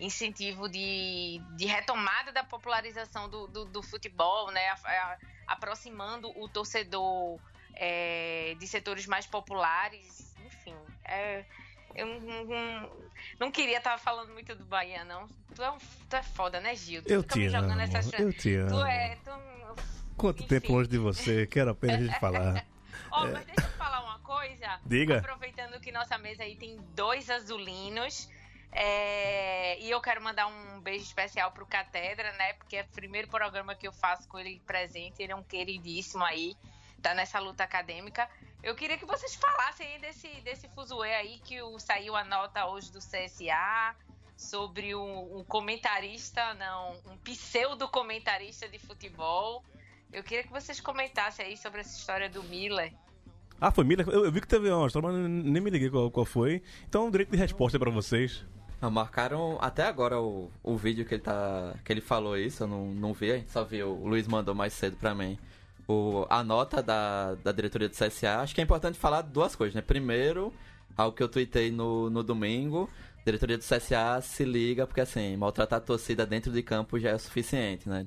incentivo 0.00 0.68
de, 0.68 1.40
de 1.56 1.66
retomada 1.66 2.32
da 2.32 2.42
popularização 2.44 3.28
do, 3.28 3.46
do, 3.46 3.64
do 3.64 3.82
futebol, 3.82 4.50
né? 4.50 4.68
A- 4.68 4.78
a- 4.84 5.18
aproximando 5.46 6.28
o 6.40 6.48
torcedor 6.48 7.38
é, 7.74 8.54
de 8.58 8.66
setores 8.66 9.06
mais 9.06 9.26
populares, 9.26 10.34
enfim. 10.46 10.74
é, 11.04 11.44
eu 11.94 12.06
não, 12.06 12.44
não- 12.44 12.90
não 13.38 13.50
queria 13.52 13.78
estar 13.78 13.98
falando 13.98 14.32
muito 14.32 14.54
do 14.54 14.64
Bahia, 14.64 15.04
não. 15.04 15.28
Tu 15.54 15.62
é, 15.62 15.70
um- 15.70 15.78
tu 16.08 16.16
é 16.16 16.22
foda, 16.22 16.60
né, 16.60 16.74
Gil? 16.74 17.02
Tu 17.02 17.12
Eu 17.12 17.22
fica 17.22 17.34
te 17.34 17.48
jogando 17.48 17.72
amo, 17.72 17.80
essas- 17.82 18.12
eu 18.14 18.32
te 18.32 18.56
Tu 18.56 18.74
amo. 18.74 18.86
é. 18.86 19.16
Tu... 19.16 19.30
Quanto 20.16 20.46
tempo 20.46 20.72
longe 20.72 20.88
de 20.88 20.98
você, 20.98 21.46
quero 21.46 21.70
apenas 21.70 22.00
a 22.00 22.04
gente 22.06 22.20
falar. 22.20 22.64
Ó, 23.10 23.26
mas 23.26 23.44
deixa 23.46 23.60
eu 23.62 23.70
falar 23.72 24.00
uma 24.02 24.18
coisa. 24.20 24.80
Diga. 24.86 25.18
Aproveitando 25.18 25.78
que 25.80 25.90
nossa 25.92 26.16
mesa 26.18 26.42
aí 26.44 26.56
tem 26.56 26.76
dois 26.94 27.28
azulinos. 27.30 28.28
É, 28.74 29.78
E 29.80 29.88
eu 29.88 30.00
quero 30.00 30.20
mandar 30.20 30.48
um 30.48 30.80
beijo 30.80 31.04
especial 31.04 31.52
pro 31.52 31.64
Catedra, 31.64 32.32
né? 32.32 32.54
Porque 32.54 32.76
é 32.76 32.82
o 32.82 32.88
primeiro 32.88 33.28
programa 33.28 33.74
que 33.74 33.86
eu 33.86 33.92
faço 33.92 34.28
com 34.28 34.38
ele 34.38 34.60
presente. 34.66 35.22
Ele 35.22 35.32
é 35.32 35.36
um 35.36 35.42
queridíssimo 35.44 36.24
aí. 36.24 36.56
Tá 37.00 37.14
nessa 37.14 37.38
luta 37.38 37.62
acadêmica. 37.62 38.28
Eu 38.62 38.74
queria 38.74 38.98
que 38.98 39.04
vocês 39.04 39.34
falassem 39.36 39.86
aí 39.86 39.98
desse, 40.00 40.28
desse 40.40 40.68
fuzuê 40.70 41.14
aí 41.14 41.38
que 41.44 41.60
o, 41.62 41.78
saiu 41.78 42.16
a 42.16 42.24
nota 42.24 42.66
hoje 42.66 42.90
do 42.90 42.98
CSA 42.98 43.94
sobre 44.36 44.94
um, 44.94 45.38
um 45.38 45.44
comentarista, 45.44 46.54
não, 46.54 46.96
um 47.06 47.16
pseudo 47.18 47.88
comentarista 47.88 48.68
de 48.68 48.78
futebol. 48.78 49.62
Eu 50.12 50.24
queria 50.24 50.42
que 50.42 50.50
vocês 50.50 50.80
comentassem 50.80 51.46
aí 51.46 51.56
sobre 51.56 51.82
essa 51.82 51.96
história 51.96 52.28
do 52.28 52.42
Miller. 52.44 52.92
Ah, 53.60 53.70
foi 53.70 53.84
Miller? 53.84 54.08
Eu, 54.08 54.24
eu 54.24 54.32
vi 54.32 54.40
que 54.40 54.48
teve 54.48 54.70
uma 54.70 54.86
história, 54.86 55.10
mas 55.10 55.28
nem 55.28 55.62
me 55.62 55.70
liguei 55.70 55.90
qual, 55.90 56.10
qual 56.10 56.26
foi. 56.26 56.62
Então, 56.88 57.10
direito 57.10 57.30
de 57.30 57.36
resposta 57.36 57.78
pra 57.78 57.90
vocês. 57.90 58.44
Marcaram 58.90 59.58
até 59.60 59.84
agora 59.84 60.20
o, 60.20 60.50
o 60.62 60.76
vídeo 60.76 61.04
que 61.04 61.14
ele 61.14 61.22
tá. 61.22 61.74
que 61.84 61.92
ele 61.92 62.00
falou 62.00 62.36
isso, 62.36 62.64
eu 62.64 62.66
não, 62.66 62.86
não 62.86 63.12
vi, 63.12 63.44
só 63.48 63.64
viu, 63.64 63.88
o 63.88 64.06
Luiz 64.06 64.26
mandou 64.26 64.54
mais 64.54 64.72
cedo 64.72 64.96
pra 64.96 65.14
mim. 65.14 65.38
O, 65.86 66.26
a 66.30 66.42
nota 66.42 66.82
da, 66.82 67.34
da 67.36 67.52
diretoria 67.52 67.88
do 67.88 67.94
CSA, 67.94 68.40
acho 68.40 68.54
que 68.54 68.60
é 68.60 68.64
importante 68.64 68.98
falar 68.98 69.22
duas 69.22 69.54
coisas, 69.54 69.74
né? 69.74 69.82
Primeiro, 69.82 70.52
algo 70.96 71.16
que 71.16 71.22
eu 71.22 71.28
tuitei 71.28 71.70
no, 71.70 72.08
no 72.08 72.22
domingo, 72.22 72.88
diretoria 73.24 73.58
do 73.58 73.64
CSA 73.64 74.20
se 74.22 74.44
liga, 74.44 74.86
porque 74.86 75.00
assim, 75.00 75.36
maltratar 75.36 75.78
a 75.78 75.80
torcida 75.80 76.26
dentro 76.26 76.52
de 76.52 76.62
campo 76.62 76.98
já 76.98 77.10
é 77.10 77.14
o 77.14 77.18
suficiente, 77.18 77.88
né? 77.88 78.06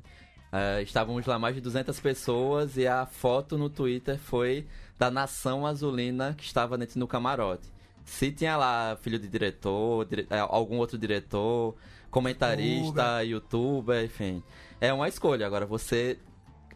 É, 0.51 0.81
estávamos 0.81 1.25
lá 1.25 1.37
mais 1.37 1.55
de 1.55 1.61
200 1.61 1.99
pessoas 1.99 2.77
e 2.77 2.87
a 2.87 3.05
foto 3.05 3.57
no 3.57 3.69
Twitter 3.69 4.17
foi 4.17 4.65
da 4.97 5.11
nação 5.11 5.65
azulina 5.65 6.33
que 6.37 6.43
estava 6.43 6.77
dentro 6.77 6.99
do 6.99 7.07
camarote. 7.07 7.67
Se 8.07 8.31
tinha 8.31 8.55
lá 8.55 8.97
filho 9.01 9.19
de 9.19 9.27
diretor, 9.27 10.05
dire- 10.05 10.25
é, 10.29 10.39
algum 10.39 10.77
outro 10.77 10.97
diretor, 10.97 11.75
comentarista, 12.09 13.23
youtuber, 13.23 14.03
enfim. 14.05 14.41
É 14.79 14.93
uma 14.93 15.07
escolha. 15.09 15.45
Agora, 15.45 15.65
você 15.65 16.17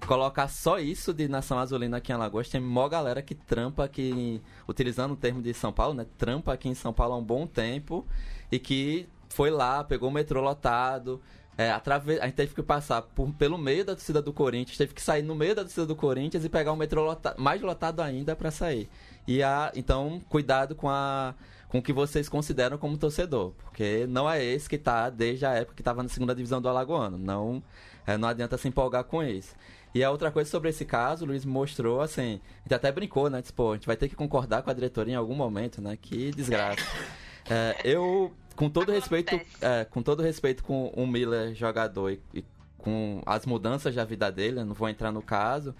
colocar 0.06 0.48
só 0.50 0.78
isso 0.78 1.13
de 1.13 1.28
Nação 1.28 1.58
Azulina 1.58 1.98
aqui 1.98 2.12
em 2.12 2.15
Alagoas, 2.15 2.50
tem 2.50 2.60
mó 2.60 2.88
galera 2.89 3.22
que 3.22 3.34
trampa 3.34 3.86
aqui, 3.86 4.41
utilizando 4.67 5.13
o 5.13 5.15
termo 5.15 5.41
de 5.41 5.54
São 5.54 5.72
Paulo, 5.72 5.94
né? 5.94 6.06
Trampa 6.17 6.52
aqui 6.54 6.67
em 6.67 6.76
São 6.76 6.91
Paulo 6.91 7.13
há 7.13 7.17
um 7.17 7.24
bom 7.24 7.48
tempo 7.48 8.06
e 8.52 8.60
que 8.60 9.08
foi 9.30 9.50
lá, 9.50 9.84
pegou 9.84 10.10
o 10.10 10.12
metrô 10.12 10.41
lotado. 10.41 11.22
É, 11.57 11.69
atrave... 11.71 12.19
A 12.19 12.25
gente 12.25 12.35
teve 12.35 12.55
que 12.55 12.63
passar 12.63 13.01
por- 13.01 13.31
pelo 13.33 13.57
meio 13.57 13.83
da 13.85 13.93
torcida 13.93 14.21
do 14.21 14.31
Corinthians, 14.33 14.77
teve 14.77 14.93
que 14.93 15.01
sair 15.01 15.21
no 15.21 15.35
meio 15.35 15.53
da 15.55 15.61
torcida 15.63 15.85
do 15.85 15.95
Corinthians 15.95 16.43
e 16.45 16.49
pegar 16.49 16.71
o 16.71 16.75
metrô 16.75 17.03
lota- 17.03 17.35
mais 17.37 17.61
lotado 17.61 18.01
ainda 18.01 18.35
pra 18.35 18.49
sair. 18.51 18.89
E 19.27 19.43
a... 19.43 19.71
Então, 19.75 20.21
cuidado 20.29 20.75
com 20.75 20.89
a 20.89 21.33
com 21.67 21.77
o 21.77 21.81
que 21.81 21.93
vocês 21.93 22.27
consideram 22.27 22.77
como 22.77 22.97
torcedor, 22.97 23.53
porque 23.63 24.05
não 24.09 24.29
é 24.29 24.43
esse 24.43 24.67
que 24.67 24.77
tá 24.77 25.09
desde 25.09 25.45
a 25.45 25.51
época 25.53 25.73
que 25.73 25.81
estava 25.81 26.03
na 26.03 26.09
segunda 26.09 26.35
divisão 26.35 26.61
do 26.61 26.67
Alagoano. 26.67 27.17
Não, 27.17 27.63
é, 28.05 28.17
não 28.17 28.27
adianta 28.27 28.57
se 28.57 28.67
empolgar 28.67 29.05
com 29.05 29.23
isso. 29.23 29.55
E 29.95 30.03
a 30.03 30.11
outra 30.11 30.29
coisa 30.31 30.49
sobre 30.49 30.67
esse 30.67 30.83
caso, 30.83 31.23
o 31.23 31.27
Luiz 31.29 31.45
mostrou 31.45 32.01
assim, 32.01 32.41
a 32.59 32.63
gente 32.63 32.73
até 32.73 32.91
brincou, 32.91 33.29
né? 33.29 33.39
Disse, 33.39 33.53
pô, 33.53 33.71
a 33.71 33.75
gente 33.75 33.87
vai 33.87 33.95
ter 33.95 34.09
que 34.09 34.17
concordar 34.17 34.63
com 34.63 34.69
a 34.69 34.73
diretoria 34.73 35.13
em 35.13 35.17
algum 35.17 35.33
momento, 35.33 35.81
né? 35.81 35.97
Que 36.01 36.31
desgraça. 36.31 36.81
É, 37.49 37.75
eu, 37.83 38.31
com 38.62 38.69
todo 38.69 38.92
respeito, 38.92 39.42
é, 39.60 39.85
com 39.85 40.04
todo 40.04 40.21
respeito 40.21 40.63
com 40.63 40.90
o 40.90 41.08
Miller 41.08 41.56
jogador 41.56 42.12
e, 42.12 42.21
e 42.31 42.46
com 42.77 43.19
as 43.25 43.44
mudanças 43.44 43.96
da 43.96 44.06
vida 44.06 44.31
dele, 44.31 44.63
não 44.63 44.75
vou 44.75 44.88
entrar 44.88 45.12
no 45.12 45.19
caso. 45.19 45.73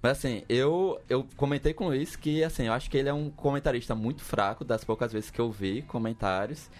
Mas 0.00 0.18
assim, 0.18 0.44
eu, 0.48 1.00
eu 1.08 1.26
comentei 1.36 1.74
com 1.74 1.86
o 1.86 1.88
Luiz 1.88 2.14
que 2.14 2.44
assim, 2.44 2.68
eu 2.68 2.72
acho 2.72 2.88
que 2.88 2.96
ele 2.96 3.08
é 3.08 3.12
um 3.12 3.28
comentarista 3.28 3.92
muito 3.92 4.22
fraco, 4.22 4.64
das 4.64 4.84
poucas 4.84 5.12
vezes 5.12 5.32
que 5.32 5.40
eu 5.40 5.50
vi 5.50 5.82
comentários. 5.82 6.70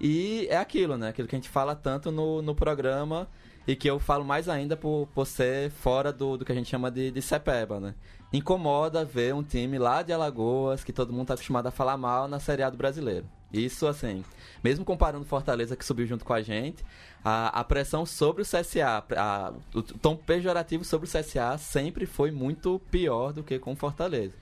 E 0.00 0.46
é 0.48 0.56
aquilo, 0.56 0.96
né? 0.96 1.08
Aquilo 1.08 1.26
que 1.26 1.34
a 1.34 1.38
gente 1.38 1.48
fala 1.48 1.74
tanto 1.74 2.12
no, 2.12 2.40
no 2.40 2.54
programa 2.54 3.26
e 3.66 3.74
que 3.74 3.90
eu 3.90 3.98
falo 3.98 4.24
mais 4.24 4.48
ainda 4.48 4.76
por, 4.76 5.08
por 5.12 5.26
ser 5.26 5.72
fora 5.72 6.12
do, 6.12 6.36
do 6.36 6.44
que 6.44 6.52
a 6.52 6.54
gente 6.54 6.70
chama 6.70 6.92
de, 6.92 7.10
de 7.10 7.20
Cepeba, 7.20 7.80
né? 7.80 7.96
Incomoda 8.32 9.04
ver 9.04 9.34
um 9.34 9.42
time 9.42 9.80
lá 9.80 10.00
de 10.00 10.12
Alagoas, 10.12 10.84
que 10.84 10.92
todo 10.92 11.12
mundo 11.12 11.26
tá 11.26 11.34
acostumado 11.34 11.66
a 11.66 11.72
falar 11.72 11.96
mal, 11.96 12.28
na 12.28 12.38
Série 12.38 12.62
A 12.62 12.70
do 12.70 12.76
brasileiro. 12.76 13.28
Isso, 13.52 13.86
assim, 13.86 14.22
mesmo 14.62 14.84
comparando 14.84 15.24
Fortaleza 15.24 15.74
que 15.74 15.84
subiu 15.84 16.06
junto 16.06 16.24
com 16.24 16.34
a 16.34 16.42
gente, 16.42 16.84
a, 17.24 17.60
a 17.60 17.64
pressão 17.64 18.04
sobre 18.04 18.42
o 18.42 18.44
CSA, 18.44 19.02
a- 19.16 19.52
o 19.74 19.82
tom 19.82 20.16
pejorativo 20.16 20.84
sobre 20.84 21.08
o 21.08 21.10
CSA 21.10 21.56
sempre 21.56 22.04
foi 22.04 22.30
muito 22.30 22.78
pior 22.90 23.32
do 23.32 23.42
que 23.42 23.58
com 23.58 23.74
Fortaleza. 23.74 24.34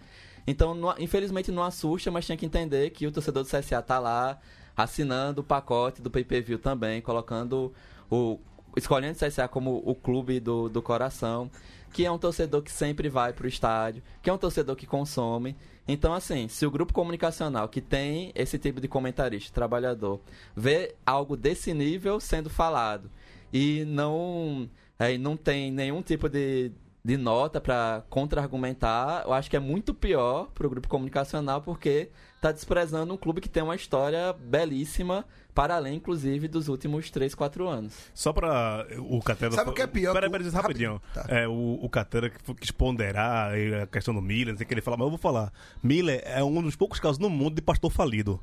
Então, 0.47 0.77
infelizmente 0.99 1.51
não 1.53 1.63
assusta, 1.63 2.11
mas 2.11 2.27
tinha 2.27 2.37
que 2.37 2.47
entender 2.47 2.91
que 2.91 3.07
o 3.07 3.13
torcedor 3.13 3.43
do 3.45 3.49
CSA 3.49 3.81
tá 3.83 3.99
lá 3.99 4.39
assinando 4.77 5.41
o 5.41 5.45
pacote 5.45 6.03
do 6.03 6.11
pay-per-view 6.11 6.59
também, 6.59 7.01
colocando 7.01 7.73
o 8.11 8.39
escolhendo 8.77 9.17
o 9.17 9.27
CSA 9.27 9.49
como 9.49 9.83
o 9.87 9.95
clube 9.95 10.39
do, 10.39 10.69
do 10.69 10.83
coração, 10.83 11.51
que 11.95 12.05
é 12.05 12.11
um 12.13 12.19
torcedor 12.19 12.61
que 12.61 12.71
sempre 12.71 13.09
vai 13.09 13.33
pro 13.33 13.49
estádio, 13.49 14.03
que 14.23 14.29
é 14.29 14.33
um 14.33 14.37
torcedor 14.37 14.77
que 14.77 14.87
consome. 14.87 15.57
Então, 15.89 16.13
assim, 16.13 16.49
se 16.49 16.67
o 16.67 16.71
grupo 16.71 16.93
comunicacional 16.93 17.69
que 17.69 17.81
tem 17.81 18.33
esse 18.35 18.59
tipo 18.59 18.81
de 18.81 18.89
comentarista, 18.89 19.55
trabalhador, 19.55 20.21
vê 20.55 20.95
algo 21.05 21.37
desse 21.37 21.73
nível 21.73 22.19
sendo 22.19 22.51
falado 22.51 23.11
e 23.53 23.85
não, 23.85 24.69
é, 24.99 25.17
não 25.17 25.37
tem 25.37 25.71
nenhum 25.71 26.03
tipo 26.03 26.29
de, 26.29 26.73
de 27.07 27.17
nota 27.17 27.61
para 27.61 28.03
contra-argumentar, 28.11 29.23
eu 29.25 29.33
acho 29.33 29.49
que 29.49 29.57
é 29.57 29.61
muito 29.61 29.95
pior 29.95 30.49
pro 30.53 30.69
grupo 30.69 30.89
comunicacional 30.89 31.63
porque 31.63 32.11
tá 32.41 32.51
desprezando 32.51 33.15
um 33.15 33.17
clube 33.17 33.41
que 33.41 33.49
tem 33.49 33.63
uma 33.63 33.77
história 33.77 34.33
belíssima, 34.33 35.25
para 35.55 35.77
além, 35.77 35.95
inclusive, 35.97 36.49
dos 36.49 36.69
últimos 36.69 37.09
3, 37.11 37.33
4 37.35 37.69
anos. 37.69 37.95
Só 38.13 38.33
pra 38.33 38.87
o 38.99 39.21
Catera. 39.23 39.53
Sabe 39.53 39.71
o 39.71 39.73
que 39.73 39.83
é 39.83 39.87
pior? 39.87 40.13
Peraí, 40.13 40.29
Que 40.29 40.37
o- 40.37 40.41
peraí, 40.43 40.53
rapidinho. 40.55 41.01
Tá. 41.15 41.25
É, 41.29 41.47
o, 41.47 41.79
o 41.81 41.89
Catera 41.89 42.29
que 42.29 42.55
quis 42.57 42.71
ponderar 42.73 43.53
a 43.83 43.87
questão 43.87 44.13
do 44.13 44.21
Miller, 44.21 44.49
não 44.53 44.59
sei 44.59 44.65
o 44.65 44.69
que 44.69 44.75
ele 44.75 44.81
fala, 44.83 44.97
mas 44.97 45.05
eu 45.07 45.11
vou 45.11 45.19
falar. 45.19 45.53
Miller 45.83 46.21
é 46.27 46.43
um 46.43 46.61
dos 46.61 46.75
poucos 46.77 46.99
casos 46.99 47.19
no 47.19 47.31
mundo 47.31 47.55
de 47.55 47.63
pastor 47.63 47.91
falido. 47.91 48.41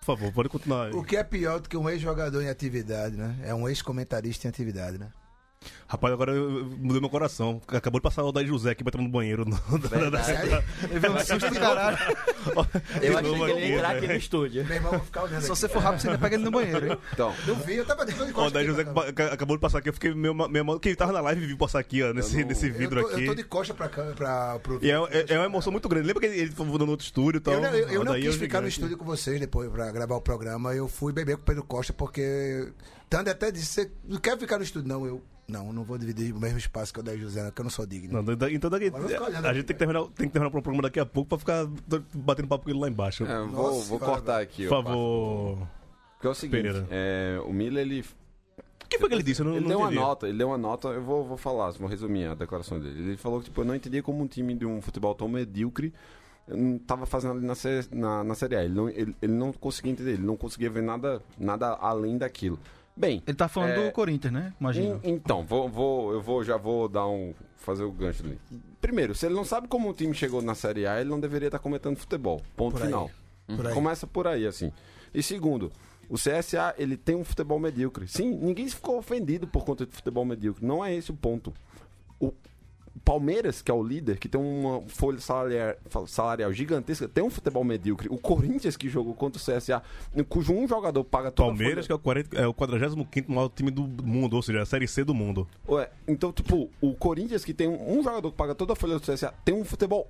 Por 0.00 0.04
favor, 0.16 0.32
pode 0.32 0.48
continuar. 0.50 0.86
aí. 0.88 0.92
O 0.92 1.02
que 1.02 1.16
é 1.16 1.24
pior 1.24 1.58
do 1.58 1.68
que 1.68 1.76
um 1.76 1.88
ex-jogador 1.88 2.40
em 2.42 2.48
atividade, 2.48 3.16
né? 3.16 3.34
É 3.42 3.54
um 3.54 3.66
ex-comentarista 3.68 4.46
em 4.46 4.50
atividade, 4.50 4.98
né? 4.98 5.08
Rapaz, 5.88 6.12
agora 6.12 6.32
mudei 6.34 7.00
meu 7.00 7.08
coração. 7.08 7.60
Acabou 7.68 7.98
de 7.98 8.02
passar 8.02 8.22
o 8.22 8.30
Daí 8.30 8.46
José 8.46 8.70
aqui 8.70 8.84
batendo 8.84 9.02
no 9.04 9.08
banheiro. 9.08 9.44
No. 9.44 9.58
Levei 10.92 11.10
um 11.10 11.18
susto 11.18 11.48
do 11.50 11.58
caralho. 11.58 11.98
Eu 13.02 13.18
achei 13.18 13.34
que 13.34 13.42
ele 13.50 13.66
ia 13.66 13.74
entrar 13.76 13.96
aqui 13.96 14.06
no 14.06 14.14
estúdio. 14.14 14.64
Meu 14.64 14.74
irmão, 14.76 14.92
vou 14.92 15.00
ficar 15.00 15.22
olhando 15.24 15.42
Se 15.42 15.48
você 15.48 15.68
for 15.68 15.80
rápido, 15.82 16.00
você 16.02 16.08
ainda 16.08 16.18
pega 16.20 16.36
ele 16.36 16.44
no 16.44 16.50
banheiro, 16.50 16.92
hein? 16.92 16.98
Então, 17.12 17.34
Eu 17.46 17.56
vi, 17.56 17.76
eu 17.76 17.86
tava 17.86 18.04
de 18.06 18.12
de 18.12 18.22
o 18.22 18.32
costas 18.32 18.52
Daí 18.52 18.62
aqui 18.64 18.70
José 18.70 19.12
que 19.12 19.22
acabou 19.22 19.56
de 19.56 19.60
passar 19.60 19.78
aqui, 19.78 19.88
eu 19.88 19.92
fiquei 19.94 20.14
meio, 20.14 20.34
meio 20.34 20.64
mal. 20.64 20.78
Quem 20.78 20.94
tava 20.94 21.12
na 21.12 21.20
live 21.20 21.46
viu 21.46 21.56
passar 21.56 21.78
aqui, 21.78 22.02
ó, 22.02 22.12
nesse, 22.12 22.36
não- 22.38 22.46
nesse 22.48 22.66
Eu 22.68 22.74
vidro 22.74 23.00
tô, 23.02 23.08
aqui. 23.08 23.22
eu 23.24 23.26
tô 23.28 23.34
de 23.34 23.44
coxa 23.44 23.74
pra 23.74 23.88
cá, 23.88 24.02
pra, 24.14 24.58
pro 24.60 24.78
E 24.84 24.90
é, 24.90 24.94
é- 24.94 25.26
é 25.34 25.38
uma 25.38 25.46
emoção 25.46 25.72
muito 25.72 25.88
grande. 25.88 26.06
Lembra 26.06 26.20
que 26.20 26.26
ele 26.34 26.52
falou 26.52 26.78
no 26.78 26.90
outro 26.90 27.04
estúdio 27.06 27.38
e 27.38 27.40
tal? 27.40 27.54
Eu, 27.54 28.04
não- 28.04 28.12
não 28.12 28.20
quis 28.20 28.34
é 28.34 28.38
ficar 28.38 28.60
no 28.60 28.68
gigante. 28.68 28.68
estúdio 28.68 28.96
com 28.98 29.04
vocês 29.04 29.40
depois 29.40 29.70
pra 29.70 29.90
gravar 29.90 30.16
o 30.16 30.20
programa. 30.20 30.74
Eu 30.74 30.86
fui 30.88 31.12
beber 31.12 31.36
com 31.36 31.42
o 31.42 31.44
Pedro 31.46 31.64
Costa 31.64 31.92
porque. 31.92 32.68
Tanto 33.08 33.30
até 33.30 33.50
disse: 33.50 33.66
você 33.66 33.90
não 34.04 34.18
quer 34.20 34.38
ficar 34.38 34.58
no 34.58 34.64
estúdio? 34.64 34.86
Não, 34.88 35.06
eu. 35.06 35.22
Não, 35.50 35.72
não 35.72 35.82
vou 35.82 35.96
dividir 35.96 36.34
o 36.34 36.38
mesmo 36.38 36.58
espaço 36.58 36.92
que 36.92 37.00
o 37.00 37.02
da 37.02 37.16
José, 37.16 37.42
porque 37.46 37.60
eu 37.60 37.64
não 37.64 37.70
sou 37.70 37.86
digno. 37.86 38.22
Não, 38.22 38.36
da- 38.36 38.52
então 38.52 38.68
daqui, 38.68 38.86
a 38.86 38.88
aqui, 38.88 39.54
gente 39.54 39.64
tem 39.64 39.64
que, 39.64 39.74
terminar, 39.74 40.02
tem 40.08 40.26
que 40.26 40.32
terminar 40.32 40.48
o 40.48 40.50
programa 40.62 40.82
daqui 40.82 41.00
a 41.00 41.06
pouco 41.06 41.26
pra 41.30 41.38
ficar 41.38 41.64
do- 41.64 42.04
batendo 42.14 42.46
papo 42.48 42.64
com 42.64 42.70
ele 42.70 42.78
lá 42.78 42.86
embaixo. 42.86 43.24
é, 43.24 43.38
vou, 43.38 43.48
Nossa, 43.72 43.88
vou 43.88 43.98
cortar 43.98 44.42
aqui. 44.42 44.64
Por 44.64 44.84
favor. 44.84 45.66
Porque 46.16 46.26
é 46.26 46.30
o 46.30 46.34
seguinte, 46.34 46.68
é, 46.90 47.40
o 47.46 47.52
Miller, 47.52 47.80
ele 47.86 48.04
O 48.84 48.88
que 48.88 48.98
foi 48.98 49.08
que 49.08 49.14
ele 49.14 49.22
disse? 49.22 49.40
Eu 49.40 49.46
não, 49.46 49.52
ele 49.52 49.60
não 49.62 49.68
deu 49.68 49.78
uma 49.78 49.90
nota, 49.90 50.28
ele 50.28 50.36
deu 50.36 50.48
uma 50.48 50.58
nota, 50.58 50.88
eu 50.88 51.02
vou, 51.02 51.24
vou 51.24 51.36
falar, 51.38 51.70
vou 51.72 51.88
resumir 51.88 52.26
a 52.26 52.34
declaração 52.34 52.78
dele. 52.78 53.00
Ele 53.10 53.16
falou 53.16 53.38
que 53.38 53.46
tipo, 53.46 53.60
eu 53.62 53.64
não 53.64 53.74
entendia 53.74 54.02
como 54.02 54.22
um 54.22 54.26
time 54.26 54.52
de 54.54 54.66
um 54.66 54.82
futebol 54.82 55.14
tão 55.14 55.28
medíocre 55.28 55.94
hum, 56.46 56.78
tava 56.78 57.06
fazendo 57.06 57.38
ali 57.38 57.46
na, 57.46 57.54
na, 57.92 58.24
na 58.24 58.34
Série 58.34 58.56
A. 58.56 58.64
Ele 58.64 58.74
não, 58.74 58.88
ele, 58.90 59.16
ele 59.22 59.32
não 59.32 59.50
conseguia 59.52 59.92
entender, 59.92 60.12
ele 60.12 60.26
não 60.26 60.36
conseguia 60.36 60.68
ver 60.68 60.82
nada, 60.82 61.22
nada 61.38 61.68
além 61.80 62.18
daquilo. 62.18 62.58
Bem, 62.98 63.22
Ele 63.26 63.36
tá 63.36 63.46
falando 63.48 63.70
É. 63.70 63.86
do 63.86 63.92
Corinthians, 63.92 64.32
né? 64.32 64.52
Imagina. 64.60 65.00
en- 65.04 65.14
então, 65.14 65.44
vou, 65.44 65.68
vou, 65.68 66.12
eu 66.12 66.20
vou, 66.20 66.42
já 66.42 66.56
vou 66.56 66.88
dar 66.88 67.06
um, 67.06 67.32
fazer 67.56 67.84
o 67.84 67.92
gancho 67.92 68.24
ali. 68.24 68.38
Primeiro, 68.80 69.14
se 69.14 69.24
ele 69.26 69.34
não 69.34 69.44
sabe 69.44 69.68
como 69.68 69.88
o 69.88 69.94
time 69.94 70.12
chegou 70.14 70.42
na 70.42 70.54
Série 70.54 70.86
A, 70.86 71.00
ele 71.00 71.08
não 71.08 71.20
deveria 71.20 71.46
estar 71.48 71.58
comentando 71.60 71.96
futebol. 71.96 72.42
Ponto 72.56 72.72
Por 72.72 72.80
aí. 72.82 72.86
final. 72.88 73.10
Por 73.46 73.66
aí. 73.66 73.74
Começa 73.74 74.06
por 74.06 74.26
aí, 74.26 74.46
assim. 74.46 74.72
E 75.14 75.22
segundo, 75.22 75.70
o 76.08 76.16
CSA, 76.16 76.74
ele 76.76 76.96
tem 76.96 77.14
um 77.14 77.24
futebol 77.24 77.58
medíocre. 77.60 78.08
Sim, 78.08 78.34
ninguém 78.34 78.68
ficou 78.68 78.98
ofendido 78.98 79.46
por 79.46 79.64
conta 79.64 79.86
de 79.86 79.92
futebol 79.92 80.24
medíocre. 80.24 80.66
Não 80.66 80.84
é 80.84 80.92
esse 80.94 81.10
o 81.10 81.14
ponto. 81.14 81.54
O 82.20 82.32
Palmeiras, 83.04 83.62
que 83.62 83.70
é 83.70 83.74
o 83.74 83.82
líder, 83.82 84.18
que 84.18 84.28
tem 84.28 84.40
uma 84.40 84.82
folha 84.88 85.20
salarial, 85.20 85.74
salarial 86.06 86.52
gigantesca, 86.52 87.08
tem 87.08 87.22
um 87.22 87.30
futebol 87.30 87.64
medíocre. 87.64 88.08
O 88.10 88.18
Corinthians, 88.18 88.76
que 88.76 88.88
jogou 88.88 89.14
contra 89.14 89.40
o 89.40 89.44
CSA, 89.44 89.82
cujo 90.28 90.52
um 90.52 90.66
jogador 90.66 91.04
paga 91.04 91.30
toda 91.30 91.48
Palmeiras, 91.48 91.86
que 91.86 91.92
é 91.92 91.94
o, 91.94 91.98
40, 91.98 92.36
é 92.36 92.46
o 92.46 92.54
45 92.54 93.32
maior 93.32 93.48
time 93.48 93.70
do 93.70 93.82
mundo, 94.04 94.34
ou 94.34 94.42
seja, 94.42 94.62
a 94.62 94.66
Série 94.66 94.88
C 94.88 95.04
do 95.04 95.14
mundo. 95.14 95.46
Ué, 95.68 95.90
então, 96.06 96.32
tipo, 96.32 96.70
o 96.80 96.94
Corinthians, 96.94 97.44
que 97.44 97.54
tem 97.54 97.68
um, 97.68 97.98
um 97.98 98.02
jogador 98.02 98.30
que 98.30 98.36
paga 98.36 98.54
toda 98.54 98.72
a 98.72 98.76
folha 98.76 98.98
do 98.98 99.00
CSA, 99.00 99.32
tem 99.44 99.54
um 99.54 99.64
futebol 99.64 100.08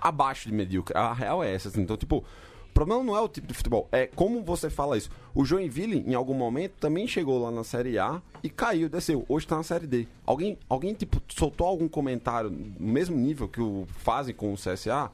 abaixo 0.00 0.48
de 0.48 0.54
medíocre. 0.54 0.96
A 0.96 1.12
real 1.12 1.44
é 1.44 1.54
essa, 1.54 1.68
assim. 1.68 1.82
Então, 1.82 1.96
tipo, 1.96 2.24
o 2.70 2.72
problema 2.72 3.02
não 3.02 3.16
é 3.16 3.20
o 3.20 3.28
tipo 3.28 3.46
de 3.46 3.52
futebol, 3.54 3.88
é 3.92 4.06
como 4.06 4.42
você 4.42 4.70
fala 4.70 4.96
isso. 4.96 5.10
O 5.34 5.44
Joinville, 5.44 6.04
em 6.06 6.14
algum 6.14 6.34
momento, 6.34 6.72
também 6.80 7.06
chegou 7.06 7.42
lá 7.42 7.50
na 7.50 7.62
Série 7.64 7.98
A 7.98 8.22
e 8.42 8.48
caiu, 8.48 8.88
desceu. 8.88 9.24
Hoje 9.28 9.46
tá 9.46 9.56
na 9.56 9.62
Série 9.62 9.86
D. 9.86 10.06
Alguém, 10.24 10.58
alguém 10.68 10.94
tipo, 10.94 11.20
soltou 11.28 11.66
algum 11.66 11.88
comentário 11.88 12.50
no 12.50 12.86
mesmo 12.92 13.16
nível 13.16 13.48
que 13.48 13.60
o 13.60 13.86
fazem 13.98 14.34
com 14.34 14.52
o 14.52 14.56
CSA? 14.56 15.10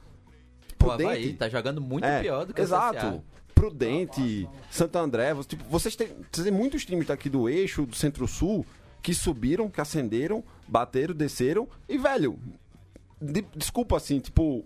O 0.83 0.91
Havaí 0.91 1.33
tá 1.33 1.49
jogando 1.49 1.81
muito 1.81 2.05
É, 2.05 2.21
pior 2.21 2.45
do 2.45 2.53
que 2.53 2.61
exato. 2.61 3.05
o 3.07 3.11
CSA. 3.11 3.23
Prudente, 3.53 4.47
Santo 4.69 4.95
André, 4.97 5.33
você- 5.33 5.49
tipo, 5.49 5.63
vocês 5.69 5.95
têm, 5.95 6.07
vocês 6.31 6.45
têm 6.47 6.51
muitos 6.53 6.85
times 6.85 7.07
daqui 7.07 7.27
do 7.29 7.49
eixo, 7.49 7.85
do 7.85 7.95
centro-sul, 7.95 8.65
que 9.01 9.13
subiram, 9.13 9.67
que 9.69 9.81
ascenderam, 9.81 10.43
bateram, 10.67 11.13
desceram, 11.15 11.67
e, 11.89 11.97
velho, 11.97 12.37
de- 13.21 13.45
desculpa 13.55 13.97
assim, 13.97 14.19
tipo, 14.19 14.63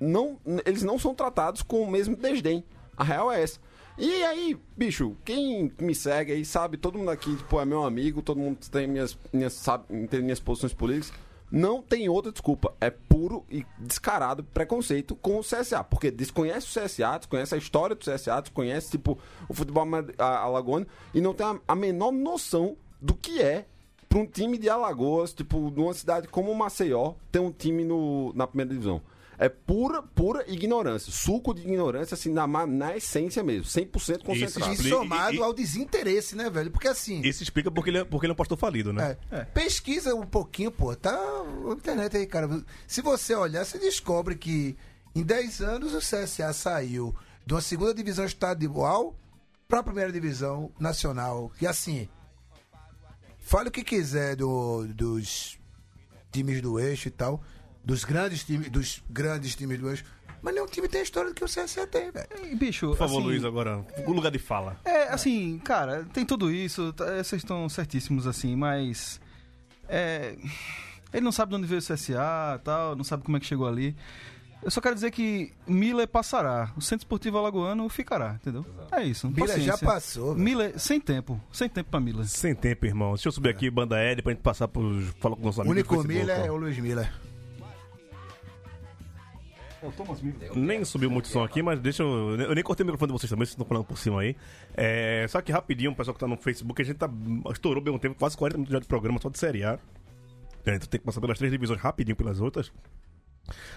não, 0.00 0.38
eles 0.64 0.82
não 0.82 0.98
são 0.98 1.14
tratados 1.14 1.62
com 1.62 1.82
o 1.82 1.90
mesmo 1.90 2.16
desdém. 2.16 2.64
A 2.96 3.04
real 3.04 3.30
é 3.30 3.42
essa. 3.42 3.58
E 3.98 4.22
aí, 4.24 4.56
bicho, 4.76 5.16
quem 5.24 5.72
me 5.80 5.94
segue 5.94 6.32
aí 6.32 6.44
sabe, 6.44 6.76
todo 6.76 6.98
mundo 6.98 7.10
aqui, 7.10 7.34
tipo, 7.34 7.58
é 7.58 7.64
meu 7.64 7.84
amigo, 7.84 8.20
todo 8.20 8.38
mundo 8.38 8.58
tem 8.70 8.86
minhas, 8.86 9.18
minhas, 9.32 9.54
sabe, 9.54 9.84
tem 10.08 10.20
minhas 10.20 10.40
posições 10.40 10.74
políticas. 10.74 11.18
Não 11.50 11.80
tem 11.80 12.08
outra 12.08 12.32
desculpa. 12.32 12.74
É 12.80 12.90
puro 12.90 13.44
e 13.48 13.64
descarado 13.78 14.44
preconceito 14.44 15.14
com 15.14 15.38
o 15.38 15.42
CSA. 15.42 15.82
Porque 15.84 16.10
desconhece 16.10 16.66
o 16.66 16.82
CSA, 16.82 17.18
desconhece 17.18 17.54
a 17.54 17.58
história 17.58 17.94
do 17.94 18.04
CSA, 18.04 18.40
desconhece, 18.40 18.90
tipo, 18.90 19.18
o 19.48 19.54
futebol 19.54 19.86
alagoano 20.18 20.86
e 21.14 21.20
não 21.20 21.32
tem 21.32 21.46
a, 21.46 21.58
a 21.68 21.74
menor 21.74 22.12
noção 22.12 22.76
do 23.00 23.14
que 23.14 23.40
é 23.40 23.66
para 24.08 24.18
um 24.18 24.26
time 24.26 24.58
de 24.58 24.68
Alagoas, 24.68 25.32
tipo, 25.32 25.70
numa 25.70 25.92
cidade 25.92 26.28
como 26.28 26.54
Maceió, 26.54 27.14
ter 27.30 27.38
um 27.38 27.52
time 27.52 27.84
no, 27.84 28.32
na 28.34 28.46
primeira 28.46 28.70
divisão. 28.70 29.00
É 29.38 29.48
pura, 29.48 30.02
pura 30.02 30.44
ignorância. 30.50 31.12
Suco 31.12 31.52
de 31.52 31.60
ignorância, 31.62 32.14
assim, 32.14 32.32
na, 32.32 32.46
na 32.66 32.96
essência 32.96 33.42
mesmo. 33.42 33.64
100% 33.64 34.22
concentrado. 34.24 34.70
E 34.70 34.74
Explica- 34.74 34.96
somado 34.96 35.34
e- 35.34 35.38
e- 35.38 35.42
ao 35.42 35.52
desinteresse, 35.52 36.34
né, 36.34 36.48
velho? 36.48 36.70
Porque 36.70 36.88
assim. 36.88 37.20
Isso 37.22 37.42
explica 37.42 37.70
porque 37.70 37.90
ele 37.90 37.98
é, 37.98 38.04
porque 38.04 38.24
ele 38.26 38.30
é 38.32 38.34
um 38.34 38.36
pastor 38.36 38.56
falido, 38.56 38.92
né? 38.92 39.16
É. 39.30 39.44
Pesquisa 39.44 40.14
um 40.14 40.26
pouquinho, 40.26 40.70
pô. 40.70 40.94
Tá 40.96 41.12
na 41.64 41.72
internet 41.74 42.16
aí, 42.16 42.26
cara. 42.26 42.48
Se 42.86 43.02
você 43.02 43.34
olhar, 43.34 43.64
você 43.64 43.78
descobre 43.78 44.34
que 44.36 44.76
em 45.14 45.22
10 45.22 45.60
anos 45.60 45.92
o 45.94 45.98
CSA 45.98 46.52
saiu 46.52 47.14
de 47.44 47.52
uma 47.54 47.60
segunda 47.60 47.92
divisão 47.92 48.24
estadual 48.24 49.14
para 49.68 49.80
a 49.80 49.82
primeira 49.82 50.10
divisão 50.12 50.70
nacional. 50.80 51.52
E 51.60 51.66
assim, 51.66 52.08
fale 53.38 53.68
o 53.68 53.72
que 53.72 53.84
quiser 53.84 54.36
do- 54.36 54.86
dos 54.88 55.58
times 56.32 56.60
do 56.60 56.78
eixo 56.78 57.08
e 57.08 57.10
tal, 57.10 57.42
dos 57.86 58.04
grandes 58.04 58.42
times, 58.44 58.68
dos 58.68 59.00
grandes 59.08 59.54
times 59.54 59.78
do 59.78 59.88
eixo, 59.88 60.04
mas 60.42 60.52
nenhum 60.52 60.66
time 60.66 60.88
tem 60.88 61.00
a 61.00 61.04
história 61.04 61.32
que 61.32 61.42
o 61.42 61.46
CSA 61.46 61.86
tem, 61.86 62.10
velho. 62.10 62.56
Bicho, 62.56 62.88
Por 62.88 62.96
favor, 62.96 63.18
assim, 63.18 63.26
Luiz, 63.26 63.44
agora. 63.44 63.86
O 64.04 64.12
lugar 64.12 64.30
de 64.32 64.38
fala. 64.40 64.76
É, 64.84 65.04
assim, 65.04 65.58
cara, 65.64 66.04
tem 66.12 66.26
tudo 66.26 66.50
isso, 66.50 66.92
tá, 66.92 67.06
é, 67.06 67.22
vocês 67.22 67.40
estão 67.42 67.68
certíssimos 67.68 68.26
assim, 68.26 68.56
mas. 68.56 69.20
É. 69.88 70.36
Ele 71.12 71.24
não 71.24 71.30
sabe 71.32 71.50
de 71.50 71.56
onde 71.56 71.66
veio 71.66 71.80
o 71.80 71.82
CSA 71.84 72.60
tal, 72.64 72.96
não 72.96 73.04
sabe 73.04 73.22
como 73.22 73.36
é 73.36 73.40
que 73.40 73.46
chegou 73.46 73.66
ali. 73.68 73.96
Eu 74.62 74.70
só 74.70 74.80
quero 74.80 74.96
dizer 74.96 75.12
que 75.12 75.52
Miller 75.66 76.08
passará, 76.08 76.72
o 76.76 76.80
Centro 76.80 77.04
Esportivo 77.04 77.38
Alagoano 77.38 77.88
ficará, 77.88 78.34
entendeu? 78.40 78.66
É 78.90 79.04
isso. 79.04 79.30
Miller 79.30 79.60
já 79.60 79.78
passou, 79.78 80.32
velho. 80.34 80.44
Miller, 80.44 80.78
sem 80.78 81.00
tempo, 81.00 81.40
sem 81.52 81.68
tempo 81.68 81.88
pra 81.88 82.00
Miller. 82.00 82.26
Sem 82.26 82.52
tempo, 82.54 82.84
irmão. 82.84 83.14
Deixa 83.14 83.28
eu 83.28 83.32
subir 83.32 83.50
aqui, 83.50 83.70
banda 83.70 84.02
Ed, 84.02 84.22
pra 84.22 84.32
gente 84.32 84.42
passar 84.42 84.66
pros. 84.66 85.08
Falar 85.20 85.36
com 85.36 85.42
O 85.44 85.48
amigos. 85.48 85.58
único 85.68 85.96
do 85.96 86.02
Facebook, 86.02 86.08
Miller 86.26 86.46
é 86.46 86.50
o 86.50 86.56
Luiz 86.56 86.76
Miller. 86.78 87.12
Nem 90.54 90.84
subiu 90.84 91.10
muito 91.10 91.28
som 91.28 91.42
aqui, 91.42 91.62
mas 91.62 91.78
deixa 91.80 92.02
eu. 92.02 92.40
Eu 92.40 92.54
nem 92.54 92.64
cortei 92.64 92.84
o 92.84 92.86
microfone 92.86 93.12
de 93.12 93.18
vocês 93.18 93.30
também, 93.30 93.44
vocês 93.44 93.52
estão 93.52 93.66
falando 93.66 93.84
por 93.84 93.98
cima 93.98 94.20
aí. 94.20 94.36
É, 94.74 95.26
só 95.28 95.40
que 95.40 95.52
rapidinho, 95.52 95.90
o 95.90 95.94
pessoal 95.94 96.14
que 96.14 96.20
tá 96.20 96.26
no 96.26 96.36
Facebook, 96.36 96.80
a 96.80 96.84
gente 96.84 96.96
tá. 96.96 97.10
Estourou 97.50 97.82
bem 97.82 97.92
um 97.92 97.98
tempo, 97.98 98.16
quase 98.18 98.36
40 98.36 98.56
minutos 98.56 98.72
já 98.72 98.80
de 98.80 98.86
programa 98.86 99.20
só 99.20 99.28
de 99.28 99.38
Série 99.38 99.64
A. 99.64 99.78
Então 100.60 100.88
tem 100.88 101.00
que 101.00 101.06
passar 101.06 101.20
pelas 101.20 101.38
três 101.38 101.52
divisões 101.52 101.80
rapidinho 101.80 102.16
pelas 102.16 102.40
outras. 102.40 102.72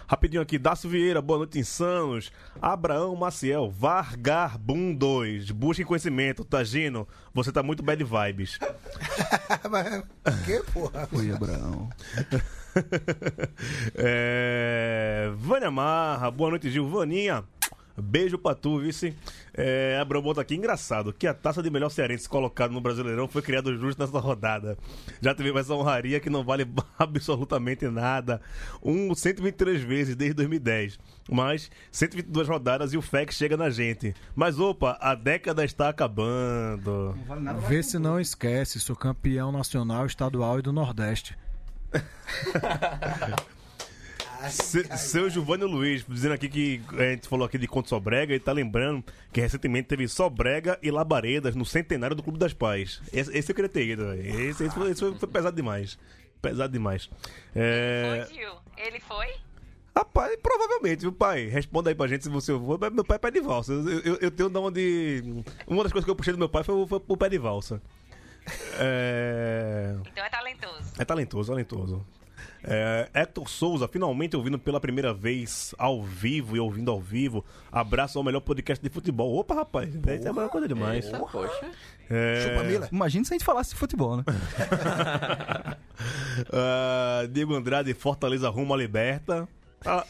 Rapidinho 0.08 0.42
aqui, 0.42 0.58
Dácio 0.58 0.90
Vieira, 0.90 1.22
boa 1.22 1.40
noite, 1.40 1.60
insanos. 1.60 2.32
Abraão 2.62 3.16
Maciel, 3.16 3.70
Vargarbum 3.70 4.94
2. 4.94 5.52
Busquem 5.52 5.86
conhecimento, 5.86 6.44
Tagino. 6.44 7.08
Você 7.34 7.52
tá 7.52 7.62
muito 7.62 7.84
bad 7.84 8.04
vibes. 8.04 8.60
Mas, 9.70 10.04
que 10.46 10.64
porra? 10.72 11.08
Oi, 11.12 11.32
Abraão. 11.32 11.90
é... 13.96 15.32
Vânia 15.36 15.72
Marra, 15.72 16.32
boa 16.32 16.50
noite, 16.52 16.70
Gil. 16.70 16.90
Beijo 18.02 18.38
pra 18.38 18.56
tu, 18.56 18.80
vice. 18.80 19.16
É, 19.54 19.98
Abraão 20.02 20.22
bota 20.22 20.42
aqui, 20.42 20.56
engraçado, 20.56 21.12
que 21.12 21.28
a 21.28 21.34
taça 21.34 21.62
de 21.62 21.70
melhor 21.70 21.90
cearense 21.90 22.28
colocado 22.30 22.72
no 22.72 22.82
Brasileirão 22.82 23.28
foi 23.28 23.42
criada 23.42 23.74
justo 23.76 24.02
nessa 24.02 24.20
rodada. 24.20 24.78
Já 25.22 25.36
teve 25.36 25.58
essa 25.58 25.74
honraria 25.74 26.20
que 26.20 26.30
não 26.30 26.44
vale 26.44 26.68
absolutamente 26.98 27.88
nada. 27.88 28.42
Um 28.82 29.14
123 29.14 29.82
vezes 29.82 30.16
desde 30.16 30.36
2010. 30.36 30.98
Mas 31.30 31.70
122 31.92 32.48
rodadas 32.48 32.94
e 32.94 32.98
o 32.98 33.02
FEC 33.02 33.34
chega 33.34 33.56
na 33.56 33.70
gente. 33.70 34.16
Mas 34.36 34.60
opa, 34.60 34.98
a 35.00 35.14
década 35.14 35.64
está 35.64 35.90
acabando. 35.90 37.16
Vê 37.68 37.84
se 37.84 38.00
não 38.00 38.20
esquece, 38.20 38.80
sou 38.80 38.96
campeão 38.96 39.52
nacional, 39.52 40.06
estadual 40.06 40.60
e 40.60 40.62
do 40.62 40.74
Nordeste. 40.74 41.38
Se- 44.50 44.98
seu 44.98 45.30
Giovanni 45.30 45.64
Luiz, 45.66 46.06
dizendo 46.08 46.34
aqui 46.34 46.48
que 46.48 46.82
a 46.98 47.12
gente 47.12 47.28
falou 47.28 47.46
aqui 47.46 47.58
de 47.58 47.68
Conto 47.68 47.90
Sobrega, 47.90 48.34
ele 48.34 48.40
tá 48.44 48.52
lembrando 48.52 49.04
que 49.34 49.42
recentemente 49.42 49.88
teve 49.88 50.08
Sobrega 50.08 50.80
e 50.82 50.90
Labaredas 50.92 51.56
no 51.56 51.66
centenário 51.66 52.16
do 52.16 52.24
Clube 52.24 52.40
das 52.40 52.54
Pais. 52.54 53.02
Esse, 53.12 53.38
esse 53.38 53.52
eu 53.52 53.56
queria 53.56 53.70
ter 53.70 53.86
ido, 53.86 54.14
esse, 54.14 54.64
esse 54.64 54.70
foi, 54.76 54.92
esse 54.92 55.00
foi- 55.02 55.16
foi 55.16 55.28
pesado 55.30 55.56
demais. 55.56 55.98
Pesado 56.42 56.72
demais. 56.72 57.10
É... 57.54 58.26
Foi, 58.28 58.36
Gil? 58.36 58.52
Ele 58.78 59.00
foi? 59.02 59.28
Rapaz, 59.96 60.38
provavelmente, 60.42 61.02
viu, 61.02 61.12
pai? 61.12 61.48
Responda 61.48 61.90
aí 61.90 61.96
pra 61.96 62.08
gente 62.08 62.24
se 62.24 62.30
você 62.30 62.54
for. 62.58 62.80
Meu 62.92 63.04
pai 63.04 63.16
é 63.18 63.20
pé 63.20 63.32
de 63.32 63.42
valsa. 63.42 63.74
Eu, 63.74 64.00
eu, 64.00 64.16
eu 64.22 64.32
tenho 64.32 64.48
da 64.50 64.62
onde. 64.62 65.44
Uma 65.68 65.84
das 65.84 65.92
coisas 65.92 66.06
que 66.06 66.12
eu 66.12 66.16
puxei 66.16 66.32
do 66.32 66.40
meu 66.40 66.48
pai 66.48 66.64
foi, 66.64 66.76
o- 66.76 66.88
foi 66.88 67.02
o 67.06 67.18
pé 67.18 67.28
de 67.28 67.38
valsa. 67.38 67.82
É. 68.80 69.96
Então 70.10 70.24
é 70.24 70.30
talentoso. 70.30 70.94
É 70.98 71.04
talentoso, 71.06 71.52
talentoso. 71.52 72.06
É, 72.64 73.10
Hector 73.14 73.50
Souza, 73.50 73.88
finalmente 73.88 74.36
ouvindo 74.36 74.60
pela 74.60 74.80
primeira 74.80 75.14
vez 75.14 75.74
ao 75.78 76.04
vivo 76.04 76.56
e 76.56 76.60
ouvindo 76.60 76.92
ao 76.92 77.00
vivo. 77.00 77.44
Abraço 77.72 78.18
ao 78.18 78.24
melhor 78.24 78.42
podcast 78.42 78.84
de 78.84 78.90
futebol. 78.90 79.38
Opa, 79.38 79.56
rapaz, 79.56 79.94
isso 79.94 80.28
é 80.28 80.30
a 80.30 80.34
melhor 80.34 80.50
coisa 80.50 80.68
demais. 80.68 81.06
Eita, 81.06 81.20
poxa. 81.20 81.72
É, 82.10 82.48
Chupa 82.48 82.64
Mila. 82.64 82.90
Imagina 82.92 83.24
se 83.26 83.34
a 83.34 83.36
gente 83.38 83.46
falasse 83.46 83.72
de 83.72 83.76
futebol, 83.76 84.18
né? 84.18 84.24
ah, 86.52 87.28
Diego 87.30 87.56
Andrade, 87.56 87.94
Fortaleza 87.94 88.50
rumo 88.50 88.74
à 88.74 88.78
Liberta. 88.78 89.48
Ah, 89.86 90.06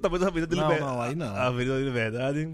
talvez 0.00 0.22
a 0.22 0.28
Avenida 0.28 0.46
de 0.46 0.56
Não, 0.60 0.62
Liberdade. 0.68 0.92
não, 0.92 1.02
aí 1.02 1.14
não. 1.14 1.34
A 1.36 1.46
Avenida 1.46 1.78
da 1.78 1.84
Liberdade. 1.84 2.48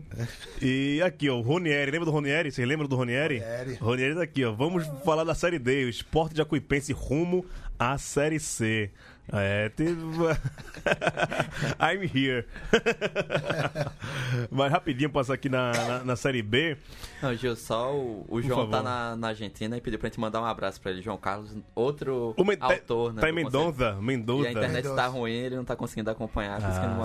E 0.61 1.01
aqui, 1.03 1.29
ó, 1.31 1.37
o 1.37 1.41
Ronieri. 1.41 1.91
Lembra 1.91 2.05
do 2.07 2.11
Ronieri? 2.11 2.51
Vocês 2.51 2.67
lembram 2.67 2.89
do 2.89 2.97
Ronieri? 2.97 3.39
Ronieri. 3.39 3.75
Ronieri 3.81 4.15
tá 4.15 4.23
aqui, 4.23 4.45
ó. 4.45 4.53
Vamos 4.53 4.87
falar 5.05 5.25
da 5.25 5.35
Série 5.35 5.59
D, 5.59 5.85
o 5.85 5.89
Esporte 5.89 6.35
de 6.35 6.43
Acuipense 6.43 6.93
rumo 6.93 7.45
à 7.79 7.97
Série 7.99 8.39
C. 8.41 8.91
É, 9.33 9.69
teve... 9.71 9.95
I'm 11.81 12.03
here. 12.13 12.47
Mas 14.51 14.73
rapidinho 14.73 15.11
passar 15.11 15.35
aqui 15.35 15.49
na, 15.49 15.73
na, 15.73 16.05
na 16.05 16.17
Série 16.17 16.43
B. 16.43 16.77
Não, 17.23 17.35
Gil, 17.35 17.55
só 17.55 17.95
o, 17.95 18.25
o 18.29 18.41
João 18.43 18.61
favor. 18.61 18.71
tá 18.73 18.83
na, 18.83 19.17
na 19.17 19.29
Argentina 19.29 19.77
e 19.77 19.81
pediu 19.81 19.99
pra 19.99 20.09
gente 20.09 20.19
mandar 20.19 20.41
um 20.41 20.45
abraço 20.45 20.81
pra 20.81 20.91
ele, 20.91 21.03
João 21.03 21.17
Carlos, 21.19 21.57
outro 21.75 22.35
O 22.37 22.45
Men- 22.45 22.57
tá- 22.57 22.67
autor, 22.67 23.13
né? 23.13 23.21
Tá 23.21 23.29
em 23.29 23.33
do 23.33 23.37
Mendonça. 23.37 23.93
Mendoza. 24.01 24.45
E 24.45 24.47
a 24.49 24.51
internet 24.53 24.75
Mendoza. 24.85 24.97
tá 24.97 25.07
ruim, 25.07 25.33
ele 25.33 25.57
não 25.57 25.65
tá 25.65 25.77
conseguindo 25.77 26.11
acompanhar. 26.11 26.61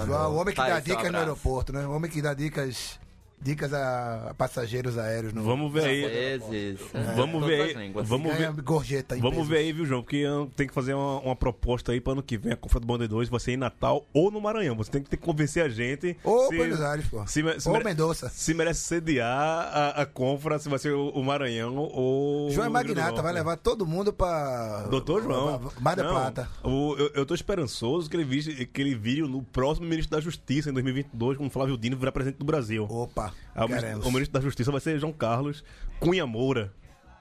João, 0.05 0.33
o 0.33 0.35
homem 0.37 0.53
que 0.53 0.61
Tá 0.61 0.69
dá 0.69 0.79
dicas 0.79 1.11
no 1.11 1.17
aeroporto, 1.17 1.73
né? 1.73 1.85
O 1.85 1.91
homem 1.91 2.09
que 2.09 2.21
dá 2.21 2.33
dicas, 2.33 2.99
dicas 3.41 3.73
a 3.73 4.33
passageiros 4.37 4.97
aéreos. 4.97 5.33
No, 5.33 5.43
Vamos 5.43 5.71
ver 5.71 5.85
aí. 5.85 6.01
Vezes, 6.05 6.79
é, 6.93 6.99
Vamos 7.15 7.41
todas 7.41 7.47
ver 7.47 7.77
aí. 7.77 7.91
Vamos 7.93 8.33
Ganha 8.35 8.51
ver. 8.51 8.61
gorjeta 8.63 9.15
Vamos 9.17 9.31
pesos. 9.31 9.47
ver 9.47 9.57
aí, 9.57 9.71
viu, 9.73 9.85
João? 9.85 10.01
Porque 10.01 10.15
eu 10.17 10.51
tenho 10.55 10.67
que 10.69 10.73
fazer 10.75 10.93
uma, 10.93 11.19
uma 11.19 11.35
proposta 11.35 11.91
aí 11.91 12.01
para 12.01 12.13
ano 12.13 12.23
que 12.23 12.37
vem. 12.37 12.53
A 12.53 12.57
Confra 12.57 12.79
do 12.79 12.87
Banda 12.87 13.07
2 13.07 13.29
vai 13.29 13.39
ser 13.39 13.51
em 13.51 13.57
Natal 13.57 14.05
ou 14.13 14.31
no 14.31 14.41
Maranhão. 14.41 14.75
Você 14.75 14.89
tem 14.91 15.03
que, 15.03 15.09
ter 15.09 15.17
que 15.17 15.23
convencer 15.23 15.63
a 15.63 15.69
gente. 15.69 16.17
Ô, 16.23 16.47
se- 16.47 16.55
Buenos 16.57 16.81
Aires, 16.81 17.05
pô. 17.07 17.25
Se, 17.27 17.43
se 17.59 17.69
mere- 17.69 17.83
Mendonça. 17.83 18.29
se 18.29 18.53
merece 18.53 18.81
sediar 18.81 19.29
a, 19.29 20.01
a 20.01 20.05
Confra, 20.05 20.57
se 20.57 20.67
vai 20.69 20.79
ser 20.79 20.93
o, 20.93 21.09
o 21.09 21.23
Maranhão 21.23 21.75
ou. 21.77 22.49
João 22.51 22.65
é 22.65 22.69
o 22.69 22.71
Magnata, 22.71 23.11
vai 23.13 23.21
Norte. 23.23 23.33
levar 23.35 23.57
todo 23.57 23.85
mundo 23.85 24.11
pra. 24.11 24.87
Doutor 24.89 25.21
João. 25.23 25.71
Mar 25.79 25.95
del 25.95 26.07
Plata. 26.09 26.49
o- 26.63 26.95
eu, 26.97 27.11
eu 27.13 27.25
tô 27.25 27.35
esperançoso 27.35 28.09
que 28.09 28.15
ele, 28.15 28.23
vire, 28.23 28.65
que 28.65 28.81
ele 28.81 28.95
vire 28.95 29.21
no 29.21 29.43
próximo 29.43 29.87
ministro 29.87 30.15
da 30.15 30.21
Justiça, 30.21 30.69
em 30.69 30.73
2022, 30.73 31.37
quando 31.37 31.49
Flávio 31.51 31.77
Dino 31.77 31.95
virar 31.97 32.11
presidente 32.11 32.39
do 32.39 32.45
Brasil. 32.45 32.85
Opa, 32.89 33.33
Ah, 33.53 33.65
o, 33.65 33.67
ministro, 33.67 33.87
queremos. 33.87 34.05
o 34.05 34.11
ministro 34.11 34.33
da 34.33 34.41
Justiça 34.41 34.71
vai 34.71 34.81
ser 34.81 34.99
João 34.99 35.13
Carlos 35.13 35.63
Cunha 35.99 36.25
Moura. 36.25 36.73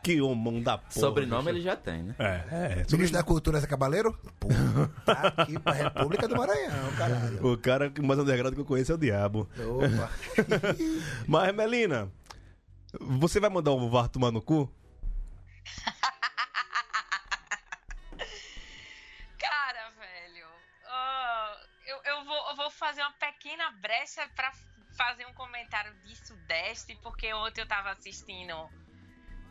Que 0.04 0.20
homão 0.20 0.60
da 0.62 0.76
porra. 0.76 1.00
Sobrenome 1.00 1.48
ele 1.48 1.62
já 1.62 1.74
tem, 1.76 2.02
né? 2.02 2.14
É, 2.18 2.82
é. 2.82 2.86
Ministro 2.92 3.12
da 3.12 3.22
Cultura, 3.22 3.58
Zé 3.58 3.66
Cabaleiro? 3.66 4.12
Tá 5.06 5.32
aqui 5.34 5.58
pra 5.58 5.72
República 5.72 6.28
do 6.28 6.36
Maranhão, 6.36 6.92
caralho. 6.98 7.52
O 7.52 7.56
cara 7.56 7.88
que 7.88 8.02
mais 8.02 8.20
underground 8.20 8.54
que 8.54 8.60
eu 8.60 8.66
conheço 8.66 8.92
é 8.92 8.96
o 8.96 8.98
Diabo. 8.98 9.48
Opa. 9.58 10.10
Mas, 11.26 11.54
Melina, 11.54 12.12
você 13.00 13.40
vai 13.40 13.48
mandar 13.48 13.70
o 13.70 13.88
VAR 13.88 14.08
tomar 14.08 14.30
no 14.30 14.42
cu? 14.42 14.70
Cara, 19.38 19.90
velho, 19.98 20.46
eu, 21.86 21.96
eu, 22.04 22.24
vou, 22.26 22.50
eu 22.50 22.56
vou 22.56 22.70
fazer 22.70 23.00
uma 23.00 23.12
pequena 23.12 23.70
brecha 23.80 24.28
pra 24.36 24.52
fazer 24.96 25.26
um 25.26 25.32
comentário 25.34 25.92
disso 26.02 26.34
deste, 26.46 26.94
porque 26.96 27.32
ontem 27.34 27.60
eu 27.60 27.66
tava 27.66 27.90
assistindo 27.90 28.54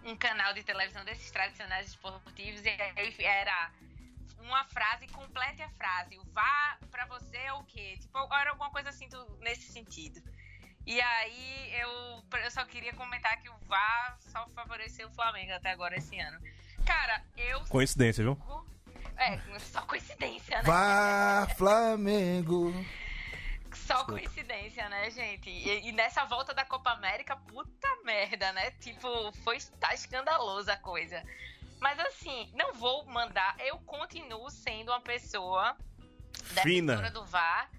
um 0.04 0.16
canal 0.18 0.54
de 0.54 0.64
televisão 0.64 1.04
desses 1.06 1.30
tradicionais 1.32 1.88
esportivos 1.88 2.64
e 2.64 2.70
aí 2.70 3.16
era 3.24 3.72
uma 4.40 4.66
frase, 4.66 5.08
complete 5.08 5.62
a 5.62 5.70
frase. 5.70 6.18
O 6.20 6.24
vá 6.34 6.78
pra 6.92 7.06
você 7.06 7.38
é 7.38 7.54
o 7.54 7.64
quê? 7.64 7.98
Tipo, 8.00 8.18
era 8.34 8.52
alguma 8.52 8.70
coisa 8.72 8.90
assim 8.90 9.08
do- 9.08 9.38
nesse 9.40 9.72
sentido. 9.72 10.22
E 10.86 11.00
aí 11.00 11.74
eu, 11.80 12.24
eu 12.44 12.52
só 12.52 12.66
queria 12.66 12.94
comentar 12.94 13.40
que 13.42 13.50
o 13.50 13.58
VAR 13.68 14.18
só 14.20 14.46
favoreceu 14.50 15.08
o 15.08 15.14
Flamengo 15.14 15.54
até 15.54 15.72
agora 15.72 15.96
esse 15.98 16.20
ano. 16.20 16.38
Cara, 16.86 17.24
eu 17.38 17.62
Coincidência, 17.68 18.22
viu? 18.24 18.38
é, 19.16 19.40
só 19.60 19.82
coincidência, 19.84 20.58
né? 20.58 20.64
Vá, 20.64 21.48
Flamengo. 21.56 22.74
Só 23.76 24.06
coincidência, 24.06 24.88
né, 24.90 25.10
gente? 25.10 25.50
E, 25.50 25.88
e 25.88 25.92
nessa 25.92 26.26
volta 26.26 26.54
da 26.54 26.66
Copa 26.66 26.92
América, 26.92 27.36
puta 27.36 27.88
merda, 28.04 28.52
né? 28.54 28.72
Tipo, 28.80 29.32
foi 29.44 29.58
tá 29.80 29.94
escandalosa 29.94 30.74
a 30.74 30.78
coisa. 30.78 31.24
Mas 31.80 32.00
assim, 32.00 32.50
não 32.54 32.74
vou 32.74 33.06
mandar. 33.06 33.56
Eu 33.60 33.78
continuo 33.80 34.50
sendo 34.50 34.90
uma 34.90 35.02
pessoa 35.02 35.76
Fina. 36.62 36.94
defensora 36.96 37.12
do 37.12 37.26
VAR, 37.26 37.70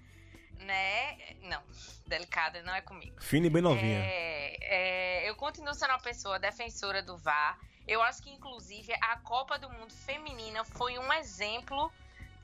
né? 0.59 1.17
Não, 1.41 1.63
delicada, 2.05 2.61
não 2.61 2.75
é 2.75 2.81
comigo. 2.81 3.21
Fina 3.21 3.47
e 3.47 3.49
bem 3.49 3.61
novinha. 3.61 3.99
É, 3.99 4.57
é, 4.61 5.29
eu 5.29 5.35
continuo 5.35 5.73
sendo 5.73 5.89
uma 5.89 5.99
pessoa 5.99 6.37
defensora 6.37 7.01
do 7.01 7.17
VAR. 7.17 7.57
Eu 7.87 8.01
acho 8.01 8.21
que, 8.21 8.31
inclusive, 8.31 8.93
a 9.01 9.17
Copa 9.17 9.57
do 9.57 9.69
Mundo 9.69 9.93
Feminina 9.93 10.63
foi 10.63 10.97
um 10.97 11.13
exemplo 11.13 11.91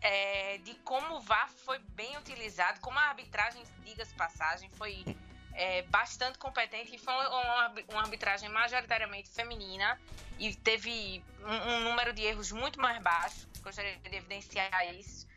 é, 0.02 0.58
de 0.60 0.74
como 0.84 1.16
o 1.16 1.22
VAR 1.22 1.50
foi 1.50 1.80
bem 1.80 2.18
utilizado, 2.18 2.80
como 2.80 2.98
a 2.98 3.04
arbitragem, 3.04 3.64
diga-se 3.84 4.14
passagem, 4.16 4.70
foi 4.72 5.06
é, 5.54 5.84
bastante 5.84 6.38
competente 6.38 6.96
e 6.96 6.98
foi 6.98 7.14
uma, 7.14 7.74
uma 7.90 8.02
arbitragem 8.02 8.50
majoritariamente 8.50 9.30
feminina 9.30 10.00
e 10.40 10.56
teve 10.56 11.24
um, 11.40 11.74
um 11.74 11.80
número 11.82 12.14
de 12.14 12.24
erros 12.24 12.52
muito 12.52 12.80
mais 12.80 13.02
baixo. 13.02 13.48
Gostaria 13.62 13.98
de 13.98 14.16
evidenciar 14.16 14.96
isso. 14.96 15.28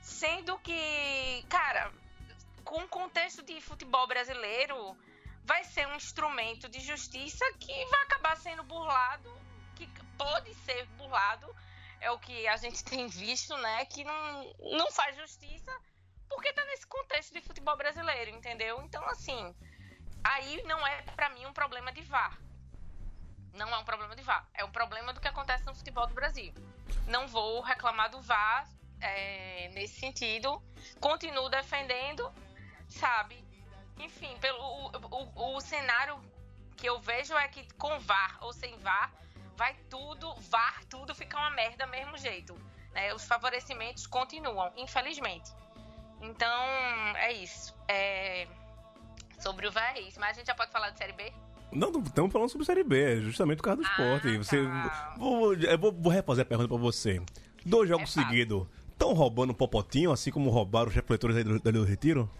Sendo 0.00 0.58
que, 0.60 1.44
cara, 1.48 1.92
com 2.64 2.82
o 2.82 2.88
contexto 2.88 3.42
de 3.42 3.60
futebol 3.60 4.06
brasileiro, 4.06 4.96
vai 5.44 5.64
ser 5.64 5.86
um 5.86 5.94
instrumento 5.94 6.68
de 6.68 6.80
justiça 6.80 7.44
que 7.58 7.84
vai 7.86 8.02
acabar 8.02 8.36
sendo 8.36 8.62
burlado, 8.62 9.30
que 9.76 9.86
pode 10.16 10.54
ser 10.64 10.86
burlado, 10.96 11.54
é 12.00 12.10
o 12.10 12.18
que 12.18 12.46
a 12.48 12.56
gente 12.56 12.84
tem 12.84 13.06
visto, 13.08 13.56
né? 13.56 13.84
Que 13.86 14.04
não, 14.04 14.54
não 14.76 14.90
faz 14.90 15.16
justiça 15.16 15.72
porque 16.28 16.52
tá 16.52 16.64
nesse 16.66 16.86
contexto 16.86 17.32
de 17.32 17.40
futebol 17.40 17.76
brasileiro, 17.76 18.30
entendeu? 18.30 18.80
Então, 18.82 19.02
assim, 19.08 19.54
aí 20.22 20.62
não 20.64 20.86
é 20.86 21.02
pra 21.16 21.30
mim 21.30 21.46
um 21.46 21.52
problema 21.52 21.90
de 21.92 22.02
VAR. 22.02 22.38
Não 23.54 23.68
é 23.74 23.78
um 23.78 23.84
problema 23.84 24.14
de 24.14 24.22
VAR, 24.22 24.46
é 24.54 24.64
um 24.64 24.70
problema 24.70 25.12
do 25.12 25.20
que 25.20 25.28
acontece 25.28 25.64
no 25.64 25.74
futebol 25.74 26.06
do 26.06 26.14
Brasil. 26.14 26.52
Não 27.06 27.26
vou 27.26 27.60
reclamar 27.60 28.10
do 28.10 28.20
VAR 28.20 28.68
é, 29.00 29.68
nesse 29.72 29.98
sentido, 29.98 30.62
continuo 31.00 31.48
defendendo, 31.48 32.30
sabe? 32.88 33.42
Enfim, 33.98 34.36
pelo 34.38 34.58
o, 34.58 34.90
o, 35.34 35.56
o 35.56 35.60
cenário 35.60 36.20
que 36.76 36.88
eu 36.88 37.00
vejo 37.00 37.34
é 37.36 37.48
que 37.48 37.66
com 37.74 37.98
VAR 37.98 38.38
ou 38.42 38.52
sem 38.52 38.76
VAR, 38.78 39.12
vai 39.58 39.74
tudo, 39.90 40.32
VAR, 40.48 40.84
tudo 40.88 41.12
fica 41.16 41.36
uma 41.36 41.50
merda 41.50 41.84
mesmo 41.88 42.16
jeito. 42.16 42.54
né? 42.94 43.12
Os 43.12 43.24
favorecimentos 43.24 44.06
continuam, 44.06 44.72
infelizmente. 44.76 45.50
Então, 46.22 46.62
é 47.16 47.32
isso. 47.32 47.74
É... 47.88 48.46
Sobre 49.40 49.66
o 49.66 49.72
VAR 49.72 49.96
é 49.96 50.00
isso. 50.00 50.18
Mas 50.20 50.30
a 50.30 50.32
gente 50.34 50.46
já 50.46 50.54
pode 50.54 50.70
falar 50.70 50.90
de 50.90 50.98
Série 50.98 51.12
B? 51.12 51.32
Não, 51.72 51.90
estamos 52.00 52.32
falando 52.32 52.48
sobre 52.48 52.64
Série 52.64 52.84
B, 52.84 53.18
é 53.18 53.20
justamente 53.20 53.58
por 53.58 53.64
causa 53.64 53.82
do 53.82 53.88
esporte. 53.88 54.38
Você, 54.38 54.62
vou, 55.18 55.54
vou, 55.78 55.92
vou 55.92 56.12
refazer 56.12 56.42
a 56.42 56.48
pergunta 56.48 56.68
pra 56.68 56.78
você. 56.78 57.20
Dois 57.66 57.88
jogos 57.88 58.12
seguidos, 58.12 58.66
estão 58.92 59.12
roubando 59.12 59.50
o 59.50 59.54
Popotinho, 59.54 60.12
assim 60.12 60.30
como 60.30 60.50
roubaram 60.50 60.88
os 60.88 60.94
refletores 60.94 61.36
aí 61.36 61.44
do, 61.44 61.58
do 61.58 61.84
Retiro? 61.84 62.30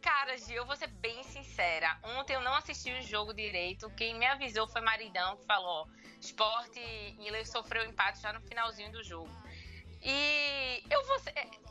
Cara, 0.00 0.38
Gil, 0.38 0.56
eu 0.56 0.66
vou 0.66 0.76
ser 0.76 0.86
bem 0.86 1.22
sincera. 1.56 1.98
Ontem 2.02 2.34
eu 2.34 2.42
não 2.42 2.54
assisti 2.54 2.92
o 2.92 3.02
jogo 3.02 3.32
direito. 3.32 3.90
Quem 3.96 4.14
me 4.14 4.26
avisou 4.26 4.68
foi 4.68 4.82
Maridão, 4.82 5.36
que 5.38 5.46
falou: 5.46 5.88
esporte 6.20 6.78
ele 6.78 7.44
sofreu 7.46 7.84
empate 7.84 8.20
já 8.20 8.32
no 8.32 8.40
finalzinho 8.42 8.92
do 8.92 9.02
jogo. 9.02 9.30
E 10.02 10.84
eu 10.90 11.02
vou. 11.06 11.16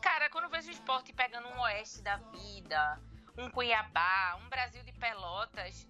Cara, 0.02 0.30
quando 0.30 0.46
eu 0.46 0.50
vejo 0.50 0.70
o 0.70 0.72
esporte 0.72 1.14
pegando 1.14 1.48
um 1.48 1.60
Oeste 1.62 2.02
da 2.02 2.18
vida, 2.18 3.00
um 3.38 3.50
Cuiabá, 3.50 4.40
um 4.44 4.50
Brasil 4.50 4.84
de 4.84 4.92
Pelotas, 4.94 5.88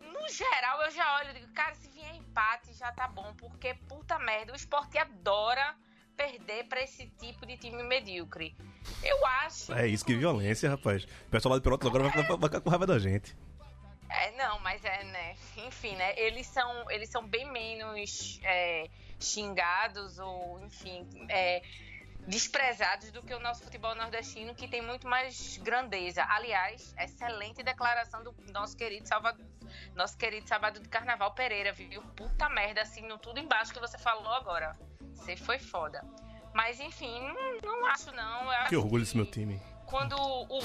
no 0.00 0.28
geral 0.30 0.82
eu 0.82 0.90
já 0.90 1.16
olho 1.18 1.30
e 1.30 1.34
digo, 1.34 1.52
cara, 1.52 1.74
se 1.74 1.88
vier 1.88 2.16
empate 2.16 2.72
já 2.72 2.90
tá 2.92 3.06
bom, 3.06 3.34
porque 3.34 3.74
puta 3.88 4.18
merda, 4.18 4.52
o 4.52 4.56
esporte 4.56 4.98
adora 4.98 5.76
perder 6.16 6.64
pra 6.68 6.82
esse 6.82 7.06
tipo 7.18 7.46
de 7.46 7.56
time 7.56 7.82
medíocre. 7.82 8.56
Eu 9.02 9.26
acho. 9.26 9.72
É 9.72 9.86
isso, 9.86 10.04
que 10.04 10.14
violência, 10.14 10.70
rapaz. 10.70 11.04
O 11.04 11.30
pessoal 11.30 11.52
lá 11.52 11.58
de 11.58 11.64
Pelotas 11.64 11.88
agora 11.88 12.08
vai, 12.08 12.22
vai, 12.22 12.38
ficar 12.38 12.60
com 12.60 12.70
raiva 12.70 12.86
da 12.86 12.98
gente. 12.98 13.36
É, 14.08 14.30
não, 14.32 14.58
mas 14.60 14.84
é, 14.84 15.04
né? 15.04 15.36
Enfim, 15.56 15.96
né? 15.96 16.14
Eles 16.18 16.46
são, 16.46 16.90
eles 16.90 17.08
são 17.08 17.26
bem 17.26 17.50
menos 17.50 18.38
é, 18.42 18.88
xingados 19.18 20.18
ou, 20.18 20.60
enfim, 20.64 21.06
é, 21.28 21.62
desprezados 22.26 23.10
do 23.10 23.22
que 23.22 23.34
o 23.34 23.40
nosso 23.40 23.64
futebol 23.64 23.94
nordestino, 23.94 24.54
que 24.54 24.68
tem 24.68 24.82
muito 24.82 25.08
mais 25.08 25.56
grandeza. 25.58 26.24
Aliás, 26.28 26.94
excelente 26.98 27.62
declaração 27.62 28.22
do 28.22 28.34
nosso 28.52 28.76
querido 28.76 29.08
Salvador, 29.08 29.44
nosso 29.94 30.16
querido 30.16 30.46
Sábado 30.46 30.78
de 30.80 30.88
Carnaval 30.88 31.32
Pereira, 31.34 31.72
viu? 31.72 32.02
Puta 32.14 32.48
merda, 32.48 32.82
assim, 32.82 33.02
no 33.06 33.18
tudo 33.18 33.40
embaixo 33.40 33.72
que 33.72 33.80
você 33.80 33.98
falou 33.98 34.32
agora. 34.32 34.76
Você 35.14 35.36
foi 35.36 35.58
foda. 35.58 36.04
Mas 36.54 36.78
enfim, 36.80 37.20
não, 37.20 37.58
não 37.78 37.86
acho 37.86 38.12
não. 38.12 38.42
Eu 38.44 38.50
acho 38.50 38.68
Que 38.68 38.76
orgulho 38.76 39.02
desse 39.04 39.16
meu 39.16 39.26
time. 39.26 39.60
quando 39.86 40.14
o 40.16 40.62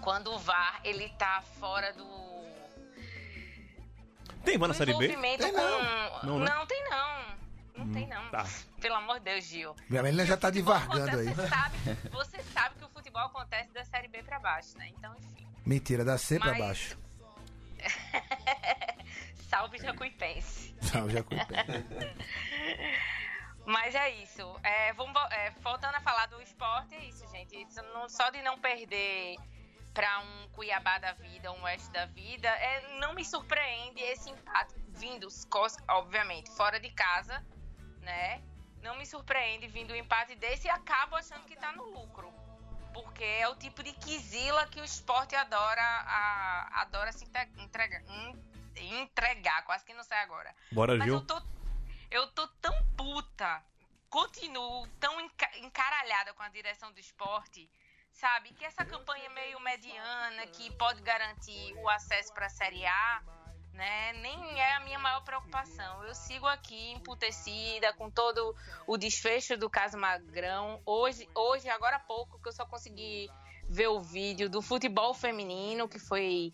quando 0.00 0.32
o 0.32 0.38
VAR 0.38 0.80
ele 0.84 1.08
tá 1.10 1.42
fora 1.58 1.92
do 1.92 2.06
Tem 4.44 4.56
VAR 4.58 4.68
na 4.68 4.74
do 4.74 4.76
Série 4.78 4.94
B? 4.94 5.08
Tem 5.08 5.16
com 5.52 5.56
não. 5.56 6.22
Não, 6.22 6.38
né? 6.40 6.66
tem 6.66 6.84
não. 6.90 7.38
Não 7.84 7.92
tem 7.92 8.06
não. 8.08 8.28
tá. 8.30 8.44
Pelo 8.80 8.94
amor 8.96 9.18
de 9.18 9.24
Deus, 9.26 9.44
Gil. 9.44 9.74
Minha 9.88 10.02
menina 10.02 10.24
já 10.26 10.36
tá 10.36 10.50
divargando 10.50 11.08
Acontece- 11.10 11.28
aí. 11.28 11.34
Você 11.34 11.48
sabe, 11.48 11.76
você 12.10 12.42
sabe 12.52 12.74
que 12.76 12.84
o 12.84 12.88
futebol 12.88 13.22
acontece 13.22 13.70
da 13.72 13.84
série 13.84 14.08
B 14.08 14.22
pra 14.22 14.38
baixo, 14.40 14.76
né? 14.78 14.88
Então, 14.96 15.14
enfim. 15.16 15.46
Mentira, 15.64 16.04
da 16.04 16.18
C 16.18 16.38
pra 16.38 16.50
Mas- 16.50 16.58
baixo. 16.58 16.98
Salve 19.48 19.78
Jacuipense. 19.78 20.74
Não, 20.94 21.08
já 21.08 21.22
culpa. 21.22 21.46
Mas 23.68 23.94
é 23.94 24.08
isso. 24.10 24.58
É, 24.62 24.92
vamos, 24.94 25.14
é, 25.30 25.50
voltando 25.60 25.94
a 25.94 26.00
falar 26.00 26.24
do 26.26 26.40
esporte, 26.40 26.94
é 26.94 27.04
isso, 27.04 27.26
gente. 27.28 27.54
Isso 27.60 27.82
não- 27.92 28.08
só 28.08 28.30
de 28.30 28.40
não 28.40 28.58
perder 28.58 29.36
pra 29.92 30.20
um 30.20 30.48
Cuiabá 30.52 30.98
da 30.98 31.12
vida, 31.12 31.52
um 31.52 31.62
Oeste 31.64 31.90
da 31.90 32.06
vida, 32.06 32.48
é, 32.48 32.98
não 32.98 33.12
me 33.12 33.22
surpreende 33.24 34.00
esse 34.00 34.30
empate 34.30 34.74
vindo, 34.88 35.28
obviamente, 35.88 36.50
fora 36.56 36.80
de 36.80 36.88
casa, 36.90 37.44
né? 38.00 38.42
Não 38.80 38.96
me 38.96 39.04
surpreende 39.04 39.66
vindo 39.66 39.92
um 39.92 39.96
empate 39.96 40.34
desse 40.34 40.66
e 40.66 40.70
acabo 40.70 41.16
achando 41.16 41.44
que 41.44 41.54
tá 41.56 41.70
no 41.72 41.84
lucro. 41.90 42.32
Porque 42.94 43.22
é 43.22 43.46
o 43.48 43.54
tipo 43.56 43.82
de 43.82 43.92
quizila 43.92 44.66
que 44.68 44.80
o 44.80 44.84
esporte 44.84 45.36
adora, 45.36 45.82
a- 45.82 46.80
adora 46.82 47.12
se 47.12 47.24
entregar, 47.58 48.00
en- 48.08 48.38
entregar. 48.76 49.62
Quase 49.64 49.84
que 49.84 49.92
não 49.92 50.02
sai 50.04 50.22
agora. 50.22 50.54
Bora, 50.72 50.96
Mas 50.96 51.04
Gil. 51.04 51.14
eu 51.16 51.20
tô, 51.26 51.40
eu 52.10 52.26
tô 52.28 52.46
tão 52.60 52.74
puta, 52.96 53.62
continuo 54.08 54.86
tão 55.00 55.20
enca- 55.20 55.58
encaralhada 55.58 56.32
com 56.34 56.42
a 56.42 56.48
direção 56.48 56.92
do 56.92 57.00
esporte, 57.00 57.70
sabe? 58.12 58.52
Que 58.54 58.64
essa 58.64 58.84
campanha 58.84 59.28
meio 59.30 59.60
mediana, 59.60 60.46
que 60.46 60.70
pode 60.76 61.02
garantir 61.02 61.74
o 61.76 61.88
acesso 61.88 62.32
pra 62.32 62.48
Série 62.48 62.84
A, 62.86 63.22
né? 63.72 64.12
Nem 64.14 64.60
é 64.60 64.74
a 64.74 64.80
minha 64.80 64.98
maior 64.98 65.22
preocupação. 65.22 66.04
Eu 66.04 66.14
sigo 66.14 66.46
aqui 66.46 66.92
emputecida 66.92 67.92
com 67.92 68.10
todo 68.10 68.56
o 68.86 68.96
desfecho 68.96 69.56
do 69.56 69.70
caso 69.70 69.98
Magrão. 69.98 70.82
Hoje, 70.84 71.28
hoje 71.34 71.68
agora 71.68 71.96
há 71.96 72.00
pouco, 72.00 72.40
que 72.40 72.48
eu 72.48 72.52
só 72.52 72.66
consegui 72.66 73.30
ver 73.68 73.88
o 73.88 74.00
vídeo 74.00 74.48
do 74.48 74.62
futebol 74.62 75.12
feminino, 75.12 75.88
que 75.88 75.98
foi 75.98 76.52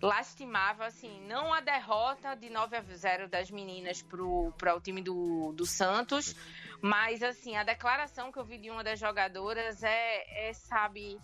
lastimável, 0.00 0.84
assim, 0.84 1.20
não 1.26 1.52
a 1.52 1.60
derrota 1.60 2.34
de 2.34 2.48
9 2.48 2.76
a 2.76 2.82
0 2.82 3.28
das 3.28 3.50
meninas 3.50 4.02
para 4.02 4.74
o 4.74 4.80
time 4.80 5.02
do, 5.02 5.52
do 5.52 5.66
Santos, 5.66 6.34
mas 6.80 7.22
assim, 7.22 7.56
a 7.56 7.64
declaração 7.64 8.30
que 8.30 8.38
eu 8.38 8.44
vi 8.44 8.58
de 8.58 8.70
uma 8.70 8.84
das 8.84 8.98
jogadoras 8.98 9.82
é, 9.82 10.48
é 10.48 10.52
sabe, 10.52 11.20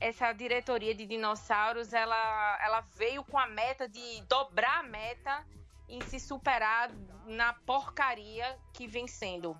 essa 0.00 0.32
diretoria 0.32 0.94
de 0.94 1.06
dinossauros, 1.06 1.92
ela, 1.92 2.58
ela 2.62 2.80
veio 2.96 3.22
com 3.24 3.38
a 3.38 3.46
meta 3.46 3.88
de 3.88 4.22
dobrar 4.28 4.80
a 4.80 4.82
meta 4.82 5.44
em 5.88 6.00
se 6.02 6.18
superar 6.18 6.90
na 7.26 7.52
porcaria 7.52 8.58
que 8.72 8.86
vem 8.86 9.06
sendo, 9.06 9.58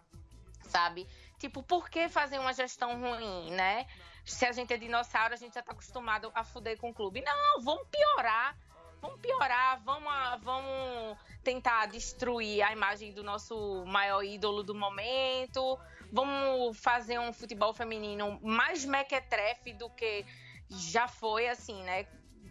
sabe? 0.62 1.06
Tipo, 1.38 1.62
por 1.62 1.90
que 1.90 2.08
fazer 2.08 2.38
uma 2.38 2.52
gestão 2.52 2.98
ruim, 2.98 3.50
né? 3.50 3.86
Se 4.24 4.46
a 4.46 4.52
gente 4.52 4.72
é 4.72 4.76
dinossauro, 4.76 5.34
a 5.34 5.36
gente 5.36 5.54
já 5.54 5.62
tá 5.62 5.72
acostumado 5.72 6.30
a 6.34 6.42
fuder 6.44 6.78
com 6.78 6.90
o 6.90 6.94
clube. 6.94 7.22
Não, 7.22 7.60
vamos 7.60 7.86
piorar. 7.88 8.56
Vamos 9.00 9.20
piorar, 9.20 9.82
vamos, 9.84 10.10
vamos 10.42 11.18
tentar 11.42 11.84
destruir 11.86 12.62
a 12.62 12.72
imagem 12.72 13.12
do 13.12 13.22
nosso 13.22 13.84
maior 13.84 14.22
ídolo 14.24 14.62
do 14.62 14.74
momento. 14.74 15.78
Vamos 16.10 16.78
fazer 16.78 17.18
um 17.18 17.30
futebol 17.30 17.74
feminino 17.74 18.40
mais 18.42 18.86
mequetrefe 18.86 19.74
do 19.74 19.90
que 19.90 20.24
já 20.70 21.06
foi, 21.06 21.48
assim, 21.48 21.82
né? 21.82 22.06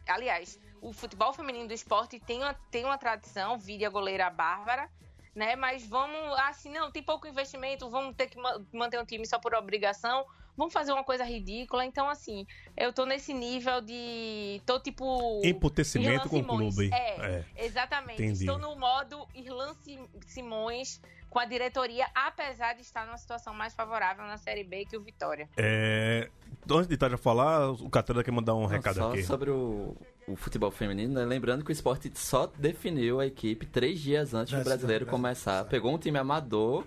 Aliás, 0.08 0.60
o 0.80 0.94
futebol 0.94 1.34
feminino 1.34 1.68
do 1.68 1.74
esporte 1.74 2.20
tem 2.20 2.40
uma, 2.44 2.54
tem 2.70 2.86
uma 2.86 3.00
tradição, 3.00 3.58
vide 3.58 3.84
a 3.84 3.90
goleira 3.90 4.30
Bárbara, 4.30 4.88
né? 5.34 5.56
Mas 5.56 5.88
vamos, 5.88 6.38
assim, 6.42 6.72
não, 6.72 6.92
tem 6.92 7.02
pouco 7.02 7.26
investimento, 7.26 7.90
vamos 7.90 8.16
ter 8.16 8.28
que 8.28 8.38
ma- 8.38 8.62
manter 8.72 9.00
um 9.00 9.06
time 9.06 9.26
só 9.26 9.40
por 9.40 9.56
obrigação, 9.56 10.24
vamos 10.58 10.74
fazer 10.74 10.92
uma 10.92 11.04
coisa 11.04 11.24
ridícula. 11.24 11.86
Então, 11.86 12.10
assim, 12.10 12.46
eu 12.78 12.92
tô 12.94 13.06
nesse 13.06 13.34
nível 13.34 13.82
de. 13.82 14.62
tô 14.66 14.80
tipo. 14.80 15.42
Emputecimento 15.44 16.30
com 16.30 16.40
o 16.40 16.46
clube. 16.46 16.90
É, 16.94 17.44
exatamente. 17.58 18.22
Entendi. 18.22 18.46
Estou 18.46 18.58
no 18.58 18.76
modo 18.76 19.28
Irlan 19.34 19.74
Sim- 19.84 20.08
Simões 20.28 21.02
com 21.30 21.40
a 21.40 21.46
diretoria, 21.46 22.06
apesar 22.14 22.74
de 22.76 22.82
estar 22.82 23.08
numa 23.08 23.18
situação 23.18 23.56
mais 23.56 23.74
favorável 23.74 24.24
na 24.26 24.38
Série 24.38 24.64
B 24.64 24.86
que 24.86 24.96
o 24.96 25.02
Vitória. 25.02 25.50
É, 25.58 26.30
antes 26.70 26.88
de 26.88 26.96
Tati 26.96 27.18
falar, 27.18 27.72
o 27.72 27.90
Catarina 27.90 28.24
quer 28.24 28.30
mandar 28.30 28.54
um 28.54 28.62
Não, 28.62 28.68
recado 28.68 28.96
só 28.98 29.12
aqui. 29.12 29.24
sobre 29.24 29.50
o, 29.50 29.98
o 30.28 30.36
futebol 30.36 30.70
feminino, 30.70 31.16
né? 31.16 31.26
lembrando 31.26 31.66
que 31.66 31.72
o 31.72 31.74
esporte 31.74 32.12
só 32.14 32.46
definiu 32.46 33.20
a 33.20 33.26
equipe 33.26 33.66
três 33.66 34.00
dias 34.00 34.36
antes 34.36 34.54
do 34.54 34.64
brasileiro 34.64 35.08
começar. 35.08 35.66
Pegou 35.66 35.92
um 35.92 35.98
time 35.98 36.20
amador 36.20 36.86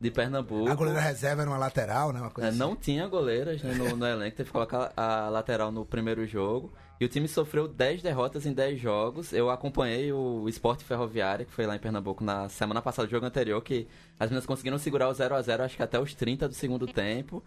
de 0.00 0.10
Pernambuco. 0.10 0.70
A 0.70 0.74
goleira 0.74 1.00
reserva 1.00 1.42
era 1.42 1.50
uma 1.50 1.58
lateral, 1.58 2.12
né? 2.12 2.20
Uma 2.20 2.30
coisa 2.30 2.48
É, 2.48 2.50
assim. 2.50 2.58
não 2.58 2.76
tinha 2.76 3.06
goleiras 3.06 3.62
né, 3.62 3.74
no, 3.74 3.96
no 3.96 4.04
elenco, 4.06 4.36
teve 4.36 4.48
que 4.48 4.52
colocar 4.52 4.92
a 4.96 5.28
lateral 5.28 5.72
no 5.72 5.84
primeiro 5.84 6.26
jogo. 6.26 6.72
E 6.98 7.04
o 7.04 7.08
time 7.08 7.28
sofreu 7.28 7.68
10 7.68 8.02
derrotas 8.02 8.46
em 8.46 8.52
10 8.54 8.80
jogos. 8.80 9.32
Eu 9.32 9.50
acompanhei 9.50 10.10
o 10.12 10.48
Esporte 10.48 10.82
Ferroviário, 10.84 11.44
que 11.44 11.52
foi 11.52 11.66
lá 11.66 11.76
em 11.76 11.78
Pernambuco 11.78 12.24
na 12.24 12.48
semana 12.48 12.80
passada, 12.80 13.06
o 13.06 13.10
jogo 13.10 13.26
anterior, 13.26 13.60
que 13.62 13.86
as 14.18 14.30
meninas 14.30 14.46
conseguiram 14.46 14.78
segurar 14.78 15.08
o 15.08 15.12
0 15.12 15.34
a 15.34 15.42
0 15.42 15.62
acho 15.64 15.76
que 15.76 15.82
até 15.82 16.00
os 16.00 16.14
30 16.14 16.48
do 16.48 16.54
segundo 16.54 16.86
tempo. 16.86 17.42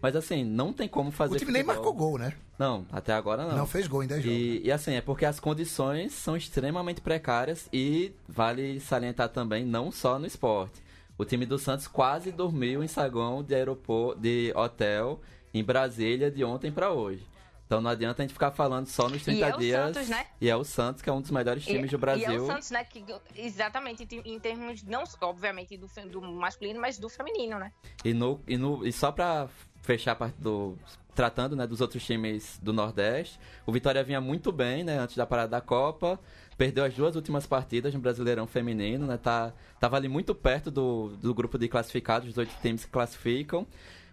Mas 0.00 0.14
assim, 0.16 0.44
não 0.44 0.72
tem 0.72 0.88
como 0.88 1.10
fazer 1.12 1.36
O 1.36 1.38
time 1.38 1.52
nem 1.52 1.62
futebol. 1.62 1.84
marcou 1.84 1.94
gol, 2.10 2.18
né? 2.18 2.32
Não, 2.58 2.84
até 2.92 3.12
agora 3.12 3.44
não. 3.44 3.56
Não 3.58 3.66
fez 3.66 3.86
gol 3.88 4.02
em 4.02 4.06
10 4.08 4.22
jogos. 4.24 4.38
E, 4.38 4.62
e 4.64 4.70
assim, 4.72 4.94
é 4.94 5.00
porque 5.00 5.24
as 5.24 5.38
condições 5.40 6.12
são 6.12 6.36
extremamente 6.36 7.00
precárias 7.00 7.68
e 7.72 8.12
vale 8.28 8.78
salientar 8.80 9.28
também, 9.30 9.64
não 9.64 9.90
só 9.92 10.18
no 10.18 10.26
esporte. 10.26 10.80
O 11.18 11.24
time 11.24 11.46
do 11.46 11.58
Santos 11.58 11.86
quase 11.86 12.32
dormiu 12.32 12.82
em 12.82 12.88
saguão 12.88 13.42
de 13.42 13.54
aeroporto, 13.54 14.20
de 14.20 14.52
hotel 14.56 15.20
em 15.54 15.62
Brasília 15.62 16.30
de 16.30 16.44
ontem 16.44 16.72
pra 16.72 16.90
hoje. 16.90 17.26
Então 17.66 17.80
não 17.80 17.90
adianta 17.90 18.22
a 18.22 18.24
gente 18.24 18.34
ficar 18.34 18.50
falando 18.50 18.86
só 18.86 19.08
nos 19.08 19.22
30 19.22 19.38
E 19.38 19.42
é 19.42 19.54
o 19.54 19.58
dias. 19.58 19.94
Santos, 19.94 20.08
né? 20.10 20.26
E 20.40 20.50
é 20.50 20.56
o 20.56 20.62
Santos, 20.64 21.02
que 21.02 21.08
é 21.08 21.12
um 21.12 21.22
dos 21.22 21.30
melhores 21.30 21.64
times 21.64 21.90
do 21.90 21.94
E 21.94 21.96
é 21.96 21.98
Brasil. 21.98 22.42
o 22.42 22.46
Santos, 22.46 22.70
né? 22.70 22.84
Que, 22.84 23.02
exatamente, 23.34 24.06
em 24.26 24.38
termos, 24.38 24.82
não 24.82 25.04
obviamente 25.22 25.78
do, 25.78 25.86
do 26.10 26.20
masculino, 26.20 26.78
mas 26.78 26.98
do 26.98 27.08
feminino, 27.08 27.58
né? 27.58 27.72
E, 28.04 28.12
no, 28.12 28.42
e, 28.46 28.58
no, 28.58 28.86
e 28.86 28.92
só 28.92 29.10
pra 29.10 29.48
fechar 29.80 30.12
a 30.12 30.16
parte 30.16 30.38
do. 30.38 30.76
Tratando 31.14 31.54
né, 31.54 31.66
dos 31.66 31.82
outros 31.82 32.02
times 32.04 32.58
do 32.62 32.72
Nordeste, 32.72 33.38
o 33.66 33.72
Vitória 33.72 34.02
vinha 34.02 34.18
muito 34.20 34.50
bem, 34.50 34.82
né? 34.82 34.98
Antes 34.98 35.14
da 35.16 35.26
parada 35.26 35.48
da 35.48 35.60
Copa. 35.60 36.18
Perdeu 36.56 36.84
as 36.84 36.94
duas 36.94 37.16
últimas 37.16 37.46
partidas 37.46 37.94
no 37.94 38.00
Brasileirão 38.00 38.46
Feminino, 38.46 39.06
né? 39.06 39.16
Tá, 39.16 39.52
tava 39.80 39.96
ali 39.96 40.08
muito 40.08 40.34
perto 40.34 40.70
do, 40.70 41.08
do 41.20 41.34
grupo 41.34 41.58
de 41.58 41.68
classificados, 41.68 42.28
os 42.28 42.38
oito 42.38 42.54
times 42.60 42.84
que 42.84 42.90
classificam. 42.90 43.66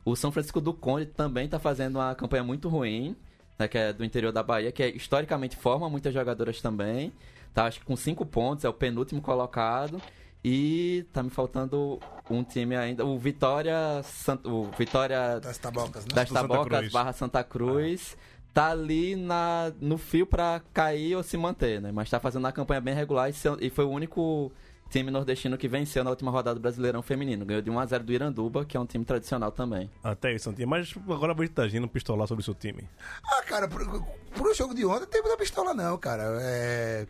O 0.06 0.16
São 0.16 0.32
Francisco 0.32 0.62
do 0.62 0.74
Conde 0.74 1.06
também 1.06 1.48
tá 1.48 1.60
fazendo 1.60 1.98
uma 1.98 2.16
campanha 2.16 2.44
muito 2.44 2.70
ruim, 2.70 3.16
né, 3.58 3.68
que 3.68 3.78
é 3.78 3.92
do 3.92 4.04
interior 4.04 4.32
da 4.32 4.42
Bahia, 4.42 4.72
que 4.72 4.82
é, 4.82 4.90
historicamente 4.90 5.58
forma 5.58 5.90
muitas 5.90 6.14
jogadoras 6.14 6.62
também. 6.62 7.12
Tá, 7.54 7.66
acho 7.66 7.80
que 7.80 7.86
com 7.86 7.96
cinco 7.96 8.26
pontos, 8.26 8.64
é 8.64 8.70
o 8.70 8.74
penúltimo 8.74 9.22
colocado. 9.22 10.02
E 10.44 11.06
tá 11.12 11.22
me 11.22 11.30
faltando 11.30 12.00
um 12.30 12.44
time 12.44 12.76
ainda, 12.76 13.06
o 13.06 13.18
Vitória, 13.18 14.02
Sant... 14.04 14.40
o 14.46 14.72
Vitória 14.78 15.40
Das 15.42 15.58
tabocas, 15.58 16.06
né? 16.06 16.12
das 16.14 16.30
Santa 16.30 16.42
Tabocas 16.42 16.80
Cruz. 16.80 16.94
barra 16.94 17.12
Santa 17.12 17.44
Cruz. 17.44 18.18
Tá 18.54 18.72
ali 18.72 19.16
na, 19.16 19.72
no 19.80 19.98
fio 19.98 20.26
pra 20.26 20.62
cair 20.74 21.16
ou 21.16 21.24
se 21.24 21.38
manter, 21.38 21.82
né? 21.82 21.92
Mas 21.92 22.10
tá 22.10 22.20
fazendo 22.20 22.44
uma 22.46 22.52
campanha 22.52 22.82
bem 22.82 22.94
regular 22.94 23.30
e, 23.30 23.34
se- 23.34 23.48
e 23.62 23.70
foi 23.70 23.86
o 23.86 23.90
único 23.90 24.52
time 24.90 25.12
nordestino 25.12 25.56
que 25.56 25.68
venceu 25.68 26.04
na 26.04 26.10
última 26.10 26.32
rodada 26.32 26.56
do 26.56 26.62
Brasileirão 26.62 27.02
Feminino. 27.04 27.46
Ganhou 27.46 27.62
de 27.62 27.70
1x0 27.70 28.00
do 28.00 28.12
Iranduba, 28.12 28.66
que 28.66 28.76
é 28.76 28.80
um 28.80 28.88
time 28.88 29.06
tradicional 29.06 29.52
também. 29.52 29.88
Até 30.04 30.34
isso, 30.34 30.46
Santinho. 30.46 30.68
Mas 30.68 30.94
agora 31.08 31.32
a 31.32 31.36
gente 31.36 31.52
tá 31.52 31.62
agindo 31.62 31.88
pistolar 31.88 32.28
sobre 32.28 32.42
o 32.42 32.46
seu 32.46 32.56
time. 32.56 32.90
Ah, 33.24 33.44
cara, 33.44 33.68
pro, 33.68 34.04
pro 34.34 34.54
jogo 34.56 34.74
de 34.74 34.84
ontem 34.86 35.02
não 35.02 35.08
teve 35.08 35.30
da 35.30 35.38
pistola, 35.38 35.74
não, 35.76 35.96
cara. 35.98 36.24
É. 36.42 37.06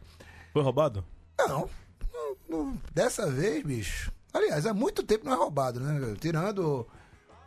Foi 0.52 0.62
roubado? 0.62 1.06
Não, 1.40 1.70
não- 2.14 2.36
não- 2.50 2.78
Dessa 2.94 3.32
vez, 3.32 3.64
bicho. 3.64 4.12
Aliás, 4.34 4.66
há 4.66 4.74
muito 4.74 5.02
tempo 5.04 5.24
não 5.26 5.32
é 5.34 5.36
roubado, 5.38 5.80
né? 5.80 6.16
Tirando 6.20 6.86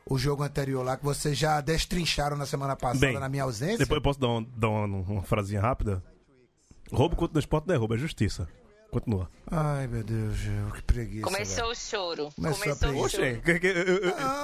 o, 0.06 0.18
jogo 0.18 0.42
anterior 0.42 0.84
lá 0.84 0.96
que 0.96 1.04
vocês 1.04 1.36
já 1.36 1.60
destrincharam 1.60 2.36
na 2.36 2.46
semana 2.46 2.76
passada 2.76 3.06
Bem, 3.06 3.18
na 3.18 3.28
minha 3.28 3.42
ausência. 3.44 3.78
Depois 3.78 3.96
eu 3.98 4.02
posso 4.02 4.18
dar, 4.20 4.28
um- 4.28 4.42
dar 4.56 4.68
uma, 4.68 4.86
uma 4.86 5.22
frasinha 5.22 5.60
rápida? 5.60 6.02
Roubo 6.92 7.16
contra 7.16 7.36
o 7.36 7.40
esporte 7.40 7.66
não 7.68 7.74
é 7.74 7.78
roubo, 7.78 7.94
é 7.94 7.98
justiça. 7.98 8.46
Continua. 8.90 9.30
Ai, 9.50 9.86
meu 9.86 10.04
Deus, 10.04 10.36
que 10.74 10.82
preguiça. 10.82 11.24
Começou 11.24 11.56
velho. 11.64 11.70
o 11.70 11.74
choro. 11.74 12.28
Começou 12.36 12.62
Começou, 12.62 12.88
a 12.90 12.92
o 12.92 13.08
choro. 13.08 13.24
Eu, 13.24 13.42
eu- 13.56 13.72
eu- 13.72 13.96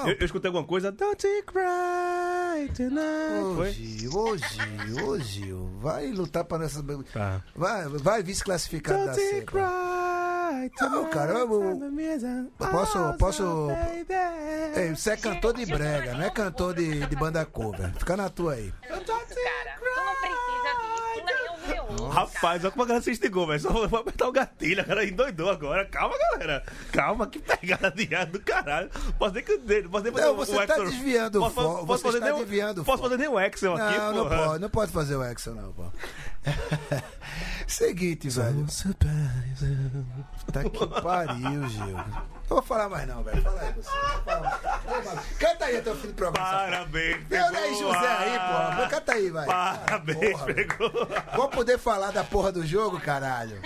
eu- 0.06 0.16
eu 0.18 0.24
escutei 0.24 0.48
alguma 0.48 0.64
coisa. 0.66 0.90
Don't 0.90 1.26
you 1.26 1.42
cry 1.44 2.72
tonight. 2.74 3.72
Gil, 3.74 4.10
ô 5.06 5.18
Gil, 5.18 5.68
vai 5.80 6.10
lutar 6.10 6.44
para 6.44 6.64
essa. 6.64 6.82
Tá. 7.12 7.44
Vai, 7.54 7.86
vai 7.88 8.22
vice-classificado 8.22 9.04
da 9.04 9.12
Don't 9.12 9.20
you 9.36 9.44
cry 9.44 9.60
Não, 10.80 11.10
cara, 11.10 11.32
eu- 11.32 11.62
eu 12.60 12.66
posso- 12.70 13.14
posso-. 13.18 13.68
Ei, 14.76 14.94
você 14.94 15.10
é 15.10 15.16
cantor 15.16 15.54
de 15.54 15.66
brega, 15.66 16.14
não 16.14 16.22
é 16.24 16.30
cantor 16.30 16.74
de, 16.74 17.06
de 17.06 17.16
banda 17.16 17.44
cover. 17.44 17.92
Fica 17.98 18.16
na 18.16 18.28
tua 18.28 18.54
aí. 18.54 18.72
Cara, 18.82 19.00
tu 19.00 19.12
não 19.12 19.20
precisa 19.26 20.72
disso. 20.80 20.98
Tu 21.14 21.24
nem 21.24 21.50
ouviu 21.82 22.04
um. 22.06 22.08
Rapaz, 22.08 22.62
olha 22.64 22.70
como 22.70 22.82
a 22.82 22.86
galera 22.86 23.04
se 23.04 23.10
instigou, 23.10 23.46
velho. 23.46 23.60
Só 23.60 23.70
vou 23.86 24.00
apertar 24.00 24.28
o 24.28 24.32
gatilho, 24.32 24.80
a 24.80 24.84
galera 24.84 25.08
endoidou 25.08 25.50
agora. 25.50 25.84
Calma, 25.86 26.16
galera. 26.32 26.62
Calma, 26.92 27.26
que 27.26 27.38
pegada 27.38 27.90
de 27.90 28.14
ar 28.14 28.26
do 28.26 28.40
caralho. 28.40 28.90
Posso 29.18 29.34
nem 29.34 29.42
que 29.44 29.52
eu 29.52 29.58
dê- 29.60 29.82
posso 29.82 30.04
nem 30.04 30.12
fazer 30.12 30.24
Não, 30.26 30.32
o- 30.32 30.36
você 30.36 30.52
o 30.52 30.56
tá 30.56 30.64
Excel. 30.64 30.84
desviando 30.86 31.38
o 31.44 31.50
posso, 31.86 32.02
fazer 32.02 32.20
nem 32.20 32.32
o- 32.32 32.36
desviando 32.38 32.82
o 32.82 32.84
Posso 32.84 33.02
fazer 33.02 33.16
nem 33.18 33.28
o 33.28 33.38
Excel 33.40 33.74
aqui, 33.74 33.98
Não, 33.98 34.12
não 34.14 34.28
pode, 34.28 34.58
não 34.60 34.70
pode 34.70 34.92
fazer 34.92 35.16
o 35.16 35.24
Excel, 35.24 35.54
não, 35.54 35.72
pô. 35.72 35.84
Seguinte, 37.68 38.28
velho. 38.30 38.66
Tá 40.52 40.64
que 40.64 41.02
pariu, 41.02 41.68
Gil. 41.68 41.96
Não 41.96 42.56
vou 42.56 42.62
falar 42.62 42.88
mais 42.88 43.06
não, 43.06 43.22
velho. 43.22 43.42
Fala 43.42 43.60
aí 43.60 43.72
você. 43.74 43.90
Canta 45.38 45.64
aí 45.66 45.76
até 45.76 45.90
o 45.90 45.94
fim 45.96 46.08
do 46.08 46.14
programa. 46.14 46.46
Parabéns, 46.48 47.16
Meu 47.28 47.44
pegou. 47.44 47.58
aí, 47.58 47.74
José 47.78 48.08
aí, 48.08 48.38
porra. 48.38 48.88
Canta 48.88 49.12
aí, 49.12 49.30
vai. 49.30 49.46
Parabéns, 49.46 50.30
Porra, 50.32 50.46
pegou. 50.54 50.90
Vou 51.36 51.48
poder 51.50 51.78
falar 51.78 52.10
da 52.10 52.24
porra 52.24 52.50
do 52.50 52.66
jogo, 52.66 52.98
caralho. 52.98 53.60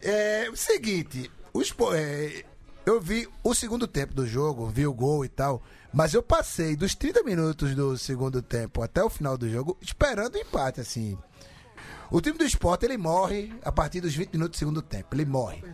É 0.00 0.48
o 0.50 0.56
seguinte, 0.56 1.30
os, 1.52 1.72
é, 1.94 2.44
eu 2.86 3.00
vi 3.00 3.28
o 3.44 3.54
segundo 3.54 3.86
tempo 3.86 4.14
do 4.14 4.26
jogo, 4.26 4.66
vi 4.68 4.86
o 4.86 4.92
gol 4.92 5.24
e 5.24 5.28
tal, 5.28 5.62
mas 5.92 6.14
eu 6.14 6.22
passei 6.22 6.74
dos 6.74 6.94
30 6.94 7.22
minutos 7.22 7.74
do 7.74 7.96
segundo 7.96 8.40
tempo 8.42 8.82
até 8.82 9.04
o 9.04 9.10
final 9.10 9.36
do 9.38 9.48
jogo 9.48 9.76
esperando 9.80 10.34
o 10.34 10.38
empate, 10.38 10.80
assim. 10.80 11.16
O 12.12 12.20
time 12.20 12.36
do 12.36 12.44
esporte, 12.44 12.84
ele 12.84 12.98
morre 12.98 13.50
a 13.64 13.72
partir 13.72 14.02
dos 14.02 14.14
20 14.14 14.34
minutos 14.34 14.58
do 14.58 14.58
segundo 14.58 14.82
tempo, 14.82 15.14
ele 15.14 15.24
morre. 15.24 15.64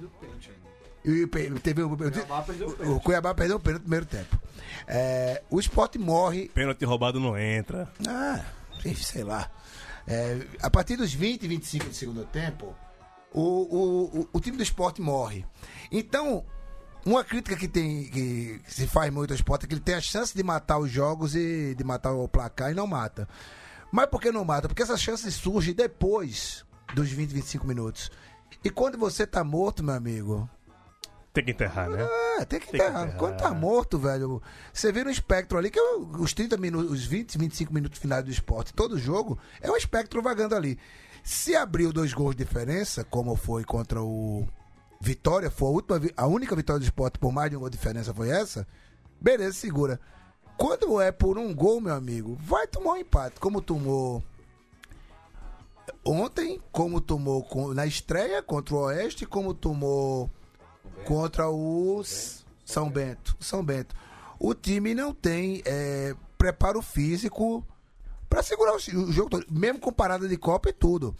E 1.05 1.27
teve 1.61 1.83
o, 1.83 1.89
o, 1.89 2.97
o 2.97 3.01
Cuiabá 3.01 3.35
perdeu 3.35 3.57
o 3.57 3.61
pênalti 3.61 3.81
no 3.81 3.89
primeiro 3.89 4.07
tempo. 4.07 4.41
É, 4.87 5.43
o 5.51 5.59
esporte 5.59 5.99
morre 5.99 6.49
Pênalti 6.49 6.85
roubado 6.85 7.19
não 7.19 7.37
entra. 7.37 7.91
ah, 8.09 8.45
sei 8.97 9.25
lá. 9.25 9.51
É, 10.07 10.47
a 10.63 10.71
partir 10.71 10.97
dos 10.97 11.13
20, 11.13 11.47
25 11.49 11.87
do 11.87 11.95
segundo 11.95 12.25
tempo, 12.27 12.75
o, 13.33 13.43
o, 13.43 14.21
o, 14.21 14.29
o 14.33 14.41
time 14.41 14.57
do 14.57 14.63
esporte 14.63 15.01
morre. 15.01 15.45
Então, 15.91 16.45
uma 17.05 17.25
crítica 17.25 17.57
que 17.57 17.67
tem 17.67 18.05
que 18.05 18.61
se 18.69 18.87
faz 18.87 19.13
muito 19.13 19.33
ao 19.33 19.37
esporte 19.37 19.65
é 19.65 19.69
que 19.69 19.75
ele 19.75 19.81
tem 19.81 19.97
a 19.97 20.01
chance 20.01 20.37
de 20.37 20.43
matar 20.43 20.79
os 20.79 20.91
jogos 20.91 21.35
e 21.35 21.75
de 21.75 21.83
matar 21.83 22.13
o 22.13 22.29
placar 22.29 22.71
e 22.71 22.75
não 22.75 22.87
mata. 22.87 23.29
Mas 23.91 24.07
por 24.07 24.21
que 24.21 24.31
não 24.31 24.45
mata? 24.45 24.69
Porque 24.69 24.83
essa 24.83 24.97
chance 24.97 25.31
surge 25.33 25.73
depois 25.73 26.65
dos 26.95 27.09
20, 27.11 27.31
25 27.31 27.67
minutos. 27.67 28.11
E 28.65 28.71
quando 28.71 28.99
você 28.99 29.27
tá 29.27 29.43
morto, 29.45 29.83
meu 29.85 29.95
amigo, 29.95 30.49
Tem 31.33 31.45
que 31.45 31.53
enterrar, 31.53 31.89
né? 31.89 32.07
é, 32.39 32.45
tem 32.45 32.59
que 32.61 32.67
Tem 32.67 32.71
que 32.73 32.77
enterrar. 32.77 33.03
enterrar. 33.05 33.19
Quando 33.19 33.37
tá 33.39 33.51
morto, 33.53 33.99
velho, 33.99 34.43
você 34.73 34.91
vira 34.93 35.09
um 35.09 35.13
espectro 35.13 35.57
ali, 35.59 35.71
que 35.71 35.79
é 35.79 35.97
os 36.19 36.33
30 36.35 36.57
minutos, 36.57 36.91
os 36.91 37.05
20, 37.07 37.39
25 37.39 37.73
minutos 37.73 37.99
finais 37.99 38.25
do 38.25 38.31
esporte, 38.31 38.73
todo 38.75 38.99
jogo, 38.99 39.39
é 39.61 39.71
um 39.71 39.77
espectro 39.77 40.21
vagando 40.23 40.55
ali. 40.55 40.79
Se 41.23 41.55
abriu 41.55 41.93
dois 41.93 42.13
gols 42.13 42.35
de 42.35 42.45
diferença, 42.45 43.05
como 43.05 43.37
foi 43.37 43.65
contra 43.65 44.03
o 44.03 44.47
Vitória, 45.01 45.49
foi 45.51 45.69
a, 45.69 45.71
última, 45.71 46.01
a 46.17 46.27
única 46.27 46.57
vitória 46.57 46.81
do 46.81 46.85
esporte 46.85 47.19
por 47.21 47.31
mais 47.31 47.51
de 47.51 47.57
um 47.57 47.61
gol 47.61 47.71
de 47.71 47.77
diferença 47.77 48.13
foi 48.13 48.31
essa, 48.31 48.67
beleza, 49.21 49.53
segura. 49.53 50.01
Quando 50.59 51.01
é 51.01 51.13
por 51.13 51.39
um 51.39 51.55
gol, 51.55 51.81
meu 51.81 51.95
amigo, 51.95 52.37
vai 52.41 52.67
tomar 52.67 52.95
um 52.95 52.97
empate, 52.97 53.39
como 53.39 53.63
tomou 53.63 54.21
ontem, 56.05 56.61
como 56.73 57.01
tomou 57.01 57.73
na 57.73 57.87
estreia 57.87 58.43
contra 58.43 58.75
o 58.75 58.79
Oeste, 58.79 59.25
como 59.25 59.55
tomou 59.55 60.29
contra 61.07 61.49
o 61.49 62.03
São 62.65 62.91
Bento. 62.91 63.37
São 63.39 63.65
Bento. 63.65 63.95
O 64.37 64.53
time 64.53 64.97
não 64.97 65.15
tem 65.15 65.63
é, 65.65 66.17
preparo 66.37 66.83
físico 66.83 67.65
para 68.29 68.43
segurar 68.43 68.75
o, 68.75 68.81
jogo 69.13 69.31
todo, 69.31 69.47
mesmo 69.49 69.79
com 69.79 69.93
parada 69.93 70.27
de 70.27 70.37
Copa 70.37 70.71
e 70.71 70.73
tudo. 70.73 71.17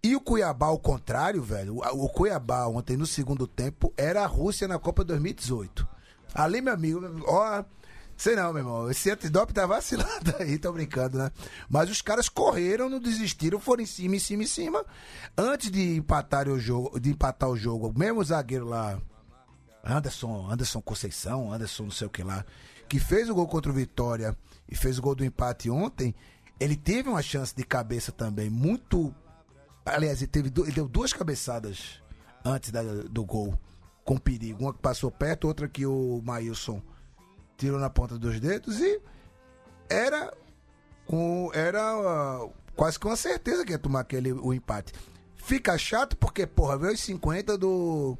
E 0.00 0.14
o 0.14 0.20
Cuiabá, 0.20 0.66
ao 0.66 0.78
contrário, 0.78 1.42
velho, 1.42 1.78
o 1.78 2.08
Cuiabá 2.08 2.68
ontem 2.68 2.96
no 2.96 3.06
segundo 3.06 3.48
tempo 3.48 3.92
era 3.96 4.22
a 4.22 4.26
Rússia 4.26 4.68
na 4.68 4.78
Copa 4.78 5.02
2018. 5.02 5.88
Ali, 6.32 6.60
meu 6.60 6.74
amigo, 6.74 7.00
ó, 7.26 7.64
sei 8.16 8.36
não, 8.36 8.52
meu 8.52 8.62
irmão, 8.62 8.90
esse 8.90 9.10
antidoping 9.10 9.52
tá 9.52 9.66
vacilando 9.66 10.34
aí, 10.38 10.58
tô 10.58 10.72
brincando, 10.72 11.18
né? 11.18 11.30
Mas 11.68 11.90
os 11.90 12.00
caras 12.02 12.28
correram, 12.28 12.88
não 12.88 13.00
desistiram, 13.00 13.58
foram 13.60 13.82
em 13.82 13.86
cima, 13.86 14.16
em 14.16 14.18
cima, 14.18 14.42
em 14.42 14.46
cima. 14.46 14.84
Antes 15.36 15.70
de 15.70 15.96
empatar 15.96 16.48
o 16.48 16.58
jogo, 16.58 16.98
de 17.00 17.10
empatar 17.10 17.48
o 17.48 17.56
jogo, 17.56 17.92
mesmo 17.96 18.20
o 18.20 18.24
zagueiro 18.24 18.66
lá, 18.66 18.98
Anderson, 19.84 20.48
Anderson 20.50 20.80
Conceição, 20.80 21.52
Anderson 21.52 21.84
não 21.84 21.90
sei 21.90 22.06
o 22.06 22.10
que 22.10 22.22
lá, 22.22 22.44
que 22.88 22.98
fez 22.98 23.28
o 23.28 23.34
gol 23.34 23.46
contra 23.46 23.70
o 23.70 23.74
Vitória 23.74 24.36
e 24.68 24.74
fez 24.74 24.98
o 24.98 25.02
gol 25.02 25.14
do 25.14 25.24
empate 25.24 25.68
ontem, 25.68 26.14
ele 26.58 26.76
teve 26.76 27.08
uma 27.08 27.22
chance 27.22 27.54
de 27.54 27.64
cabeça 27.64 28.12
também 28.12 28.48
muito. 28.48 29.14
Aliás, 29.84 30.22
ele, 30.22 30.30
teve, 30.30 30.52
ele 30.62 30.72
deu 30.72 30.88
duas 30.88 31.12
cabeçadas 31.12 32.00
antes 32.44 32.70
da- 32.70 32.82
do 32.82 33.24
gol, 33.24 33.58
com 34.04 34.16
perigo. 34.16 34.62
Uma 34.62 34.72
que 34.72 34.78
passou 34.78 35.10
perto, 35.10 35.46
outra 35.46 35.68
que 35.68 35.84
o 35.84 36.22
Maílson 36.24 36.80
tirou 37.56 37.78
na 37.78 37.90
ponta 37.90 38.18
dos 38.18 38.40
dedos 38.40 38.80
e 38.80 39.00
era 39.88 40.32
com 41.06 41.50
era 41.54 41.80
ah, 41.80 42.48
quase 42.74 42.98
com 42.98 43.08
uma 43.08 43.16
certeza 43.16 43.64
que 43.64 43.72
ia 43.72 43.78
tomar 43.78 44.00
aquele 44.00 44.32
o 44.32 44.52
empate. 44.52 44.92
Fica 45.36 45.76
chato 45.76 46.16
porque, 46.16 46.46
porra, 46.46 46.78
veio 46.78 46.94
os 46.94 47.00
50 47.00 47.58
do 47.58 48.16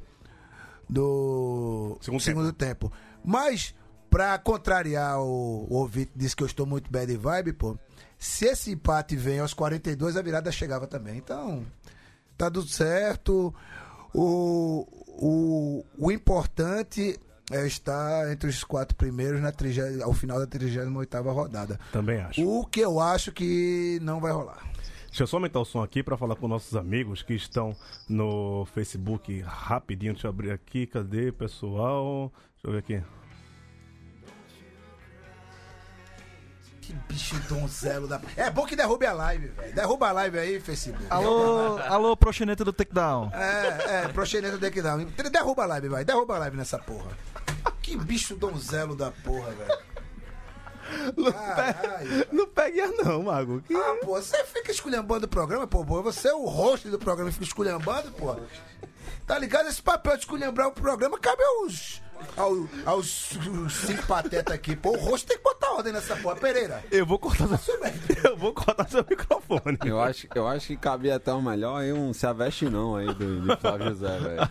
do 0.88 1.98
Segundo 2.02 2.20
segundo, 2.20 2.52
tempo. 2.52 2.92
Mas, 3.24 3.74
pra 4.10 4.38
contrariar 4.38 5.18
o, 5.20 5.66
o 5.70 5.76
ouvinte, 5.76 6.12
disse 6.14 6.36
que 6.36 6.42
eu 6.42 6.46
estou 6.46 6.66
muito 6.66 6.90
bad 6.90 7.16
vibe, 7.16 7.54
pô. 7.54 7.78
Se 8.18 8.46
esse 8.46 8.72
empate 8.72 9.16
vem 9.16 9.40
aos 9.40 9.54
42, 9.54 10.16
a 10.16 10.22
virada 10.22 10.52
chegava 10.52 10.86
também. 10.86 11.16
Então, 11.16 11.64
tá 12.36 12.50
tudo 12.50 12.68
certo. 12.68 13.54
O, 14.12 14.86
o, 15.08 15.84
o 15.98 16.12
importante 16.12 17.18
é 17.50 17.66
estar 17.66 18.30
entre 18.32 18.48
os 18.48 18.64
quatro 18.64 18.96
primeiros 18.96 19.40
na 19.40 19.52
trigé- 19.52 20.02
ao 20.02 20.12
final 20.12 20.38
da 20.38 20.46
38 20.46 21.30
rodada. 21.32 21.78
Também 21.92 22.20
acho. 22.20 22.42
O 22.46 22.64
que 22.64 22.80
eu 22.80 23.00
acho 23.00 23.32
que 23.32 23.98
não 24.02 24.20
vai 24.20 24.32
rolar. 24.32 24.62
Deixa 25.06 25.22
eu 25.22 25.26
só 25.28 25.36
aumentar 25.36 25.60
o 25.60 25.64
som 25.64 25.80
aqui 25.82 26.02
pra 26.02 26.16
falar 26.16 26.34
com 26.34 26.48
nossos 26.48 26.74
amigos 26.74 27.22
que 27.22 27.34
estão 27.34 27.76
no 28.08 28.66
Facebook 28.74 29.40
rapidinho. 29.42 30.12
Deixa 30.12 30.26
eu 30.26 30.30
abrir 30.30 30.50
aqui. 30.50 30.86
Cadê, 30.88 31.30
pessoal? 31.30 32.32
Deixa 32.54 32.66
eu 32.66 32.72
ver 32.72 32.78
aqui. 32.78 33.02
Que 36.84 36.92
bicho 37.08 37.34
donzelo 37.48 38.06
da. 38.06 38.20
É 38.36 38.50
bom 38.50 38.66
que 38.66 38.76
derrube 38.76 39.06
a 39.06 39.12
live, 39.14 39.48
velho. 39.48 39.74
Derruba 39.74 40.08
a 40.08 40.12
live 40.12 40.38
aí, 40.38 40.60
Facebook. 40.60 41.06
Alô, 41.08 41.78
alô, 41.78 42.14
proxeneta 42.16 42.62
do 42.62 42.74
Takedown. 42.74 43.30
É, 43.32 44.04
é, 44.04 44.08
proxeneta 44.08 44.52
do 44.56 44.60
Deckdown. 44.60 45.06
Derruba 45.32 45.62
a 45.62 45.66
live, 45.66 45.88
vai. 45.88 46.04
Derruba 46.04 46.36
a 46.36 46.38
live 46.40 46.56
nessa 46.58 46.78
porra. 46.78 47.10
Que 47.80 47.96
bicho 47.96 48.36
donzelo 48.36 48.94
da 48.94 49.10
porra, 49.10 49.50
velho. 49.52 49.78
Caralho. 51.32 52.26
Não 52.30 52.46
pegue 52.46 52.80
a 52.82 52.88
não, 52.88 53.22
Mago. 53.22 53.62
Que- 53.62 53.74
Ah, 53.74 53.96
pô, 54.02 54.20
você 54.20 54.44
fica 54.44 54.70
esculhambando 54.70 55.24
o 55.26 55.28
programa, 55.28 55.66
pô, 55.66 55.84
pô. 55.84 56.02
Você 56.02 56.28
é 56.28 56.34
o 56.34 56.44
host 56.44 56.88
do 56.90 56.98
programa 56.98 57.30
e 57.30 57.32
fica 57.32 57.44
esculhambando, 57.46 58.10
pô. 58.12 58.36
Tá 59.26 59.38
ligado? 59.38 59.68
Esse 59.68 59.82
papel 59.82 60.14
de 60.14 60.20
esculhambar 60.20 60.68
o 60.68 60.72
programa 60.72 61.18
cabe 61.18 61.42
aos. 61.42 62.02
Aos, 62.36 62.68
aos, 62.86 63.32
os 63.64 63.72
cinco 63.74 64.06
patetas 64.06 64.54
aqui. 64.54 64.76
Pô, 64.76 64.90
o 64.90 64.98
rosto 64.98 65.26
tem 65.26 65.36
que 65.36 65.42
botar 65.42 65.72
ordem 65.72 65.92
nessa 65.92 66.16
porra. 66.16 66.36
Pereira. 66.36 66.82
Eu 66.90 67.04
vou 67.06 67.18
cortar 67.18 67.58
seu, 67.58 67.78
eu 68.24 68.36
vou 68.36 68.52
cortar 68.52 68.88
seu 68.88 69.04
microfone. 69.08 69.78
Eu 69.84 70.00
acho, 70.00 70.26
eu 70.34 70.46
acho 70.46 70.68
que 70.68 70.76
cabia 70.76 71.16
até 71.16 71.32
um 71.32 71.42
melhor 71.42 71.80
aí, 71.80 71.92
um 71.92 72.12
se 72.12 72.26
aveste 72.26 72.66
não 72.66 72.96
aí 72.96 73.06
do, 73.06 73.40
do 73.40 73.56
Flávio 73.56 73.88
José, 73.88 74.18
velho. 74.18 74.50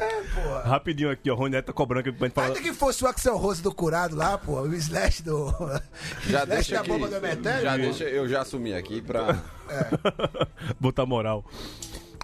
É, 0.00 0.22
porra. 0.34 0.62
Rapidinho 0.62 1.10
aqui, 1.10 1.30
ó. 1.30 1.34
Rony 1.34 1.60
tá 1.62 1.72
cobrando 1.72 2.00
aqui 2.00 2.12
pra 2.12 2.26
gente 2.26 2.34
falar. 2.34 2.46
Ainda 2.48 2.60
que 2.60 2.72
fosse 2.72 3.04
o 3.04 3.06
Axel 3.06 3.36
Rose 3.36 3.62
do 3.62 3.72
curado 3.72 4.16
lá, 4.16 4.38
pô, 4.38 4.60
o 4.60 4.74
slash 4.74 5.22
do. 5.22 5.50
Já 6.26 6.44
slash 6.44 6.46
deixa 6.46 6.74
da 6.74 6.80
aqui, 6.80 6.88
bomba 6.90 7.08
do 7.08 7.16
Emetério. 7.16 7.62
já 7.62 7.76
deixa, 7.76 8.04
eu 8.04 8.28
já 8.28 8.40
assumi 8.42 8.74
aqui 8.74 9.00
pra... 9.00 9.38
Botar 10.80 11.06
moral. 11.06 11.44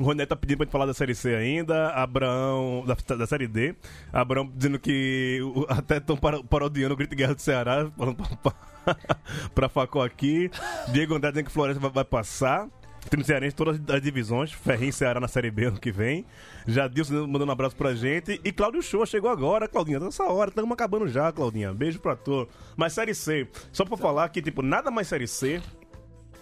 O 0.01 0.05
Roné 0.05 0.25
tá 0.25 0.37
pedindo 0.37 0.59
pra 0.59 0.65
gente 0.65 0.73
falar 0.73 0.87
da 0.87 0.95
Série 0.95 1.15
C 1.15 1.35
ainda. 1.35 1.89
Abraão, 1.89 2.85
da, 2.87 3.17
da 3.17 3.27
Série 3.27 3.49
D. 3.49 3.75
Abraão 4.13 4.51
dizendo 4.55 4.79
que 4.79 5.41
até 5.69 5.97
estão 5.97 6.17
parodiando 6.17 6.95
o 6.95 6.97
Grito 6.97 7.11
de 7.11 7.17
Guerra 7.17 7.35
do 7.35 7.43
Ceará, 7.43 7.91
falando 7.97 8.17
pra, 8.17 8.53
pra, 8.85 8.97
pra 9.55 9.69
Facó 9.69 10.05
aqui. 10.05 10.51
Diego 10.93 11.15
Andrade 11.15 11.35
dizendo 11.35 11.47
que 11.47 11.53
Floresta 11.53 11.81
vai, 11.81 11.91
vai 11.91 12.05
passar. 12.05 12.69
Time 13.11 13.25
cearense, 13.25 13.57
todas 13.57 13.81
as 13.89 14.03
divisões. 14.03 14.53
Ferrinho 14.53 14.93
Ceará 14.93 15.19
na 15.19 15.29
Série 15.29 15.51
B 15.51 15.67
ano 15.67 15.81
que 15.81 15.91
vem. 15.91 16.27
Jadilson 16.67 17.27
mandando 17.27 17.47
um 17.47 17.53
abraço 17.53 17.75
pra 17.75 17.95
gente. 17.95 18.41
E 18.45 18.53
Cláudio 18.53 18.83
Show 18.83 19.05
chegou 19.07 19.31
agora, 19.31 19.67
Claudinha. 19.67 19.99
Nessa 19.99 20.25
hora, 20.25 20.51
estamos 20.51 20.71
acabando 20.71 21.09
já, 21.09 21.33
Claudinha. 21.33 21.73
Beijo 21.73 21.99
pra 21.99 22.15
tu. 22.15 22.47
Mas 22.77 22.93
Série 22.93 23.15
C, 23.15 23.49
só 23.73 23.85
pra 23.85 23.97
falar 23.97 24.29
que, 24.29 24.43
tipo, 24.43 24.63
nada 24.63 24.91
mais 24.91 25.09
Série 25.09 25.27
C 25.27 25.61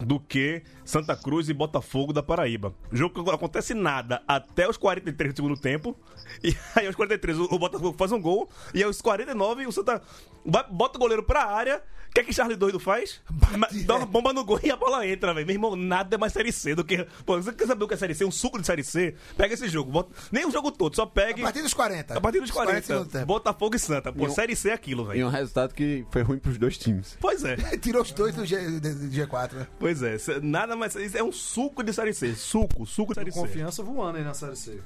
do 0.00 0.20
que 0.20 0.62
Santa 0.84 1.16
Cruz 1.16 1.48
e 1.48 1.54
Botafogo 1.54 2.12
da 2.12 2.22
Paraíba. 2.22 2.74
Jogo 2.92 3.14
que 3.14 3.22
não 3.22 3.34
acontece 3.34 3.74
nada 3.74 4.22
até 4.26 4.68
os 4.68 4.76
43 4.76 5.32
do 5.32 5.36
segundo 5.36 5.60
tempo. 5.60 5.96
E 6.42 6.54
aí, 6.76 6.86
aos 6.86 6.96
43, 6.96 7.38
o 7.38 7.58
Botafogo 7.58 7.96
faz 7.98 8.12
um 8.12 8.20
gol. 8.20 8.48
E 8.74 8.82
aos 8.82 9.00
49, 9.00 9.66
o 9.66 9.72
Santa 9.72 10.02
bota 10.70 10.98
o 10.98 11.00
goleiro 11.00 11.22
pra 11.22 11.44
área. 11.44 11.82
O 12.16 12.18
que 12.18 12.20
é 12.20 12.24
que 12.24 12.32
Charlie 12.32 12.56
Doido 12.56 12.80
faz? 12.80 13.20
Ma- 13.58 13.68
Dá 13.84 13.96
uma 13.96 14.06
bomba 14.06 14.32
no 14.32 14.42
gol 14.42 14.58
e 14.62 14.70
a 14.70 14.76
bola 14.76 15.06
entra, 15.06 15.34
velho. 15.34 15.46
Meu 15.46 15.54
irmão, 15.54 15.76
nada 15.76 16.14
é 16.14 16.18
mais 16.18 16.32
Série 16.32 16.50
C 16.50 16.74
do 16.74 16.82
que. 16.82 17.06
Pô, 17.26 17.36
você 17.36 17.52
quer 17.52 17.66
saber 17.66 17.84
o 17.84 17.88
que 17.88 17.92
é 17.92 17.96
Série 17.98 18.14
C? 18.14 18.24
Um 18.24 18.30
suco 18.30 18.58
de 18.58 18.66
Série 18.66 18.82
C? 18.82 19.14
Pega 19.36 19.52
esse 19.52 19.68
jogo. 19.68 19.90
bota- 19.92 20.10
Nem 20.32 20.46
o 20.46 20.50
jogo 20.50 20.72
todo, 20.72 20.96
só 20.96 21.04
pegue. 21.04 21.42
A 21.42 21.44
partir 21.44 21.60
dos 21.60 21.74
40. 21.74 22.16
A 22.16 22.20
partir 22.20 22.40
dos 22.40 22.50
40. 22.50 22.86
segundos 22.86 23.12
tempo. 23.12 23.26
Botafogo 23.26 23.76
e 23.76 23.78
Santa. 23.78 24.10
Pô, 24.14 24.24
E 24.24 24.28
um- 24.28 24.30
Série 24.34 24.56
C 24.56 24.70
é 24.70 24.72
aquilo, 24.72 25.04
E 25.04 25.08
velho. 25.08 25.26
um 25.26 25.30
resultado 25.30 25.74
que 25.74 26.06
foi 26.10 26.22
ruim 26.22 26.38
pros 26.38 26.56
dois 26.56 26.78
times. 26.78 27.18
Pois 27.20 27.44
é. 27.44 27.54
Tirou 27.76 28.00
os 28.00 28.10
dois 28.12 28.34
do, 28.34 28.46
G, 28.46 28.56
do- 28.80 28.80
do 28.80 29.10
G4, 29.14 29.52
né? 29.52 29.66
Pois 29.78 30.02
é. 30.02 30.16
Nada 30.42 30.74
mais. 30.74 30.96
É 31.14 31.22
um 31.22 31.30
suco 31.32 31.82
de 31.82 31.92
Série 31.92 32.14
C. 32.14 32.34
Suco, 32.34 32.86
suco 32.86 33.12
de 33.12 33.20
Série 33.20 33.30
C. 33.30 33.38
Confiança 33.38 33.82
voando 33.82 34.16
aí 34.16 34.24
na 34.24 34.32
Série 34.32 34.56
C. 34.56 34.80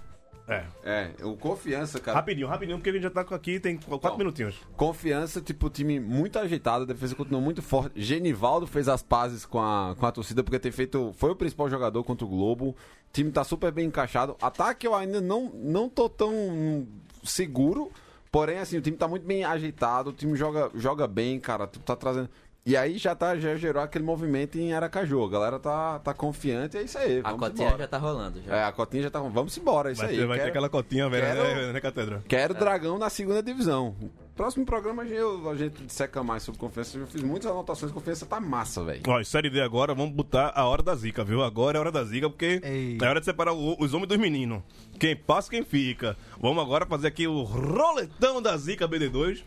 É. 0.49 0.64
É, 0.82 1.11
o 1.24 1.36
Confiança, 1.36 2.01
cara. 2.01 2.16
Rapidinho, 2.18 2.49
rapidinho, 2.49 2.76
porque 2.78 2.91
a 2.91 2.93
gente 2.93 3.03
já 3.03 3.11
tá 3.11 3.20
aqui, 3.20 3.61
tem 3.61 3.76
qu- 3.76 3.88
quatro 3.91 4.11
Não. 4.11 4.18
minutinhos. 4.18 4.57
Confiança, 4.76 5.41
tipo, 5.41 5.70
time 5.70 6.01
muito 6.01 6.38
ajeitado, 6.38 6.82
a 6.82 6.86
defesa 6.86 7.14
continuou 7.14 7.43
muito 7.43 7.62
forte. 7.62 8.01
Genivaldo 8.01 8.66
fez 8.66 8.88
as 8.88 9.03
pazes 9.03 9.47
com 9.47 9.61
a, 9.61 9.95
com 9.99 10.05
a 10.07 10.11
torcida, 10.12 10.43
porque 10.43 10.59
ter 10.59 10.72
feito. 10.72 11.12
Foi 11.16 11.30
o 11.30 11.36
principal 11.36 11.70
jogador 11.70 12.03
contra 12.03 12.24
o 12.24 12.28
Globo. 12.28 12.70
O 12.70 12.76
time 13.12 13.30
tá 13.30 13.45
super 13.45 13.70
bem 13.70 13.86
encaixado. 13.86 14.36
Ataque 14.43 14.86
eu 14.86 14.95
ainda 14.95 15.20
não, 15.20 15.51
não 15.55 15.88
tô 15.88 16.09
tão 16.09 16.86
seguro. 17.22 17.91
Porém, 18.32 18.59
assim, 18.59 18.76
o 18.78 18.80
time 18.80 18.97
tá 18.97 19.09
muito 19.09 19.26
bem 19.26 19.45
ajeitado, 19.45 20.11
o 20.11 20.12
time 20.12 20.36
joga, 20.36 20.70
joga 20.74 21.07
bem, 21.09 21.41
cara. 21.41 21.66
Tá 21.66 21.97
trazendo. 21.97 22.28
E 22.65 22.77
aí 22.77 22.99
já, 22.99 23.15
tá, 23.15 23.37
já 23.39 23.57
gerou 23.57 23.83
aquele 23.83 24.05
movimento 24.05 24.59
em 24.59 24.73
Aracaju. 24.75 25.25
A 25.25 25.29
galera 25.31 25.59
tá, 25.59 25.99
tá 26.01 26.13
confiante, 26.13 26.77
é 26.77 26.83
isso 26.83 26.99
aí. 26.99 27.21
A 27.21 27.31
Vamos 27.31 27.39
cotinha 27.49 27.69
embora. 27.69 27.83
já 27.83 27.89
tá 27.89 27.99
rolando. 27.99 28.43
Já. 28.43 28.55
É, 28.57 28.65
a 28.65 28.73
cotinha 28.73 29.03
já 29.05 29.11
tá. 29.11 29.19
Vamos 29.21 29.57
embora, 29.57 29.89
é 29.89 29.93
isso 29.93 30.03
Vai, 30.03 30.11
aí. 30.11 30.17
ter, 30.19 30.27
vai 30.27 30.37
ter 30.37 30.41
Quero- 30.45 30.51
aquela 30.51 30.69
cotinha, 30.69 31.09
velho, 31.09 31.25
quero- 31.27 31.43
né, 31.67 31.73
né, 31.73 31.81
Catedra? 31.81 32.23
Quero 32.29 32.53
Dragão 32.55 32.99
na 32.99 33.09
segunda 33.09 33.43
divisão. 33.43 33.97
Próximo 34.37 34.65
programa 34.65 35.05
eu, 35.05 35.51
a 35.51 35.55
gente 35.57 35.83
disseca 35.83 36.23
mais 36.23 36.43
sobre 36.43 36.61
confiança. 36.61 36.97
Eu 36.97 37.07
fiz 37.07 37.23
muitas 37.23 37.51
anotações. 37.51 37.93
Confiança 37.93 38.25
tá 38.25 38.39
massa, 38.41 38.83
velho. 38.85 39.03
Ó, 39.07 39.23
Série 39.25 39.51
D 39.51 39.61
agora, 39.61 39.95
vamos 39.95 40.15
botar 40.15 40.53
a 40.55 40.65
hora 40.67 40.83
da 40.83 40.95
zica, 40.95 41.25
viu? 41.25 41.43
Agora 41.43 41.77
é 41.77 41.79
a 41.79 41.81
hora 41.81 41.93
da 41.93 42.05
zica, 42.05 42.29
porque 42.29 42.61
Ei. 42.63 42.97
é 43.01 43.07
hora 43.07 43.21
de 43.21 43.27
separar 43.27 43.53
o- 43.53 43.77
os 43.79 43.93
homens 43.95 44.09
dos 44.09 44.17
meninos. 44.19 44.63
Quem 44.99 45.17
passa, 45.17 45.51
quem 45.51 45.63
fica. 45.65 46.17
Vamos 46.41 46.63
agora 46.63 46.87
fazer 46.87 47.09
aqui 47.09 47.27
o 47.27 47.43
roletão 47.43 48.41
da 48.41 48.57
zica 48.57 48.87
BD2. 48.89 49.43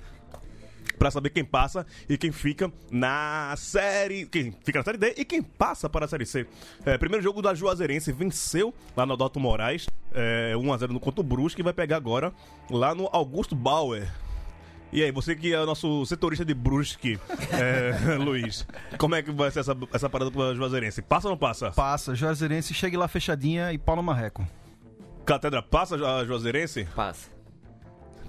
Pra 0.97 1.11
saber 1.11 1.29
quem 1.29 1.43
passa 1.43 1.85
e 2.07 2.17
quem 2.17 2.31
fica 2.31 2.71
na 2.91 3.53
série. 3.57 4.25
Quem 4.25 4.55
fica 4.63 4.79
na 4.79 4.85
série 4.85 4.97
D 4.97 5.13
e 5.17 5.25
quem 5.25 5.41
passa 5.41 5.89
para 5.89 6.05
a 6.05 6.07
série 6.07 6.25
C. 6.25 6.47
É, 6.85 6.97
primeiro 6.97 7.23
jogo 7.23 7.41
da 7.41 7.53
Juazeirense 7.53 8.11
venceu 8.11 8.73
lá 8.95 9.05
no 9.05 9.13
Adalto 9.13 9.39
Moraes. 9.39 9.87
É, 10.13 10.53
1x0 10.55 10.89
no 10.89 10.99
contra 10.99 11.21
o 11.21 11.23
Brusque 11.23 11.61
e 11.61 11.63
vai 11.63 11.73
pegar 11.73 11.97
agora 11.97 12.31
lá 12.69 12.93
no 12.93 13.09
Augusto 13.11 13.55
Bauer. 13.55 14.07
E 14.93 15.01
aí, 15.01 15.11
você 15.11 15.35
que 15.35 15.51
é 15.51 15.59
o 15.59 15.65
nosso 15.65 16.05
setorista 16.05 16.45
de 16.45 16.53
Brusque, 16.53 17.19
é, 17.51 18.15
Luiz, 18.15 18.63
como 18.99 19.15
é 19.15 19.23
que 19.23 19.31
vai 19.31 19.49
ser 19.49 19.61
essa, 19.61 19.75
essa 19.91 20.07
parada 20.07 20.29
pra 20.29 20.53
Juazeirense? 20.53 21.01
Passa 21.01 21.27
ou 21.27 21.31
não 21.31 21.37
passa? 21.37 21.71
Passa, 21.71 22.13
Juazeirense, 22.13 22.75
chegue 22.75 22.95
lá 22.95 23.07
fechadinha 23.07 23.73
e 23.73 23.79
pau 23.79 23.95
no 23.95 24.03
marreco. 24.03 24.47
Catedra 25.25 25.63
passa 25.63 25.95
a 25.95 26.23
Juazeirense? 26.25 26.87
Passa. 26.95 27.31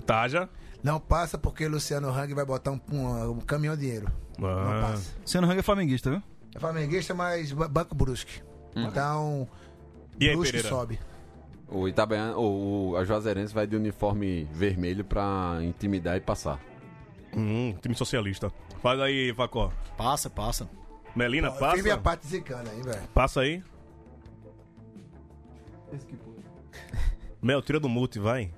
Taja? 0.07 0.49
Não 0.85 1.01
passa 1.01 1.37
porque 1.39 1.67
Luciano 1.67 2.09
Hang 2.11 2.33
vai 2.35 2.45
botar 2.45 2.71
um, 2.71 2.81
um- 2.93 3.31
um 3.31 3.41
caminhão 3.41 3.75
de 3.75 3.81
dinheiro. 3.83 4.07
Não 4.39 4.49
Ah, 4.49 4.89
passa. 4.91 5.15
Sendo 5.25 5.47
Hang 5.47 5.59
é 5.59 5.63
flamenguista, 5.63 6.11
viu? 6.11 6.23
É 6.55 6.61
flamenguista, 6.61 7.15
mas 7.15 7.51
ba- 7.53 7.67
Banco 7.67 7.95
Brusque. 7.95 8.43
Então, 8.77 9.49
E 10.21 10.29
aí, 10.29 10.35
Brusque 10.37 10.53
Pereira? 10.53 10.69
sobe. 10.69 11.01
O 11.69 11.89
Itabaiana, 11.89 12.37
o, 12.37 12.95
a 12.99 13.05
Juazeirense 13.05 13.55
vai 13.55 13.67
de 13.67 13.75
uniforme 13.75 14.45
vermelho 14.53 15.03
pra 15.05 15.59
intimidar 15.63 16.17
e 16.17 16.21
passar. 16.21 16.61
Hum, 17.35 17.75
time 17.81 17.95
socialista. 17.95 18.53
Faz 18.83 19.01
aí, 19.01 19.33
Facó. 19.35 19.73
Passa, 19.97 20.29
passa. 20.29 20.69
Melina, 21.17 21.49
eu 21.49 21.53
passa? 21.55 21.77
fiz 21.77 21.83
minha 21.83 21.97
parte 21.99 22.27
zicana 22.27 22.71
aí, 22.71 22.83
velho. 22.83 23.03
Passa 23.15 23.41
aí. 23.41 23.63
Mel, 27.41 27.63
tira 27.63 27.79
do 27.81 27.89
mute, 27.89 28.19
vai. 28.19 28.51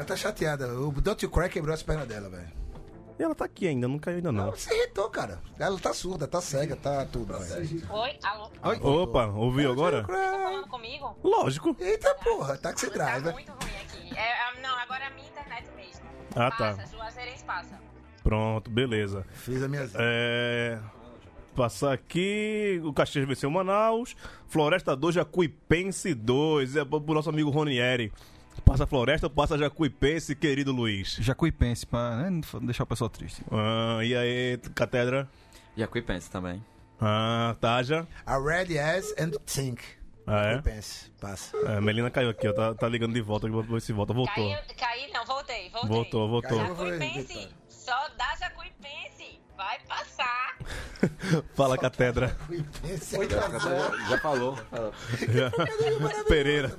Ela 0.00 0.06
tá 0.06 0.16
chateada. 0.16 0.66
O 0.80 0.90
Don't 0.92 1.22
You 1.22 1.30
Cry 1.30 1.50
quebrou 1.50 1.74
as 1.74 1.82
pernas 1.82 2.08
dela, 2.08 2.30
velho. 2.30 2.48
E 3.18 3.22
ela 3.22 3.34
tá 3.34 3.44
aqui 3.44 3.68
ainda, 3.68 3.86
não 3.86 3.98
caiu 3.98 4.16
ainda 4.16 4.32
não. 4.32 4.44
Ela 4.46 4.56
se 4.56 4.72
irritou, 4.74 5.10
cara. 5.10 5.38
Ela 5.58 5.78
tá 5.78 5.92
surda, 5.92 6.26
tá 6.26 6.40
cega, 6.40 6.74
tá 6.74 7.04
tudo, 7.04 7.38
velho. 7.38 7.82
Oi? 7.90 8.18
Alô? 8.22 9.02
Opa, 9.02 9.26
ouviu 9.26 9.70
agora? 9.70 10.04
Tá 10.04 10.06
falando 10.14 10.68
comigo? 10.68 11.14
Lógico. 11.22 11.76
Eita 11.78 12.14
porra, 12.14 12.56
Tá 12.56 12.72
driver. 12.72 13.34
muito 13.34 13.52
ruim 13.52 13.76
aqui. 13.82 14.18
É, 14.18 14.32
ah, 14.40 14.54
não, 14.62 14.74
agora 14.78 15.04
é 15.04 15.06
a 15.08 15.10
minha 15.10 15.28
internet 15.28 15.68
mesmo. 15.76 16.06
Ah, 16.34 16.50
tá. 16.50 16.74
Passa, 16.76 16.96
Juazeirense 16.96 17.44
passa. 17.44 17.78
Pronto, 18.22 18.70
beleza. 18.70 19.26
Fiz 19.34 19.62
a 19.62 19.68
minha. 19.68 19.86
É. 19.96 20.78
Passar 21.54 21.92
aqui. 21.92 22.80
O 22.82 22.90
Caxias 22.94 23.28
venceu 23.28 23.50
Manaus. 23.50 24.16
Floresta 24.48 24.96
2, 24.96 25.16
Jacuipense 25.16 26.14
2. 26.14 26.76
É 26.76 26.84
pro 26.86 27.00
nosso 27.12 27.28
amigo 27.28 27.50
Ronieri. 27.50 28.10
Passa 28.64 28.86
Floresta, 28.86 29.28
passa 29.28 29.58
Jacuipense, 29.58 30.34
querido 30.34 30.72
Luiz. 30.72 31.16
Jacuipense, 31.20 31.86
pra 31.86 32.16
né, 32.16 32.40
não 32.52 32.66
deixar 32.66 32.84
o 32.84 32.86
pessoal 32.86 33.10
triste. 33.10 33.42
Ah, 33.50 33.98
e 34.04 34.14
aí, 34.14 34.58
Catedra? 34.74 35.28
Jacuipense 35.76 36.30
também. 36.30 36.62
Ah, 37.00 37.56
Taja. 37.60 38.06
A 38.26 38.38
Red 38.38 38.66
Yes 38.72 39.14
and 39.18 39.30
Think. 39.46 39.82
Ah, 40.26 40.42
é? 40.46 40.62
Pense, 40.62 41.10
passa. 41.20 41.56
é? 41.56 41.80
Melina 41.80 42.10
caiu 42.10 42.30
aqui, 42.30 42.46
ó. 42.46 42.52
Tá, 42.52 42.74
tá 42.74 42.88
ligando 42.88 43.14
de 43.14 43.20
volta. 43.20 43.48
Vou 43.48 43.62
ver 43.62 43.80
se 43.80 43.92
volta. 43.92 44.12
Voltou. 44.12 44.34
Caí, 44.34 44.76
caí, 44.76 45.12
não, 45.12 45.24
voltei, 45.24 45.70
voltei. 45.70 45.88
Voltou, 45.88 46.28
voltou. 46.28 46.58
Jacuipense, 46.58 47.48
só 47.68 48.08
dá 48.16 48.36
Jacuipense. 48.38 49.40
Vai 49.56 49.78
passar. 49.88 50.56
Fala, 51.54 51.76
Catedra. 51.76 52.36
Pense. 52.82 53.16
Já, 53.28 54.08
já 54.08 54.18
falou. 54.18 54.58
Pereira. 56.28 56.70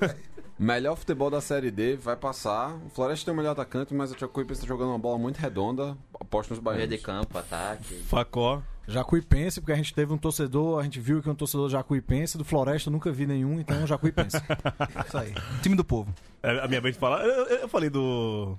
Melhor 0.63 0.95
futebol 0.95 1.31
da 1.31 1.41
Série 1.41 1.71
D 1.71 1.95
vai 1.95 2.15
passar. 2.15 2.75
O 2.85 2.89
Floresta 2.89 3.25
tem 3.25 3.33
o 3.33 3.37
melhor 3.37 3.53
atacante, 3.53 3.95
mas 3.95 4.11
o 4.11 4.17
Chacuipense 4.19 4.61
tá 4.61 4.67
jogando 4.67 4.89
uma 4.89 4.99
bola 4.99 5.17
muito 5.17 5.37
redonda. 5.37 5.97
Aposto 6.19 6.51
nos 6.51 6.59
Meio 6.59 6.75
baianos. 6.75 6.89
de 6.95 6.97
campo, 6.99 7.35
ataque. 7.35 7.95
Facó. 8.03 8.61
Jacuipense, 8.87 9.59
porque 9.59 9.71
a 9.71 9.75
gente 9.75 9.91
teve 9.91 10.13
um 10.13 10.19
torcedor, 10.19 10.79
a 10.79 10.83
gente 10.83 10.99
viu 10.99 11.19
que 11.19 11.27
um 11.27 11.33
torcedor 11.33 11.67
jacuipense, 11.67 12.37
do 12.37 12.45
Floresta 12.45 12.89
eu 12.89 12.91
nunca 12.91 13.11
vi 13.11 13.25
nenhum, 13.25 13.59
então 13.59 13.87
Jacuipense. 13.87 14.37
Isso 15.07 15.17
aí. 15.17 15.33
Time 15.63 15.75
do 15.75 15.83
povo. 15.83 16.13
É 16.43 16.59
a 16.59 16.67
minha 16.67 16.79
vez 16.81 16.93
de 16.93 16.99
falar. 16.99 17.25
Eu, 17.25 17.45
eu- 17.47 17.67
falei 17.67 17.89
do. 17.89 18.55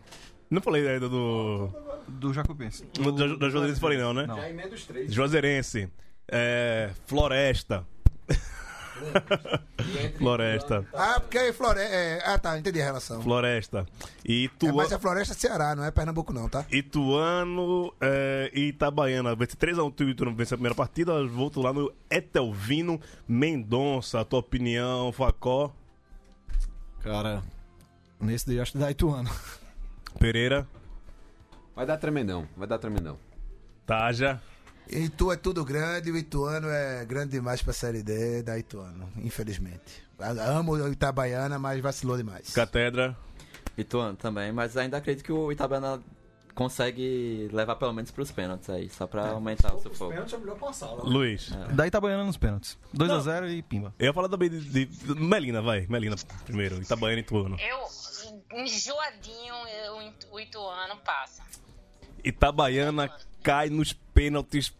Não 0.50 0.61
falei 0.61 0.88
ainda 0.88 1.09
do. 1.09 1.68
Do 2.09 2.32
Jacuipense. 2.34 2.84
do 2.94 3.12
da, 3.12 3.26
da 3.36 3.48
Juazeirense, 3.48 3.80
falei 3.80 3.98
não, 3.98 4.12
né? 4.12 4.26
Não. 4.26 4.36
Já 4.36 4.50
emenda 4.50 4.74
os 4.74 4.84
três. 4.84 5.12
Juazeirense. 5.12 5.88
É, 6.28 6.90
Floresta. 7.07 7.86
Floresta. 10.18 10.86
Ah, 10.94 11.20
porque 11.20 11.38
aí 11.38 11.53
Floresta. 11.53 11.94
É... 11.94 12.22
Ah, 12.24 12.38
tá, 12.38 12.59
entendi 12.59 12.80
a 12.80 12.84
relação. 12.84 13.22
Floresta. 13.22 13.86
E 14.24 14.42
É, 14.42 14.44
Itua... 14.44 14.72
mas 14.72 14.92
é 14.92 14.98
Floresta 14.98 15.34
Ceará, 15.34 15.74
não 15.74 15.84
é 15.84 15.90
Pernambuco, 15.90 16.32
não, 16.32 16.48
tá? 16.48 16.64
Ituano 16.70 17.92
é, 18.00 18.50
e 18.55 18.68
Itabaiana. 18.68 19.34
Vence 19.34 19.57
3x1 19.57 20.00
o 20.00 20.11
Ituano 20.11 20.34
vence 20.34 20.55
a 20.55 20.57
primeira 20.57 20.74
partida. 20.74 21.26
Volto 21.26 21.61
lá 21.61 21.72
no 21.72 21.92
Etelvino 22.11 23.00
Mendonça. 23.26 24.20
A 24.20 24.24
tua 24.24 24.40
opinião, 24.40 25.12
Facó, 25.12 25.72
Cara, 27.03 27.42
nesse 28.20 28.46
daí 28.46 28.61
acho 28.61 28.72
que 28.72 28.78
dá 28.78 28.90
Ituano. 28.90 29.28
Pereira, 30.18 30.68
Vai 31.74 31.86
dar 31.86 31.96
tremendão, 31.96 32.46
vai 32.57 32.68
dar 32.68 32.78
tremendão. 32.78 33.18
Taja. 33.86 34.40
Itu 34.89 35.33
é 35.33 35.37
tudo 35.37 35.64
grande, 35.64 36.11
o 36.11 36.16
Ituano 36.16 36.68
é 36.68 37.05
grande 37.05 37.30
demais 37.33 37.62
pra 37.62 37.72
Série 37.72 38.03
D 38.03 38.43
da 38.43 38.59
Ituano, 38.59 39.09
infelizmente. 39.16 40.03
Amo 40.18 40.72
o 40.72 40.89
Itabaiana, 40.93 41.59
mas 41.59 41.80
vacilou 41.80 42.16
demais. 42.16 42.51
Catedra. 42.53 43.16
Ituano 43.76 44.16
também, 44.16 44.53
mas 44.53 44.76
ainda 44.76 44.99
acredito 44.99 45.24
que 45.24 45.33
o 45.33 45.51
Itabaiana 45.51 46.01
consegue 46.55 47.49
levar 47.51 47.76
pelo 47.76 47.95
menos 47.95 48.11
pros 48.11 48.30
pênaltis 48.30 48.68
aí, 48.68 48.91
só 48.91 49.07
pra 49.07 49.30
aumentar 49.30 49.74
o 49.74 49.80
sufoco. 49.80 50.12
é 50.12 50.39
melhor 50.39 50.59
passar, 50.59 50.91
Luiz. 50.93 51.51
Daí 51.72 51.89
Itabaiana 51.89 52.24
nos 52.24 52.37
pênaltis. 52.37 52.76
2x0 52.95 53.49
e 53.51 53.62
pimba. 53.62 53.95
Eu 53.99 54.07
ia 54.09 54.12
falar 54.12 54.28
também 54.28 54.51
de, 54.51 54.61
de- 54.61 54.85
de- 54.85 55.14
Melina, 55.14 55.62
vai. 55.62 55.87
Melina 55.89 56.16
primeiro. 56.45 56.83
Itabaiana 56.83 57.20
e 57.20 57.24
Ituano. 57.24 57.57
Eu, 57.59 58.59
enjoadinho, 58.59 59.55
eu- 59.87 60.12
o 60.33 60.39
Ituano 60.41 60.97
passa. 60.99 61.43
Itabaiana 62.22 63.11
cai 63.43 63.70
nos 63.70 63.93
pênaltis 64.15 64.73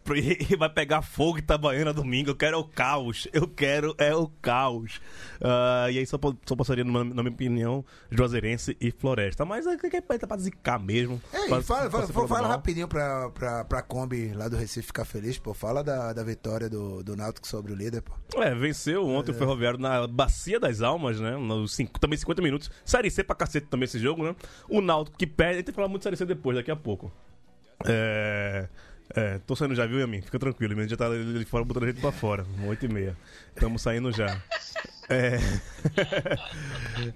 e 0.49 0.55
vai 0.57 0.69
pegar 0.69 1.01
fogo 1.01 1.37
Itabaiana 1.39 1.93
domingo. 1.93 2.29
Eu 2.29 2.35
quero 2.35 2.55
é 2.55 2.59
o 2.59 2.63
caos. 2.63 3.27
Eu 3.33 3.47
quero 3.47 3.95
é 3.97 4.13
o 4.15 4.27
caos. 4.41 5.01
Ah, 5.41 5.87
e 5.91 5.97
aí 5.97 6.05
só, 6.05 6.17
só 6.45 6.55
passaria, 6.55 6.83
na, 6.83 7.03
na 7.03 7.23
minha 7.23 7.33
opinião, 7.33 7.83
Juazeirense 8.09 8.77
e 8.79 8.91
Floresta. 8.91 9.45
Mas 9.45 9.65
é 9.67 9.77
que 9.77 9.97
é 9.97 10.01
pra, 10.01 10.37
zicar 10.37 10.79
mesmo. 10.79 11.21
Ei, 11.33 11.47
Pra- 11.47 11.61
fala, 11.61 11.89
pra 11.89 12.07
fala, 12.07 12.27
fala, 12.27 12.47
rapidinho 12.47 12.87
pra, 12.87 13.29
pra, 13.31 13.65
pra 13.65 13.81
Kombi 13.81 14.33
lá 14.33 14.47
do 14.47 14.55
Recife 14.55 14.87
ficar 14.87 15.05
feliz, 15.05 15.37
pô. 15.37 15.53
Fala 15.53 15.83
da, 15.83 16.13
da 16.13 16.23
vitória 16.23 16.69
do, 16.69 17.03
do 17.03 17.15
Náutico 17.15 17.47
sobre 17.47 17.71
o 17.73 17.75
líder, 17.75 18.01
pô. 18.01 18.13
É, 18.41 18.53
venceu 18.55 19.05
ontem 19.07 19.31
o 19.31 19.35
Ferroviário 19.35 19.79
na 19.79 20.07
Bacia 20.07 20.59
das 20.59 20.81
Almas, 20.81 21.19
né? 21.19 21.35
Nos 21.37 21.73
cinco, 21.75 21.99
também 21.99 22.17
50 22.17 22.41
minutos. 22.41 22.71
Série 22.85 23.09
C 23.09 23.23
pra 23.23 23.35
cacete 23.35 23.67
também 23.67 23.85
esse 23.85 23.99
jogo, 23.99 24.23
né? 24.23 24.35
O 24.69 24.81
Náutico 24.81 25.17
que 25.17 25.27
perde. 25.27 25.53
A 25.53 25.57
gente 25.57 25.65
vai 25.67 25.75
falar 25.75 25.87
muito 25.87 26.01
de 26.01 26.03
Série 26.05 26.17
C 26.17 26.25
depois, 26.25 26.55
daqui 26.57 26.71
a 26.71 26.75
pouco. 26.75 27.11
É. 27.85 28.67
É, 29.15 29.39
tô 29.39 29.55
saindo 29.55 29.75
já, 29.75 29.85
viu, 29.85 29.99
Yamin? 29.99 30.21
Fica 30.21 30.39
tranquilo, 30.39 30.73
gente 30.83 30.91
já 30.91 30.97
tá 30.97 31.07
ali 31.07 31.45
fora 31.45 31.63
botando 31.63 31.83
a 31.83 31.87
gente 31.87 32.01
pra 32.01 32.11
fora. 32.11 32.45
8 32.65 32.85
e 32.85 32.89
meia. 32.89 33.17
Tamo 33.55 33.77
saindo 33.77 34.11
já. 34.11 34.41
É. 35.09 35.37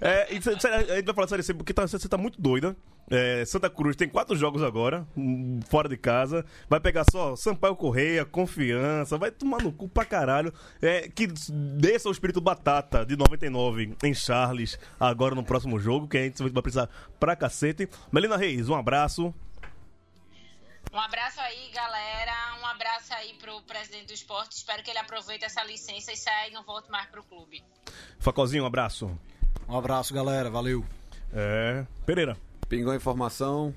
é 0.00 0.40
sé- 0.40 0.58
sério, 0.58 0.92
a 0.92 0.96
gente 0.96 1.06
vai 1.06 1.26
falar 1.26 1.42
C 1.42 1.54
porque 1.54 1.72
tá, 1.72 1.86
você 1.86 2.08
tá 2.08 2.16
muito 2.18 2.40
doida. 2.40 2.76
É, 3.10 3.42
Santa 3.46 3.70
Cruz 3.70 3.96
tem 3.96 4.06
quatro 4.06 4.36
jogos 4.36 4.62
agora, 4.62 5.06
hum, 5.16 5.60
fora 5.68 5.88
de 5.88 5.96
casa. 5.96 6.44
Vai 6.68 6.78
pegar 6.78 7.04
só 7.10 7.34
Sampaio 7.34 7.74
Correia, 7.74 8.24
Confiança, 8.24 9.16
vai 9.16 9.30
tomar 9.30 9.62
no 9.62 9.72
cu 9.72 9.88
pra 9.88 10.04
caralho. 10.04 10.52
É, 10.82 11.08
que 11.08 11.26
desça 11.26 12.08
o 12.08 12.12
espírito 12.12 12.40
batata 12.40 13.06
de 13.06 13.16
99 13.16 13.94
em 14.04 14.12
Charles 14.14 14.78
agora 15.00 15.34
no 15.34 15.42
próximo 15.42 15.78
jogo, 15.80 16.06
que 16.06 16.18
a 16.18 16.22
gente 16.22 16.42
vai 16.42 16.62
precisar 16.62 16.88
pra 17.18 17.34
cacete. 17.34 17.88
Melina 18.12 18.36
Reis, 18.36 18.68
um 18.68 18.74
abraço. 18.74 19.34
Um 20.92 20.98
abraço 20.98 21.40
aí, 21.40 21.70
galera. 21.72 22.32
Um 22.62 22.66
abraço 22.66 23.12
aí 23.14 23.34
pro 23.34 23.60
presidente 23.62 24.06
do 24.06 24.14
esporte. 24.14 24.52
Espero 24.52 24.82
que 24.82 24.90
ele 24.90 24.98
aproveite 24.98 25.44
essa 25.44 25.62
licença 25.64 26.12
e 26.12 26.16
saia 26.16 26.48
e 26.48 26.52
não 26.52 26.62
volte 26.64 26.90
mais 26.90 27.06
pro 27.06 27.22
clube. 27.22 27.62
Facozinho, 28.18 28.64
um 28.64 28.66
abraço. 28.66 29.10
Um 29.68 29.76
abraço, 29.76 30.14
galera. 30.14 30.50
Valeu. 30.50 30.84
É. 31.32 31.86
Pereira. 32.06 32.36
Pingou 32.68 32.92
a 32.92 32.96
informação. 32.96 33.74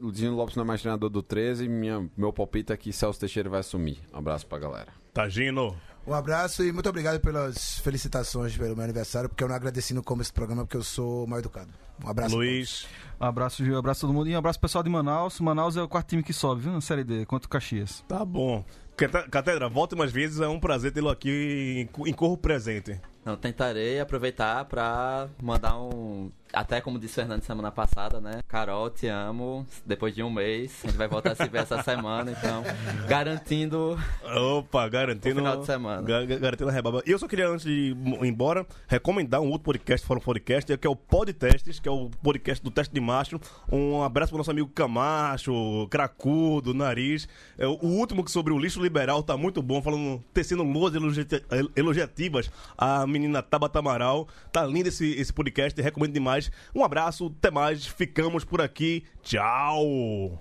Ludinho 0.00 0.34
Lopes 0.34 0.54
não 0.54 0.62
é 0.62 0.66
mais 0.66 0.80
treinador 0.80 1.10
do 1.10 1.22
13. 1.22 1.68
Minha, 1.68 2.08
meu 2.16 2.32
palpite 2.32 2.72
é 2.72 2.76
que 2.76 2.92
Celso 2.92 3.18
Teixeira 3.18 3.50
vai 3.50 3.60
assumir. 3.60 4.00
Um 4.12 4.18
abraço 4.18 4.46
pra 4.46 4.58
galera. 4.58 4.92
Tagino. 5.12 5.76
Um 6.06 6.14
abraço 6.14 6.62
e 6.62 6.70
muito 6.70 6.88
obrigado 6.88 7.20
pelas 7.20 7.78
felicitações 7.80 8.56
pelo 8.56 8.76
meu 8.76 8.84
aniversário, 8.84 9.28
porque 9.28 9.42
eu 9.42 9.48
não 9.48 9.56
agradeci 9.56 9.92
no 9.92 10.04
começo 10.04 10.30
do 10.30 10.34
programa, 10.34 10.64
porque 10.64 10.76
eu 10.76 10.84
sou 10.84 11.26
mal 11.26 11.40
educado. 11.40 11.70
Um 12.04 12.08
abraço. 12.08 12.36
Luiz. 12.36 12.86
Um 13.20 13.24
abraço, 13.24 13.64
Gil. 13.64 13.74
Um 13.74 13.78
abraço 13.78 14.04
a 14.04 14.08
todo 14.08 14.14
mundo. 14.14 14.28
E 14.28 14.34
um 14.34 14.38
abraço 14.38 14.58
pro 14.60 14.68
pessoal 14.68 14.84
de 14.84 14.90
Manaus. 14.90 15.40
Manaus 15.40 15.76
é 15.76 15.82
o 15.82 15.88
quarto 15.88 16.08
time 16.10 16.22
que 16.22 16.32
sobe, 16.32 16.62
viu? 16.62 16.72
Na 16.72 16.80
Série 16.80 17.02
D, 17.02 17.26
contra 17.26 17.46
o 17.46 17.50
Caxias. 17.50 18.04
Tá 18.06 18.24
bom. 18.24 18.64
Cate- 18.96 19.28
Catedra, 19.30 19.68
volte 19.68 19.94
mais 19.94 20.10
vezes. 20.12 20.40
É 20.40 20.48
um 20.48 20.58
prazer 20.60 20.92
tê-lo 20.92 21.08
aqui 21.10 21.88
em, 22.06 22.12
corpo 22.12 22.36
presente. 22.38 23.00
Não, 23.24 23.36
tentarei 23.36 23.98
aproveitar 23.98 24.64
pra 24.66 25.28
mandar 25.42 25.76
um. 25.80 26.30
Até 26.52 26.80
como 26.80 26.96
disse 26.98 27.14
o 27.14 27.16
Fernando 27.16 27.42
semana 27.42 27.72
passada, 27.72 28.20
né? 28.20 28.38
Carol, 28.46 28.88
te 28.88 29.08
amo. 29.08 29.66
Depois 29.84 30.14
de 30.14 30.22
um 30.22 30.30
mês, 30.30 30.80
a 30.84 30.86
gente 30.86 30.96
vai 30.96 31.08
voltar 31.08 31.32
a 31.32 31.34
se 31.34 31.46
ver 31.48 31.58
essa 31.62 31.82
semana, 31.82 32.30
então. 32.30 32.62
Garantindo. 33.08 33.98
Opa, 34.24 34.88
garantindo. 34.88 35.34
O 35.34 35.38
final 35.38 35.60
de 35.60 35.66
semana. 35.66 36.02
ga- 36.02 36.24
ga- 36.24 36.38
garantindo 36.38 36.70
a 36.70 36.72
rebaba. 36.72 37.02
E 37.04 37.10
eu 37.10 37.18
só 37.18 37.26
queria, 37.26 37.48
antes 37.48 37.64
de 37.66 37.72
ir 37.72 37.96
embora, 38.24 38.64
recomendar 38.86 39.40
um 39.40 39.48
outro 39.50 39.64
podcast 39.64 40.06
fora 40.06 40.20
um 40.20 40.22
podcast, 40.22 40.76
que 40.78 40.86
é 40.86 40.90
o 40.90 40.94
Podtestes, 40.94 41.80
que 41.80 41.88
é 41.88 41.92
o 41.92 42.08
podcast 42.22 42.62
do 42.62 42.70
teste 42.70 42.94
de 42.94 43.00
macho. 43.00 43.40
Um 43.70 44.02
abraço 44.02 44.30
pro 44.30 44.38
nosso 44.38 44.50
amigo 44.52 44.68
Camacho, 44.68 45.88
Cracudo, 45.90 46.72
Nariz. 46.72 47.28
É, 47.58 47.66
o 47.66 47.78
último 47.82 48.24
que 48.24 48.30
sobre 48.30 48.52
o 48.52 48.58
lixo 48.58 48.80
liberal 48.86 49.22
tá 49.22 49.36
muito 49.36 49.60
bom, 49.60 49.82
falando, 49.82 50.22
tecendo 50.32 50.62
luas 50.62 50.94
elogi- 50.94 51.26
elogiativas 51.74 52.50
a 52.78 53.06
menina 53.06 53.42
Tabata 53.42 53.78
Amaral. 53.78 54.28
Tá 54.52 54.64
lindo 54.64 54.88
esse, 54.88 55.12
esse 55.14 55.32
podcast, 55.32 55.80
recomendo 55.80 56.12
demais. 56.12 56.50
Um 56.74 56.84
abraço, 56.84 57.34
até 57.38 57.50
mais, 57.50 57.86
ficamos 57.86 58.44
por 58.44 58.60
aqui. 58.60 59.04
Tchau! 59.22 60.40